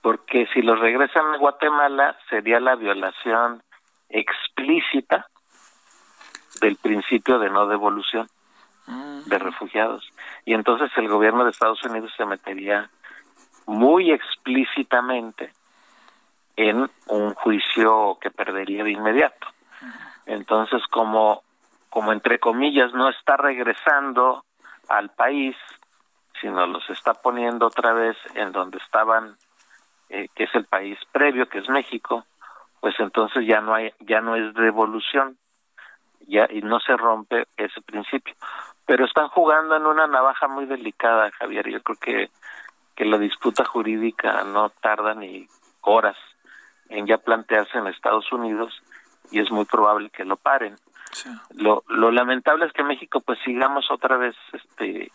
Porque 0.00 0.46
si 0.54 0.62
los 0.62 0.78
regresan 0.78 1.34
a 1.34 1.38
Guatemala 1.38 2.16
sería 2.30 2.60
la 2.60 2.76
violación 2.76 3.60
explícita 4.08 5.26
del 6.60 6.76
principio 6.76 7.40
de 7.40 7.50
no 7.50 7.66
devolución 7.66 8.28
de 9.26 9.38
refugiados. 9.38 10.08
Y 10.44 10.54
entonces 10.54 10.90
el 10.96 11.08
gobierno 11.08 11.44
de 11.44 11.50
Estados 11.50 11.82
Unidos 11.82 12.12
se 12.16 12.24
metería 12.24 12.88
muy 13.66 14.12
explícitamente 14.12 15.52
en 16.58 16.90
un 17.06 17.34
juicio 17.34 18.18
que 18.20 18.32
perdería 18.32 18.82
de 18.82 18.90
inmediato. 18.90 19.46
Entonces, 20.26 20.82
como, 20.90 21.44
como 21.88 22.12
entre 22.12 22.40
comillas 22.40 22.92
no 22.92 23.08
está 23.08 23.36
regresando 23.36 24.44
al 24.88 25.10
país, 25.10 25.56
sino 26.40 26.66
los 26.66 26.90
está 26.90 27.14
poniendo 27.14 27.66
otra 27.66 27.92
vez 27.92 28.16
en 28.34 28.50
donde 28.50 28.78
estaban, 28.78 29.36
eh, 30.08 30.28
que 30.34 30.44
es 30.44 30.54
el 30.56 30.64
país 30.64 30.98
previo, 31.12 31.48
que 31.48 31.58
es 31.58 31.68
México, 31.68 32.26
pues 32.80 32.96
entonces 32.98 33.46
ya 33.46 33.60
no 33.60 33.74
hay, 33.74 33.92
ya 34.00 34.20
no 34.20 34.34
es 34.34 34.52
devolución, 34.54 35.38
ya 36.26 36.48
y 36.50 36.60
no 36.62 36.80
se 36.80 36.96
rompe 36.96 37.46
ese 37.56 37.80
principio. 37.82 38.34
Pero 38.84 39.04
están 39.04 39.28
jugando 39.28 39.76
en 39.76 39.86
una 39.86 40.08
navaja 40.08 40.48
muy 40.48 40.66
delicada, 40.66 41.30
Javier. 41.38 41.68
Yo 41.68 41.80
creo 41.82 41.98
que 42.00 42.30
que 42.96 43.04
la 43.04 43.16
disputa 43.16 43.64
jurídica 43.64 44.42
no 44.42 44.70
tarda 44.70 45.14
ni 45.14 45.46
horas 45.82 46.16
en 46.88 47.06
ya 47.06 47.18
plantearse 47.18 47.78
en 47.78 47.86
Estados 47.86 48.30
Unidos 48.32 48.82
y 49.30 49.40
es 49.40 49.50
muy 49.50 49.64
probable 49.64 50.10
que 50.10 50.24
lo 50.24 50.36
paren. 50.36 50.76
Lo, 51.56 51.84
lo 51.88 52.10
lamentable 52.10 52.66
es 52.66 52.72
que 52.72 52.82
México 52.82 53.20
pues 53.20 53.38
sigamos 53.44 53.90
otra 53.90 54.16
vez 54.16 54.36
este 54.52 55.10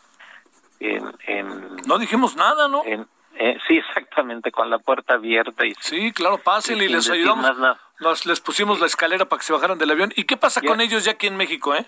en, 0.80 1.78
no 1.86 1.98
dijimos 1.98 2.36
nada, 2.36 2.68
¿no? 2.68 2.84
En, 2.86 3.08
eh, 3.36 3.58
sí, 3.68 3.78
exactamente, 3.78 4.52
con 4.52 4.70
la 4.70 4.80
puerta 4.80 5.16
abierta. 5.16 5.66
y 5.66 5.74
Sí, 5.80 6.12
claro, 6.12 6.38
pasen 6.38 6.78
y, 6.78 6.88
les 6.88 7.10
ayudamos. 7.10 7.80
Nos, 8.00 8.26
les 8.26 8.42
pusimos 8.42 8.80
la 8.80 8.86
escalera 8.86 9.26
para 9.26 9.40
que 9.40 9.46
se 9.46 9.54
bajaran 9.54 9.78
del 9.78 9.92
avión. 9.92 10.12
¿Y 10.16 10.26
qué 10.26 10.38
pasa 10.38 10.62
con 10.62 10.82
ellos 10.82 11.06
ya 11.06 11.14
aquí 11.14 11.28
en 11.28 11.38
México, 11.38 11.74
eh? 11.74 11.86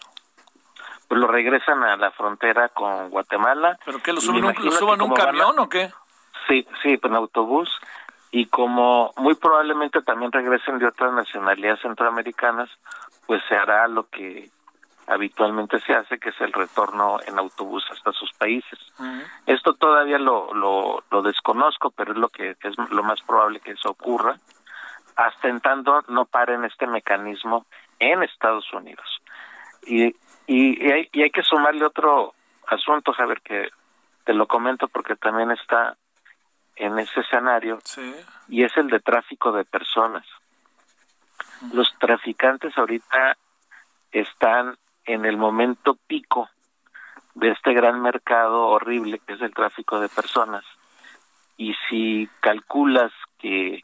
Pues 1.08 1.20
lo 1.20 1.28
regresan 1.28 1.84
a 1.84 1.98
la 1.98 2.12
frontera 2.12 2.70
con 2.70 3.10
Guatemala. 3.10 3.78
¿Pero 3.86 4.02
qué, 4.02 4.14
lo 4.14 4.22
suben, 4.22 4.46
un, 4.46 4.56
lo 4.58 4.72
suban 4.72 5.02
un 5.02 5.14
camión 5.14 5.60
o 5.60 5.70
qué? 5.70 5.92
Sí, 6.48 6.66
sí, 6.82 7.00
en 7.02 7.16
autobús 7.16 7.70
y 8.36 8.48
como 8.48 9.14
muy 9.16 9.34
probablemente 9.36 10.02
también 10.02 10.30
regresen 10.30 10.78
de 10.78 10.88
otras 10.88 11.14
nacionalidades 11.14 11.80
centroamericanas, 11.80 12.70
pues 13.26 13.42
se 13.48 13.56
hará 13.56 13.88
lo 13.88 14.10
que 14.10 14.50
habitualmente 15.08 15.80
se 15.80 15.94
hace, 15.94 16.20
que 16.20 16.32
es 16.32 16.42
el 16.42 16.52
retorno 16.52 17.18
en 17.26 17.40
autobús 17.40 17.86
hasta 17.90 18.12
sus 18.12 18.34
países. 18.34 18.78
Esto 19.46 19.76
todavía 19.76 20.20
lo, 20.20 20.54
lo, 20.54 21.02
lo, 21.12 21.22
desconozco, 21.22 21.92
pero 21.92 22.12
es 22.12 22.18
lo 22.18 22.28
que 22.28 22.58
es 22.62 22.78
lo 22.90 23.04
más 23.04 23.22
probable 23.22 23.62
que 23.62 23.72
eso 23.72 23.92
ocurra, 23.92 24.38
hasta 25.16 25.48
en 25.48 25.62
tanto 25.62 26.02
no 26.10 26.26
paren 26.26 26.66
este 26.66 26.88
mecanismo 26.88 27.66
en 28.00 28.22
Estados 28.22 28.66
Unidos. 28.74 29.08
Y, 29.88 30.08
y, 30.46 30.86
y, 30.86 30.92
hay, 30.92 31.10
y 31.14 31.22
hay 31.22 31.32
que 31.32 31.44
sumarle 31.44 31.86
otro 31.86 32.34
asunto, 32.68 33.14
Javier, 33.14 33.40
que 33.40 33.70
te 34.26 34.34
lo 34.34 34.46
comento 34.46 34.90
porque 34.90 35.16
también 35.16 35.52
está 35.52 35.96
en 36.76 37.00
ese 37.00 37.22
escenario 37.22 37.80
y 38.48 38.64
es 38.64 38.76
el 38.78 38.88
de 38.88 39.00
tráfico 39.00 39.52
de 39.52 39.66
personas. 39.66 40.26
Los 41.74 41.94
traficantes 42.00 42.78
ahorita 42.78 43.38
están 44.12 44.78
en 45.06 45.26
el 45.26 45.38
momento 45.38 45.98
pico 46.08 46.50
de 47.34 47.52
este 47.52 47.74
gran 47.74 48.02
mercado 48.02 48.68
horrible 48.68 49.20
que 49.20 49.34
es 49.34 49.42
el 49.42 49.54
tráfico 49.54 50.00
de 50.00 50.10
personas. 50.10 50.64
Y 51.58 51.74
si 51.88 52.30
calculas 52.42 53.12
que 53.40 53.84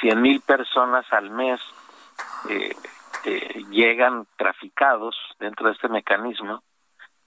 cien 0.00 0.22
mil 0.22 0.40
personas 0.40 1.04
al 1.12 1.30
mes 1.30 1.60
eh, 2.48 2.74
eh, 3.24 3.64
llegan 3.70 4.26
traficados 4.36 5.16
dentro 5.38 5.66
de 5.66 5.74
este 5.74 5.88
mecanismo, 5.88 6.62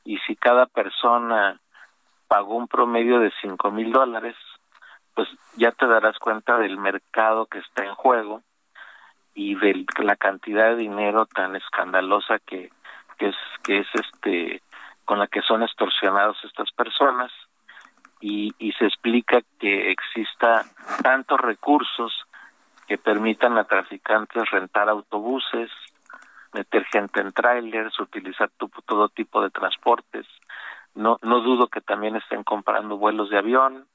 y 0.03 0.17
si 0.19 0.35
cada 0.35 0.67
persona 0.67 1.59
pagó 2.27 2.55
un 2.55 2.67
promedio 2.67 3.19
de 3.19 3.31
cinco 3.41 3.71
mil 3.71 3.91
dólares, 3.91 4.35
pues 5.15 5.27
ya 5.55 5.71
te 5.71 5.87
darás 5.87 6.19
cuenta 6.19 6.57
del 6.57 6.77
mercado 6.77 7.47
que 7.47 7.59
está 7.59 7.85
en 7.85 7.95
juego 7.95 8.43
y 9.33 9.55
de 9.55 9.85
la 10.03 10.15
cantidad 10.15 10.69
de 10.69 10.75
dinero 10.75 11.25
tan 11.25 11.55
escandalosa 11.55 12.39
que, 12.39 12.69
que 13.17 13.29
es 13.29 13.35
que 13.63 13.79
es 13.79 13.87
este 13.93 14.61
con 15.05 15.19
la 15.19 15.27
que 15.27 15.41
son 15.41 15.63
extorsionados 15.63 16.37
estas 16.43 16.71
personas 16.71 17.31
y, 18.21 18.53
se 18.79 18.85
explica 18.85 19.41
que 19.59 19.91
exista 19.91 20.65
tantos 21.03 21.39
recursos 21.39 22.11
que 22.87 22.97
permitan 22.97 23.57
a 23.57 23.65
traficantes 23.65 24.49
rentar 24.49 24.89
autobuses, 24.89 25.69
meter 26.53 26.85
gente 26.85 27.21
en 27.21 27.31
trailers, 27.31 27.99
utilizar 27.99 28.49
todo 28.85 29.09
tipo 29.09 29.41
de 29.41 29.49
transportes. 29.51 30.25
No, 30.95 31.19
no 31.21 31.41
dudo 31.41 31.67
que 31.67 31.81
también 31.81 32.15
estén 32.15 32.43
comprando 32.43 32.97
vuelos 32.97 33.29
de 33.29 33.37
avión, 33.37 33.85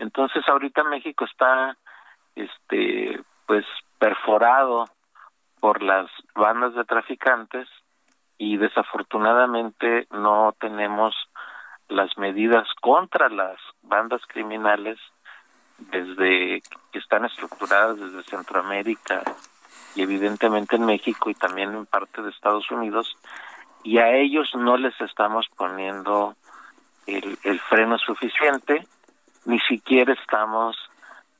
entonces 0.00 0.42
ahorita 0.48 0.82
México 0.84 1.26
está 1.26 1.76
este 2.34 3.20
pues 3.46 3.66
perforado 3.98 4.86
por 5.60 5.82
las 5.82 6.10
bandas 6.34 6.74
de 6.74 6.84
traficantes 6.84 7.68
y 8.38 8.56
desafortunadamente 8.56 10.06
no 10.10 10.54
tenemos 10.58 11.14
las 11.88 12.16
medidas 12.16 12.66
contra 12.80 13.28
las 13.28 13.58
bandas 13.82 14.22
criminales 14.26 14.98
desde 15.90 16.62
que 16.92 16.98
están 16.98 17.26
estructuradas 17.26 18.00
desde 18.00 18.22
Centroamérica 18.22 19.22
y 19.94 20.02
evidentemente 20.02 20.76
en 20.76 20.86
México 20.86 21.28
y 21.28 21.34
también 21.34 21.74
en 21.74 21.84
parte 21.84 22.22
de 22.22 22.30
Estados 22.30 22.70
Unidos 22.70 23.18
y 23.82 23.98
a 23.98 24.14
ellos 24.14 24.50
no 24.54 24.78
les 24.78 24.98
estamos 25.02 25.46
poniendo 25.58 26.36
el, 27.06 27.36
el 27.44 27.60
freno 27.60 27.98
suficiente 27.98 28.86
ni 29.44 29.58
siquiera 29.60 30.12
estamos 30.12 30.76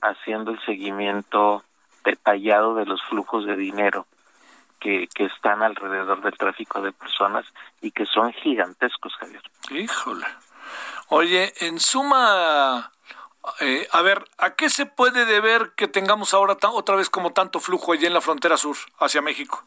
haciendo 0.00 0.52
el 0.52 0.60
seguimiento 0.64 1.62
detallado 2.04 2.74
de 2.74 2.86
los 2.86 3.02
flujos 3.04 3.46
de 3.46 3.56
dinero 3.56 4.06
que, 4.78 5.08
que 5.14 5.24
están 5.24 5.62
alrededor 5.62 6.22
del 6.22 6.36
tráfico 6.36 6.80
de 6.80 6.92
personas 6.92 7.44
y 7.80 7.90
que 7.90 8.06
son 8.06 8.32
gigantescos, 8.32 9.14
Javier. 9.16 9.42
Híjole. 9.70 10.26
Oye, 11.08 11.52
en 11.60 11.78
suma, 11.78 12.90
eh, 13.60 13.86
a 13.92 14.02
ver, 14.02 14.24
¿a 14.38 14.54
qué 14.54 14.70
se 14.70 14.86
puede 14.86 15.24
deber 15.24 15.72
que 15.76 15.88
tengamos 15.88 16.34
ahora 16.34 16.56
otra 16.72 16.96
vez 16.96 17.10
como 17.10 17.32
tanto 17.32 17.60
flujo 17.60 17.92
allí 17.92 18.06
en 18.06 18.14
la 18.14 18.20
frontera 18.20 18.56
sur 18.56 18.76
hacia 18.98 19.20
México? 19.20 19.62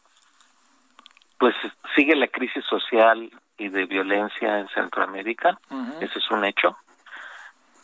Pues 1.38 1.56
sigue 1.96 2.16
la 2.16 2.28
crisis 2.28 2.64
social 2.66 3.30
y 3.58 3.70
de 3.70 3.86
violencia 3.86 4.60
en 4.60 4.68
Centroamérica, 4.70 5.60
ese 6.00 6.18
es 6.18 6.32
un 6.32 6.46
hecho 6.46 6.76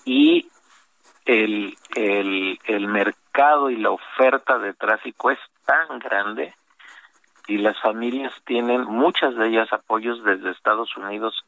y 0.06 0.50
el, 1.26 1.78
el, 1.96 2.60
el 2.66 2.88
mercado 2.88 3.70
y 3.70 3.78
la 3.78 3.92
oferta 3.92 4.58
de 4.58 4.74
tráfico 4.74 5.32
es 5.32 5.40
tan 5.66 6.00
grande 6.00 6.54
y 7.48 7.58
las 7.58 7.80
familias 7.82 8.34
tienen 8.46 8.84
muchas 8.84 9.36
de 9.36 9.48
ellas 9.48 9.72
apoyos 9.74 10.24
desde 10.24 10.52
Estados 10.52 10.96
Unidos 10.98 11.44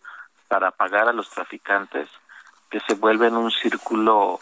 para 0.47 0.71
pagar 0.71 1.07
a 1.07 1.13
los 1.13 1.29
traficantes 1.29 2.09
que 2.69 2.79
se 2.81 2.95
vuelven 2.95 3.35
un 3.35 3.51
círculo 3.51 4.39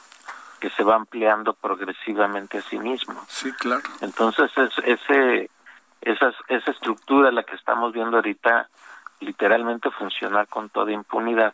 que 0.59 0.69
se 0.71 0.83
va 0.83 0.95
ampliando 0.95 1.53
progresivamente 1.53 2.57
a 2.57 2.61
sí 2.61 2.77
mismo. 2.77 3.21
Sí, 3.27 3.51
claro. 3.53 3.83
Entonces 4.01 4.51
es, 4.57 4.71
ese 4.83 5.49
esa, 6.01 6.33
esa 6.47 6.71
estructura 6.71 7.31
la 7.31 7.43
que 7.43 7.55
estamos 7.55 7.93
viendo 7.93 8.17
ahorita 8.17 8.69
literalmente 9.19 9.91
funcionar 9.91 10.47
con 10.47 10.69
toda 10.69 10.91
impunidad 10.91 11.53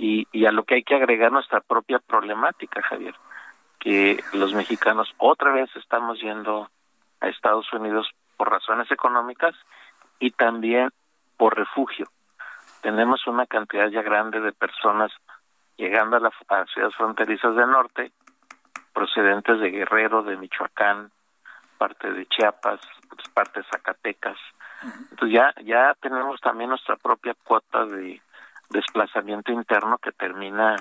y, 0.00 0.26
y 0.32 0.46
a 0.46 0.50
lo 0.50 0.64
que 0.64 0.76
hay 0.76 0.82
que 0.82 0.94
agregar 0.94 1.30
nuestra 1.30 1.60
propia 1.60 1.98
problemática, 1.98 2.80
Javier, 2.80 3.14
que 3.78 4.24
los 4.32 4.54
mexicanos 4.54 5.12
otra 5.18 5.52
vez 5.52 5.68
estamos 5.76 6.18
yendo 6.22 6.70
a 7.20 7.28
Estados 7.28 7.70
Unidos 7.74 8.08
por 8.38 8.50
razones 8.50 8.90
económicas 8.90 9.54
y 10.18 10.30
también 10.30 10.90
por 11.36 11.54
refugio. 11.54 12.06
Tenemos 12.80 13.26
una 13.26 13.44
cantidad 13.44 13.88
ya 13.88 14.00
grande 14.00 14.40
de 14.40 14.52
personas 14.52 15.12
llegando 15.76 16.16
a 16.16 16.20
las 16.20 16.32
ciudades 16.72 16.96
fronterizas 16.96 17.54
del 17.54 17.70
norte, 17.70 18.10
procedentes 18.94 19.60
de 19.60 19.70
Guerrero, 19.70 20.22
de 20.22 20.38
Michoacán, 20.38 21.10
parte 21.76 22.10
de 22.10 22.24
Chiapas, 22.24 22.80
pues, 23.10 23.28
parte 23.34 23.60
de 23.60 23.66
Zacatecas. 23.66 24.38
Entonces 25.10 25.34
ya, 25.34 25.54
ya 25.62 25.94
tenemos 26.00 26.40
también 26.40 26.70
nuestra 26.70 26.96
propia 26.96 27.34
cuota 27.44 27.84
de 27.84 28.22
desplazamiento 28.70 29.52
interno 29.52 29.98
que 29.98 30.12
termina 30.12 30.76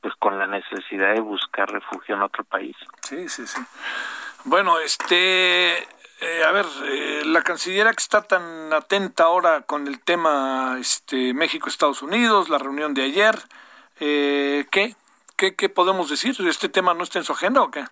pues 0.00 0.14
con 0.18 0.38
la 0.38 0.46
necesidad 0.46 1.14
de 1.14 1.20
buscar 1.20 1.70
refugio 1.70 2.14
en 2.14 2.22
otro 2.22 2.44
país. 2.44 2.76
Sí, 3.02 3.28
sí, 3.28 3.46
sí. 3.46 3.60
Bueno, 4.44 4.78
este, 4.78 5.78
eh, 5.78 6.44
a 6.46 6.52
ver, 6.52 6.64
eh, 6.84 7.22
la 7.26 7.42
cancillera 7.42 7.90
que 7.90 8.02
está 8.02 8.22
tan 8.22 8.72
atenta 8.72 9.24
ahora 9.24 9.62
con 9.62 9.86
el 9.86 10.00
tema 10.00 10.76
este, 10.80 11.34
México-Estados 11.34 12.02
Unidos, 12.02 12.48
la 12.48 12.58
reunión 12.58 12.94
de 12.94 13.02
ayer, 13.02 13.34
eh, 14.00 14.66
¿qué? 14.70 14.94
¿qué? 15.36 15.54
¿Qué 15.54 15.68
podemos 15.68 16.08
decir? 16.08 16.34
¿Este 16.46 16.68
tema 16.68 16.94
no 16.94 17.02
está 17.02 17.18
en 17.18 17.24
su 17.24 17.32
agenda 17.32 17.62
o 17.62 17.70
qué? 17.70 17.84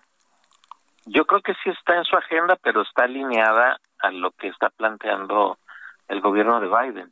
Yo 1.05 1.25
creo 1.25 1.41
que 1.41 1.53
sí 1.63 1.69
está 1.69 1.95
en 1.95 2.03
su 2.05 2.15
agenda, 2.15 2.55
pero 2.61 2.81
está 2.81 3.03
alineada 3.03 3.79
a 3.99 4.11
lo 4.11 4.31
que 4.31 4.47
está 4.47 4.69
planteando 4.69 5.57
el 6.07 6.21
gobierno 6.21 6.59
de 6.59 6.67
Biden. 6.67 7.11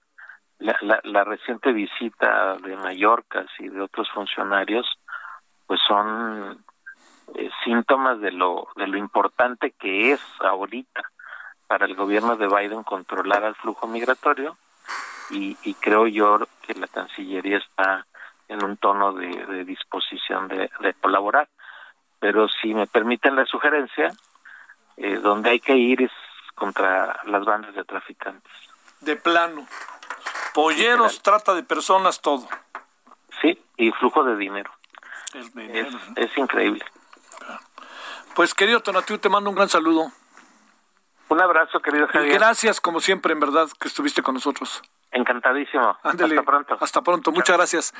La, 0.59 0.75
la, 0.81 0.99
la 1.03 1.23
reciente 1.23 1.71
visita 1.71 2.57
de 2.57 2.75
Mallorca 2.77 3.45
y 3.59 3.69
de 3.69 3.81
otros 3.81 4.09
funcionarios, 4.11 4.87
pues 5.67 5.79
son 5.87 6.63
eh, 7.35 7.49
síntomas 7.63 8.19
de 8.19 8.31
lo 8.31 8.67
de 8.75 8.87
lo 8.87 8.97
importante 8.97 9.71
que 9.71 10.13
es 10.13 10.21
ahorita 10.39 11.03
para 11.67 11.85
el 11.85 11.95
gobierno 11.95 12.37
de 12.37 12.47
Biden 12.47 12.83
controlar 12.83 13.43
el 13.43 13.55
flujo 13.55 13.87
migratorio 13.87 14.57
y, 15.29 15.57
y 15.63 15.73
creo 15.75 16.07
yo 16.07 16.39
que 16.61 16.73
la 16.73 16.87
Cancillería 16.87 17.57
está 17.57 18.07
en 18.47 18.63
un 18.63 18.77
tono 18.77 19.13
de, 19.13 19.27
de 19.27 19.65
disposición 19.65 20.47
de, 20.47 20.69
de, 20.79 20.93
colaborar. 20.95 21.49
Pero 22.19 22.47
si 22.47 22.73
me 22.73 22.87
permiten 22.87 23.35
la 23.35 23.45
sugerencia, 23.45 24.11
eh, 24.95 25.15
donde 25.17 25.51
hay 25.51 25.59
que 25.59 25.75
ir 25.75 26.01
es 26.01 26.11
contra 26.55 27.19
las 27.25 27.45
bandas 27.45 27.75
de 27.75 27.83
traficantes. 27.83 28.51
De 29.01 29.15
plano. 29.15 29.67
Polleros, 30.57 31.21
trata 31.21 31.53
de 31.53 31.61
personas, 31.61 32.19
todo. 32.19 32.47
Sí, 33.43 33.63
y 33.77 33.91
flujo 33.91 34.23
de 34.23 34.35
dinero. 34.37 34.71
El 35.35 35.51
dinero. 35.51 35.89
Es, 36.15 36.31
es 36.31 36.35
increíble. 36.35 36.83
Pues 38.33 38.55
querido 38.55 38.79
Tonatiu, 38.79 39.19
te 39.19 39.29
mando 39.29 39.51
un 39.51 39.55
gran 39.55 39.69
saludo. 39.69 40.11
Un 41.29 41.41
abrazo, 41.41 41.79
querido 41.79 42.07
Javier. 42.07 42.31
Y 42.31 42.33
gracias, 42.39 42.81
como 42.81 43.01
siempre, 43.01 43.33
en 43.33 43.39
verdad, 43.39 43.69
que 43.79 43.87
estuviste 43.87 44.23
con 44.23 44.33
nosotros. 44.33 44.81
Encantadísimo. 45.17 45.97
Ándale, 46.03 46.35
hasta 46.35 46.45
pronto. 46.45 46.77
Hasta 46.79 47.01
pronto, 47.01 47.31
muchas 47.31 47.57
gracias. 47.57 47.93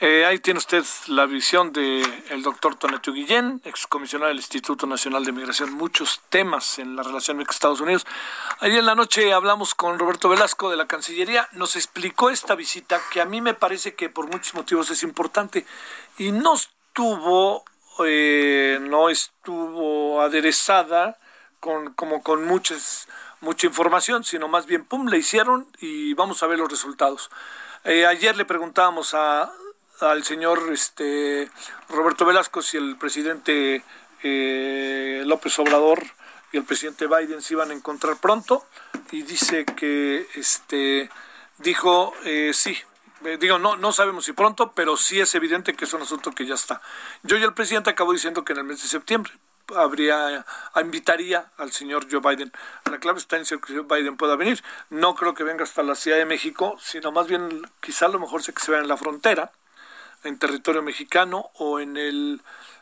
Eh, 0.00 0.24
ahí 0.24 0.38
tiene 0.38 0.58
usted 0.58 0.84
la 1.08 1.26
visión 1.26 1.72
del 1.72 2.04
el 2.30 2.42
doctor 2.42 2.76
Tonatiu 2.76 3.12
Guillén, 3.12 3.60
excomisionado 3.64 4.28
del 4.28 4.36
Instituto 4.36 4.86
Nacional 4.86 5.24
de 5.24 5.32
Migración, 5.32 5.72
muchos 5.72 6.20
temas 6.28 6.78
en 6.78 6.94
la 6.94 7.02
relación 7.02 7.38
con 7.38 7.46
Estados 7.50 7.80
Unidos. 7.80 8.06
Ayer 8.60 8.78
en 8.78 8.86
la 8.86 8.94
noche 8.94 9.32
hablamos 9.32 9.74
con 9.74 9.98
Roberto 9.98 10.28
Velasco 10.28 10.70
de 10.70 10.76
la 10.76 10.86
Cancillería, 10.86 11.48
nos 11.52 11.74
explicó 11.74 12.30
esta 12.30 12.54
visita 12.54 13.00
que 13.10 13.20
a 13.20 13.24
mí 13.24 13.40
me 13.40 13.54
parece 13.54 13.96
que 13.96 14.08
por 14.08 14.28
muchos 14.28 14.54
motivos 14.54 14.88
es 14.90 15.02
importante 15.02 15.66
y 16.16 16.30
no 16.30 16.54
estuvo 16.54 17.64
eh, 18.06 18.78
no 18.80 19.08
estuvo 19.08 20.22
aderezada 20.22 21.18
con, 21.58 21.92
como 21.94 22.22
con 22.22 22.44
muchas, 22.44 23.08
mucha 23.42 23.66
información, 23.66 24.24
sino 24.24 24.48
más 24.48 24.66
bien, 24.66 24.84
pum, 24.84 25.08
le 25.08 25.18
hicieron 25.18 25.66
y 25.80 26.14
vamos 26.14 26.42
a 26.42 26.46
ver 26.46 26.58
los 26.58 26.70
resultados. 26.70 27.30
Eh, 27.84 28.06
ayer 28.06 28.36
le 28.36 28.44
preguntábamos 28.44 29.12
a, 29.14 29.52
al 30.00 30.24
señor 30.24 30.70
este, 30.72 31.50
Roberto 31.88 32.24
Velasco 32.24 32.62
si 32.62 32.76
el 32.76 32.96
presidente 32.96 33.84
eh, 34.22 35.22
López 35.26 35.58
Obrador 35.58 36.02
y 36.52 36.56
el 36.56 36.64
presidente 36.64 37.08
Biden 37.08 37.42
se 37.42 37.54
iban 37.54 37.70
a 37.70 37.74
encontrar 37.74 38.16
pronto 38.18 38.64
y 39.10 39.22
dice 39.22 39.64
que 39.64 40.28
este 40.36 41.10
dijo 41.58 42.14
eh, 42.24 42.52
sí, 42.54 42.78
digo, 43.40 43.58
no, 43.58 43.76
no 43.76 43.92
sabemos 43.92 44.24
si 44.24 44.32
pronto, 44.32 44.72
pero 44.72 44.96
sí 44.96 45.20
es 45.20 45.34
evidente 45.34 45.74
que 45.74 45.84
es 45.84 45.92
un 45.92 46.02
asunto 46.02 46.30
que 46.30 46.46
ya 46.46 46.54
está. 46.54 46.80
Yo 47.24 47.36
y 47.36 47.42
el 47.42 47.54
presidente 47.54 47.90
acabó 47.90 48.12
diciendo 48.12 48.44
que 48.44 48.52
en 48.52 48.60
el 48.60 48.64
mes 48.64 48.82
de 48.82 48.88
septiembre 48.88 49.32
habría 49.76 50.44
invitaría 50.80 51.50
al 51.56 51.72
señor 51.72 52.06
Joe 52.10 52.20
Biden. 52.20 52.52
La 52.90 52.98
clave 52.98 53.18
está 53.18 53.36
en 53.36 53.44
si 53.44 53.56
señor 53.66 53.86
Biden 53.86 54.16
pueda 54.16 54.36
venir. 54.36 54.62
No 54.90 55.14
creo 55.14 55.34
que 55.34 55.44
venga 55.44 55.64
hasta 55.64 55.82
la 55.82 55.94
Ciudad 55.94 56.18
de 56.18 56.26
México, 56.26 56.76
sino 56.80 57.12
más 57.12 57.26
bien 57.26 57.62
quizá 57.80 58.08
lo 58.08 58.18
mejor 58.18 58.42
sé 58.42 58.52
que 58.52 58.62
se 58.62 58.70
vea 58.70 58.80
en 58.80 58.88
la 58.88 58.96
frontera, 58.96 59.52
en 60.24 60.38
territorio 60.38 60.82
mexicano 60.82 61.50
o 61.54 61.80
en 61.80 61.96
el 61.96 62.40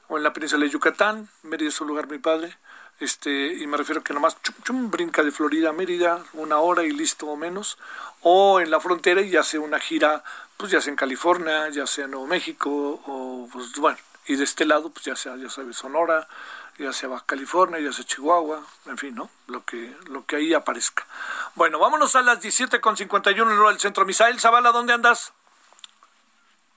o 0.08 0.16
en 0.16 0.24
la 0.24 0.32
península 0.32 0.64
de 0.64 0.70
Yucatán. 0.70 1.28
Mérida 1.42 1.68
es 1.68 1.80
un 1.80 1.88
lugar 1.88 2.08
mi 2.08 2.18
padre. 2.18 2.56
Este, 2.98 3.54
y 3.54 3.66
me 3.66 3.78
refiero 3.78 4.02
que 4.02 4.12
nomás 4.12 4.36
chum, 4.42 4.54
chum, 4.62 4.90
brinca 4.90 5.22
de 5.22 5.30
Florida 5.30 5.70
a 5.70 5.72
Mérida, 5.72 6.22
una 6.34 6.58
hora 6.58 6.84
y 6.84 6.90
listo 6.90 7.26
o 7.28 7.36
menos, 7.36 7.78
o 8.20 8.60
en 8.60 8.70
la 8.70 8.78
frontera 8.78 9.22
y 9.22 9.36
hace 9.36 9.58
una 9.58 9.80
gira, 9.80 10.22
pues 10.58 10.70
ya 10.70 10.82
sea 10.82 10.90
en 10.90 10.96
California, 10.96 11.70
ya 11.70 11.86
sea 11.86 12.04
en 12.04 12.10
Nuevo 12.10 12.26
México, 12.26 13.00
o 13.06 13.48
pues 13.50 13.72
bueno, 13.76 13.96
y 14.26 14.36
de 14.36 14.44
este 14.44 14.66
lado, 14.66 14.90
pues 14.90 15.06
ya 15.06 15.16
sea, 15.16 15.36
ya 15.36 15.48
sabe, 15.48 15.72
Sonora, 15.72 16.28
ya 16.80 16.92
sea 16.92 17.10
Baja 17.10 17.24
California, 17.26 17.78
ya 17.78 17.92
sea 17.92 18.04
Chihuahua, 18.04 18.62
en 18.86 18.96
fin, 18.96 19.14
¿no? 19.14 19.28
Lo 19.48 19.64
que, 19.64 19.94
lo 20.08 20.24
que 20.24 20.36
ahí 20.36 20.54
aparezca. 20.54 21.06
Bueno, 21.54 21.78
vámonos 21.78 22.16
a 22.16 22.22
las 22.22 22.42
17.51 22.42 23.42
en 23.42 23.50
el 23.50 23.66
del 23.66 23.78
centro. 23.78 24.06
Misael 24.06 24.40
Zavala, 24.40 24.72
¿dónde 24.72 24.94
andas? 24.94 25.34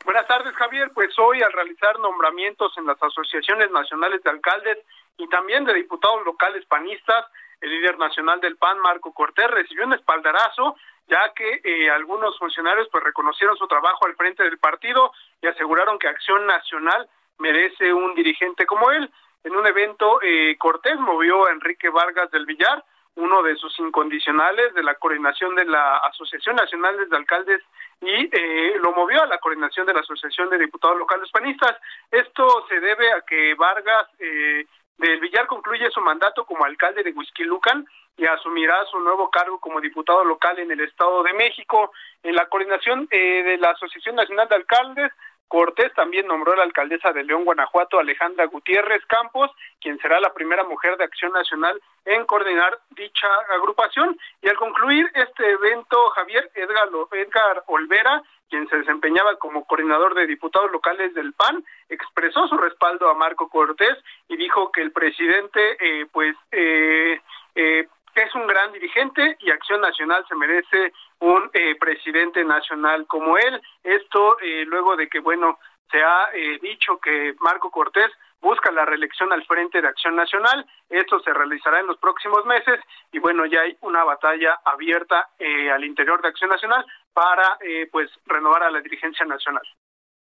Buenas 0.03 0.27
tardes, 0.27 0.53
Javier. 0.55 0.91
Pues 0.93 1.17
hoy, 1.17 1.41
al 1.41 1.53
realizar 1.53 1.97
nombramientos 1.99 2.77
en 2.77 2.85
las 2.85 3.01
asociaciones 3.01 3.71
nacionales 3.71 4.21
de 4.23 4.29
alcaldes 4.29 4.77
y 5.17 5.27
también 5.29 5.63
de 5.63 5.73
diputados 5.73 6.25
locales 6.25 6.65
panistas, 6.65 7.25
el 7.61 7.69
líder 7.69 7.97
nacional 7.97 8.41
del 8.41 8.57
PAN, 8.57 8.79
Marco 8.79 9.13
Cortés, 9.13 9.49
recibió 9.49 9.85
un 9.85 9.93
espaldarazo, 9.93 10.75
ya 11.07 11.31
que 11.33 11.61
eh, 11.63 11.89
algunos 11.89 12.37
funcionarios 12.37 12.89
pues 12.91 13.03
reconocieron 13.05 13.55
su 13.55 13.67
trabajo 13.67 14.05
al 14.05 14.15
frente 14.15 14.43
del 14.43 14.57
partido 14.57 15.13
y 15.41 15.47
aseguraron 15.47 15.97
que 15.97 16.09
Acción 16.09 16.45
Nacional 16.45 17.07
merece 17.37 17.93
un 17.93 18.13
dirigente 18.15 18.65
como 18.65 18.91
él. 18.91 19.09
En 19.43 19.55
un 19.55 19.67
evento, 19.67 20.21
eh, 20.21 20.55
Cortés 20.57 20.97
movió 20.99 21.45
a 21.45 21.51
Enrique 21.51 21.89
Vargas 21.89 22.31
del 22.31 22.45
Villar, 22.45 22.83
uno 23.15 23.43
de 23.43 23.55
sus 23.55 23.77
incondicionales 23.79 24.73
de 24.73 24.83
la 24.83 24.95
coordinación 24.95 25.55
de 25.55 25.65
la 25.65 25.97
Asociación 25.97 26.55
Nacional 26.55 27.09
de 27.09 27.15
Alcaldes 27.15 27.61
y 28.01 28.29
eh, 28.31 28.75
lo 28.81 28.91
movió 28.91 29.21
a 29.21 29.27
la 29.27 29.37
coordinación 29.37 29.85
de 29.85 29.93
la 29.93 29.99
Asociación 29.99 30.49
de 30.49 30.57
Diputados 30.57 30.97
Locales 30.97 31.29
Panistas. 31.31 31.77
Esto 32.09 32.65
se 32.67 32.79
debe 32.79 33.11
a 33.11 33.21
que 33.21 33.53
Vargas 33.53 34.07
eh, 34.19 34.65
del 34.97 35.19
Villar 35.19 35.45
concluye 35.47 35.89
su 35.91 36.01
mandato 36.01 36.45
como 36.45 36.65
alcalde 36.65 37.03
de 37.03 37.11
Huizquilucan 37.11 37.85
y 38.17 38.25
asumirá 38.25 38.85
su 38.85 38.99
nuevo 38.99 39.29
cargo 39.29 39.59
como 39.59 39.81
diputado 39.81 40.23
local 40.23 40.59
en 40.59 40.71
el 40.71 40.81
Estado 40.81 41.23
de 41.23 41.33
México. 41.33 41.91
En 42.23 42.35
la 42.35 42.47
coordinación 42.47 43.07
eh, 43.11 43.43
de 43.43 43.57
la 43.57 43.71
Asociación 43.71 44.15
Nacional 44.15 44.47
de 44.47 44.55
Alcaldes 44.55 45.11
Cortés 45.53 45.93
también 45.93 46.25
nombró 46.25 46.53
a 46.53 46.55
la 46.55 46.63
alcaldesa 46.63 47.11
de 47.11 47.23
León, 47.23 47.45
Guanajuato, 47.45 47.99
Alejandra 47.99 48.47
Gutiérrez 48.47 49.05
Campos, 49.05 49.51
quien 49.79 49.99
será 49.99 50.19
la 50.19 50.33
primera 50.33 50.63
mujer 50.63 50.97
de 50.97 51.03
Acción 51.03 51.31
Nacional 51.31 51.79
en 52.05 52.25
coordinar 52.25 52.79
dicha 52.89 53.27
agrupación. 53.55 54.17
Y 54.41 54.49
al 54.49 54.55
concluir 54.55 55.05
este 55.13 55.51
evento, 55.51 56.09
Javier 56.15 56.49
Edgar, 56.55 57.63
Olvera, 57.67 58.23
quien 58.49 58.67
se 58.67 58.77
desempeñaba 58.77 59.35
como 59.35 59.63
coordinador 59.65 60.15
de 60.15 60.25
diputados 60.25 60.71
locales 60.71 61.13
del 61.13 61.33
PAN, 61.33 61.63
expresó 61.87 62.47
su 62.47 62.57
respaldo 62.57 63.07
a 63.07 63.13
Marco 63.13 63.47
Cortés 63.47 63.95
y 64.29 64.37
dijo 64.37 64.71
que 64.71 64.81
el 64.81 64.91
presidente, 64.91 65.77
eh, 65.79 66.07
pues, 66.11 66.35
eh, 66.51 67.21
eh, 67.53 67.87
es 68.21 68.35
un 68.35 68.47
gran 68.47 68.71
dirigente 68.71 69.37
y 69.39 69.51
Acción 69.51 69.81
Nacional 69.81 70.25
se 70.27 70.35
merece 70.35 70.93
un 71.19 71.49
eh, 71.53 71.75
presidente 71.79 72.43
nacional 72.43 73.07
como 73.07 73.37
él. 73.37 73.61
Esto 73.83 74.37
eh, 74.39 74.65
luego 74.65 74.95
de 74.95 75.07
que, 75.07 75.19
bueno, 75.19 75.59
se 75.91 76.03
ha 76.03 76.29
eh, 76.33 76.59
dicho 76.61 76.99
que 76.99 77.35
Marco 77.39 77.71
Cortés 77.71 78.11
busca 78.39 78.71
la 78.71 78.85
reelección 78.85 79.31
al 79.31 79.45
frente 79.45 79.81
de 79.81 79.87
Acción 79.87 80.15
Nacional. 80.15 80.65
Esto 80.89 81.19
se 81.21 81.33
realizará 81.33 81.79
en 81.79 81.87
los 81.87 81.97
próximos 81.97 82.45
meses 82.45 82.79
y 83.11 83.19
bueno, 83.19 83.45
ya 83.45 83.61
hay 83.61 83.77
una 83.81 84.03
batalla 84.03 84.59
abierta 84.65 85.29
al 85.73 85.83
interior 85.85 86.21
de 86.21 86.27
Acción 86.27 86.49
Nacional 86.49 86.85
para 87.13 87.57
pues 87.89 88.09
renovar 88.25 88.63
a 88.63 88.71
la 88.71 88.81
dirigencia 88.81 89.25
nacional. 89.25 89.63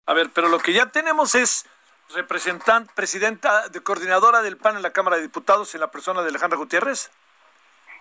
A 0.07 0.13
ver, 0.13 0.29
pero 0.35 0.49
lo 0.49 0.59
que 0.59 0.75
ya 0.75 0.91
tenemos 0.91 1.35
es 1.35 1.65
representante, 2.15 2.93
presidenta 2.95 3.69
de 3.69 3.83
coordinadora 3.83 4.43
del 4.43 4.57
PAN 4.57 4.77
en 4.77 4.83
la 4.83 4.93
Cámara 4.93 5.17
de 5.17 5.23
Diputados 5.23 5.75
en 5.75 5.81
la 5.81 5.91
persona 5.91 6.23
de 6.23 6.29
Alejandra 6.29 6.59
Gutiérrez. 6.59 7.11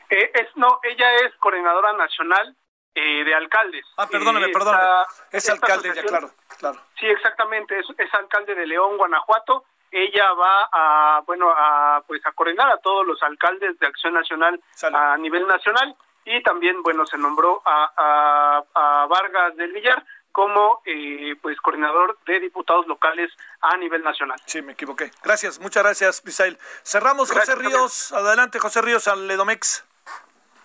Eh, 0.10 0.32
es, 0.34 0.48
no, 0.56 0.80
ella 0.84 1.16
es 1.26 1.34
coordinadora 1.36 1.94
nacional 1.94 2.56
eh, 2.96 3.24
de 3.24 3.34
alcaldes. 3.36 3.86
Ah, 3.98 4.08
perdóname, 4.08 4.48
Eh, 4.48 4.52
perdóname. 4.52 4.84
esta- 4.84 5.38
Es 5.38 5.50
alcalde, 5.50 5.94
ya, 5.96 6.04
claro, 6.04 6.32
claro. 6.58 6.80
Sí, 7.00 7.06
exactamente, 7.08 7.78
es, 7.80 7.86
es 7.98 8.14
alcalde 8.14 8.56
de 8.56 8.66
León, 8.66 8.98
Guanajuato. 8.98 9.64
Ella 9.92 10.34
va 10.34 10.70
a, 10.72 11.22
bueno, 11.26 11.52
a, 11.56 12.04
pues 12.08 12.24
a 12.26 12.32
coordinar 12.34 12.70
a 12.72 12.78
todos 12.78 13.06
los 13.08 13.22
alcaldes 13.24 13.78
de 13.80 13.88
Acción 13.88 14.14
Nacional 14.14 14.62
a 14.94 15.18
nivel 15.18 15.48
nacional 15.48 15.96
y 16.26 16.44
también, 16.44 16.84
bueno, 16.84 17.06
se 17.08 17.18
nombró 17.18 17.62
a, 17.66 17.92
a, 17.98 18.64
a 19.02 19.06
Vargas 19.08 19.56
del 19.56 19.72
Villar 19.74 20.04
como 20.32 20.82
eh, 20.86 21.36
pues 21.42 21.60
coordinador 21.60 22.20
de 22.26 22.40
diputados 22.40 22.86
locales 22.86 23.32
a 23.62 23.78
nivel 23.78 24.04
nacional. 24.04 24.40
Sí, 24.46 24.62
me 24.62 24.74
equivoqué. 24.74 25.12
Gracias, 25.24 25.60
muchas 25.60 25.82
gracias, 25.84 26.24
Misael. 26.24 26.60
Cerramos, 26.84 27.32
José 27.32 27.56
Ríos. 27.56 28.12
Adelante, 28.12 28.60
José 28.60 28.82
Ríos, 28.84 29.08
al 29.08 29.28
Ledomex. 29.28 29.86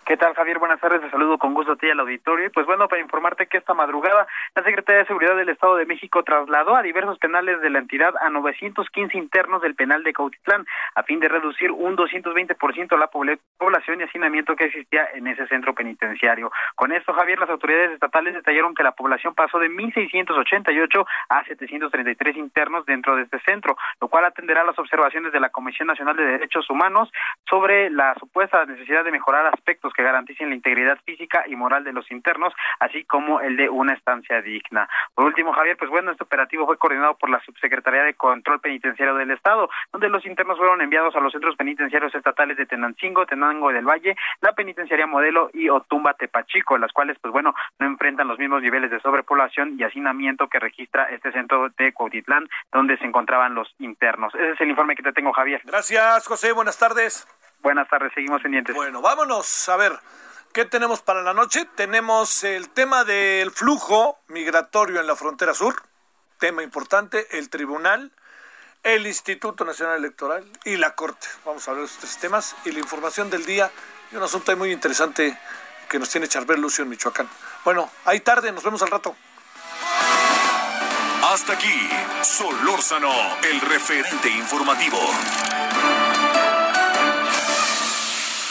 ¿Qué 0.06 0.18
tal, 0.18 0.34
Javier? 0.34 0.58
Buenas 0.58 0.80
tardes. 0.80 1.00
Te 1.00 1.10
saludo 1.10 1.38
con 1.38 1.54
gusto 1.54 1.72
a 1.72 1.76
ti 1.76 1.88
al 1.88 1.98
auditorio. 1.98 2.46
Y 2.46 2.50
pues 2.50 2.66
bueno, 2.66 2.88
para 2.88 3.00
informarte 3.00 3.46
que 3.46 3.56
esta 3.56 3.72
madrugada 3.72 4.26
la 4.54 4.62
Secretaría 4.62 5.00
de 5.00 5.06
Seguridad 5.06 5.34
del 5.34 5.48
Estado 5.48 5.76
de 5.76 5.86
México 5.86 6.22
trasladó 6.22 6.76
a 6.76 6.82
diversos 6.82 7.18
penales 7.18 7.58
de 7.62 7.70
la 7.70 7.78
entidad 7.78 8.12
a 8.20 8.28
915 8.28 9.16
internos 9.16 9.62
del 9.62 9.74
penal 9.74 10.02
de 10.02 10.12
Cautitlán 10.12 10.66
a 10.94 11.02
fin 11.04 11.20
de 11.20 11.28
reducir 11.28 11.70
un 11.70 11.96
220% 11.96 12.98
la 12.98 13.06
población 13.06 14.00
y 14.00 14.02
hacinamiento 14.02 14.54
que 14.56 14.64
existía 14.64 15.08
en 15.14 15.26
ese 15.26 15.46
centro 15.46 15.74
penitenciario. 15.74 16.52
Con 16.74 16.92
esto, 16.92 17.14
Javier, 17.14 17.38
las 17.38 17.48
autoridades 17.48 17.92
estatales 17.92 18.34
detallaron 18.34 18.74
que 18.74 18.82
la 18.82 18.92
población 18.92 19.34
pasó 19.34 19.58
de 19.58 19.70
1.688 19.70 21.06
a 21.30 21.44
733 21.44 22.36
internos 22.36 22.84
dentro 22.84 23.16
de 23.16 23.22
este 23.22 23.40
centro, 23.40 23.78
lo 24.02 24.08
cual 24.08 24.26
atenderá 24.26 24.64
las 24.64 24.78
observaciones 24.78 25.32
de 25.32 25.40
la 25.40 25.48
Comisión 25.48 25.88
Nacional 25.88 26.14
de 26.14 26.26
Derechos 26.26 26.68
Humanos 26.68 27.10
sobre 27.48 27.88
la 27.88 28.14
supuesta 28.16 28.66
necesidad 28.66 29.02
de 29.02 29.10
mejorar 29.10 29.46
aspectos 29.46 29.93
que 29.94 30.02
garanticen 30.02 30.50
la 30.50 30.56
integridad 30.56 30.98
física 31.04 31.44
y 31.46 31.56
moral 31.56 31.84
de 31.84 31.92
los 31.92 32.10
internos, 32.10 32.52
así 32.80 33.04
como 33.04 33.40
el 33.40 33.56
de 33.56 33.68
una 33.68 33.94
estancia 33.94 34.42
digna. 34.42 34.88
Por 35.14 35.26
último, 35.26 35.52
Javier, 35.52 35.76
pues 35.76 35.90
bueno, 35.90 36.10
este 36.10 36.24
operativo 36.24 36.66
fue 36.66 36.76
coordinado 36.76 37.16
por 37.16 37.30
la 37.30 37.40
Subsecretaría 37.40 38.02
de 38.02 38.14
Control 38.14 38.60
Penitenciario 38.60 39.14
del 39.14 39.30
Estado, 39.30 39.68
donde 39.92 40.08
los 40.08 40.26
internos 40.26 40.58
fueron 40.58 40.80
enviados 40.82 41.14
a 41.16 41.20
los 41.20 41.32
centros 41.32 41.56
penitenciarios 41.56 42.14
estatales 42.14 42.56
de 42.56 42.66
Tenancingo, 42.66 43.26
Tenango 43.26 43.72
del 43.72 43.86
Valle, 43.86 44.16
la 44.40 44.52
Penitenciaria 44.52 45.06
Modelo 45.06 45.50
y 45.52 45.68
Otumba 45.68 46.14
Tepachico, 46.14 46.78
las 46.78 46.92
cuales, 46.92 47.18
pues 47.20 47.32
bueno, 47.32 47.54
no 47.78 47.86
enfrentan 47.86 48.28
los 48.28 48.38
mismos 48.38 48.62
niveles 48.62 48.90
de 48.90 49.00
sobrepoblación 49.00 49.76
y 49.78 49.84
hacinamiento 49.84 50.48
que 50.48 50.58
registra 50.58 51.04
este 51.04 51.32
centro 51.32 51.68
de 51.70 51.92
Cuautitlán, 51.92 52.48
donde 52.72 52.98
se 52.98 53.04
encontraban 53.04 53.54
los 53.54 53.74
internos. 53.78 54.34
Ese 54.34 54.50
es 54.50 54.60
el 54.60 54.70
informe 54.70 54.96
que 54.96 55.02
te 55.02 55.12
tengo, 55.12 55.32
Javier. 55.32 55.60
Gracias, 55.64 56.26
José. 56.26 56.52
Buenas 56.52 56.78
tardes. 56.78 57.26
Buenas 57.64 57.88
tardes, 57.88 58.12
seguimos 58.14 58.42
pendientes. 58.42 58.76
Bueno, 58.76 59.00
vámonos 59.00 59.70
a 59.70 59.76
ver. 59.76 59.98
¿Qué 60.52 60.66
tenemos 60.66 61.00
para 61.00 61.22
la 61.22 61.32
noche? 61.32 61.66
Tenemos 61.74 62.44
el 62.44 62.68
tema 62.68 63.04
del 63.04 63.50
flujo 63.52 64.18
migratorio 64.28 65.00
en 65.00 65.06
la 65.06 65.16
frontera 65.16 65.54
sur, 65.54 65.82
tema 66.38 66.62
importante, 66.62 67.26
el 67.38 67.48
tribunal, 67.48 68.12
el 68.82 69.06
Instituto 69.06 69.64
Nacional 69.64 69.96
Electoral 69.96 70.44
y 70.66 70.76
la 70.76 70.94
Corte. 70.94 71.26
Vamos 71.46 71.66
a 71.66 71.72
ver 71.72 71.84
estos 71.84 72.00
tres 72.00 72.18
temas 72.18 72.54
y 72.66 72.72
la 72.72 72.80
información 72.80 73.30
del 73.30 73.46
día 73.46 73.70
y 74.12 74.16
un 74.16 74.22
asunto 74.22 74.54
muy 74.58 74.70
interesante 74.70 75.34
que 75.88 75.98
nos 75.98 76.10
tiene 76.10 76.28
Charbel 76.28 76.60
Lucio 76.60 76.84
en 76.84 76.90
Michoacán. 76.90 77.30
Bueno, 77.64 77.90
ahí 78.04 78.20
tarde, 78.20 78.52
nos 78.52 78.62
vemos 78.62 78.82
al 78.82 78.90
rato. 78.90 79.16
Hasta 81.32 81.54
aquí, 81.54 81.88
Solórzano, 82.20 83.10
el 83.42 83.58
referente 83.62 84.28
informativo. 84.28 84.98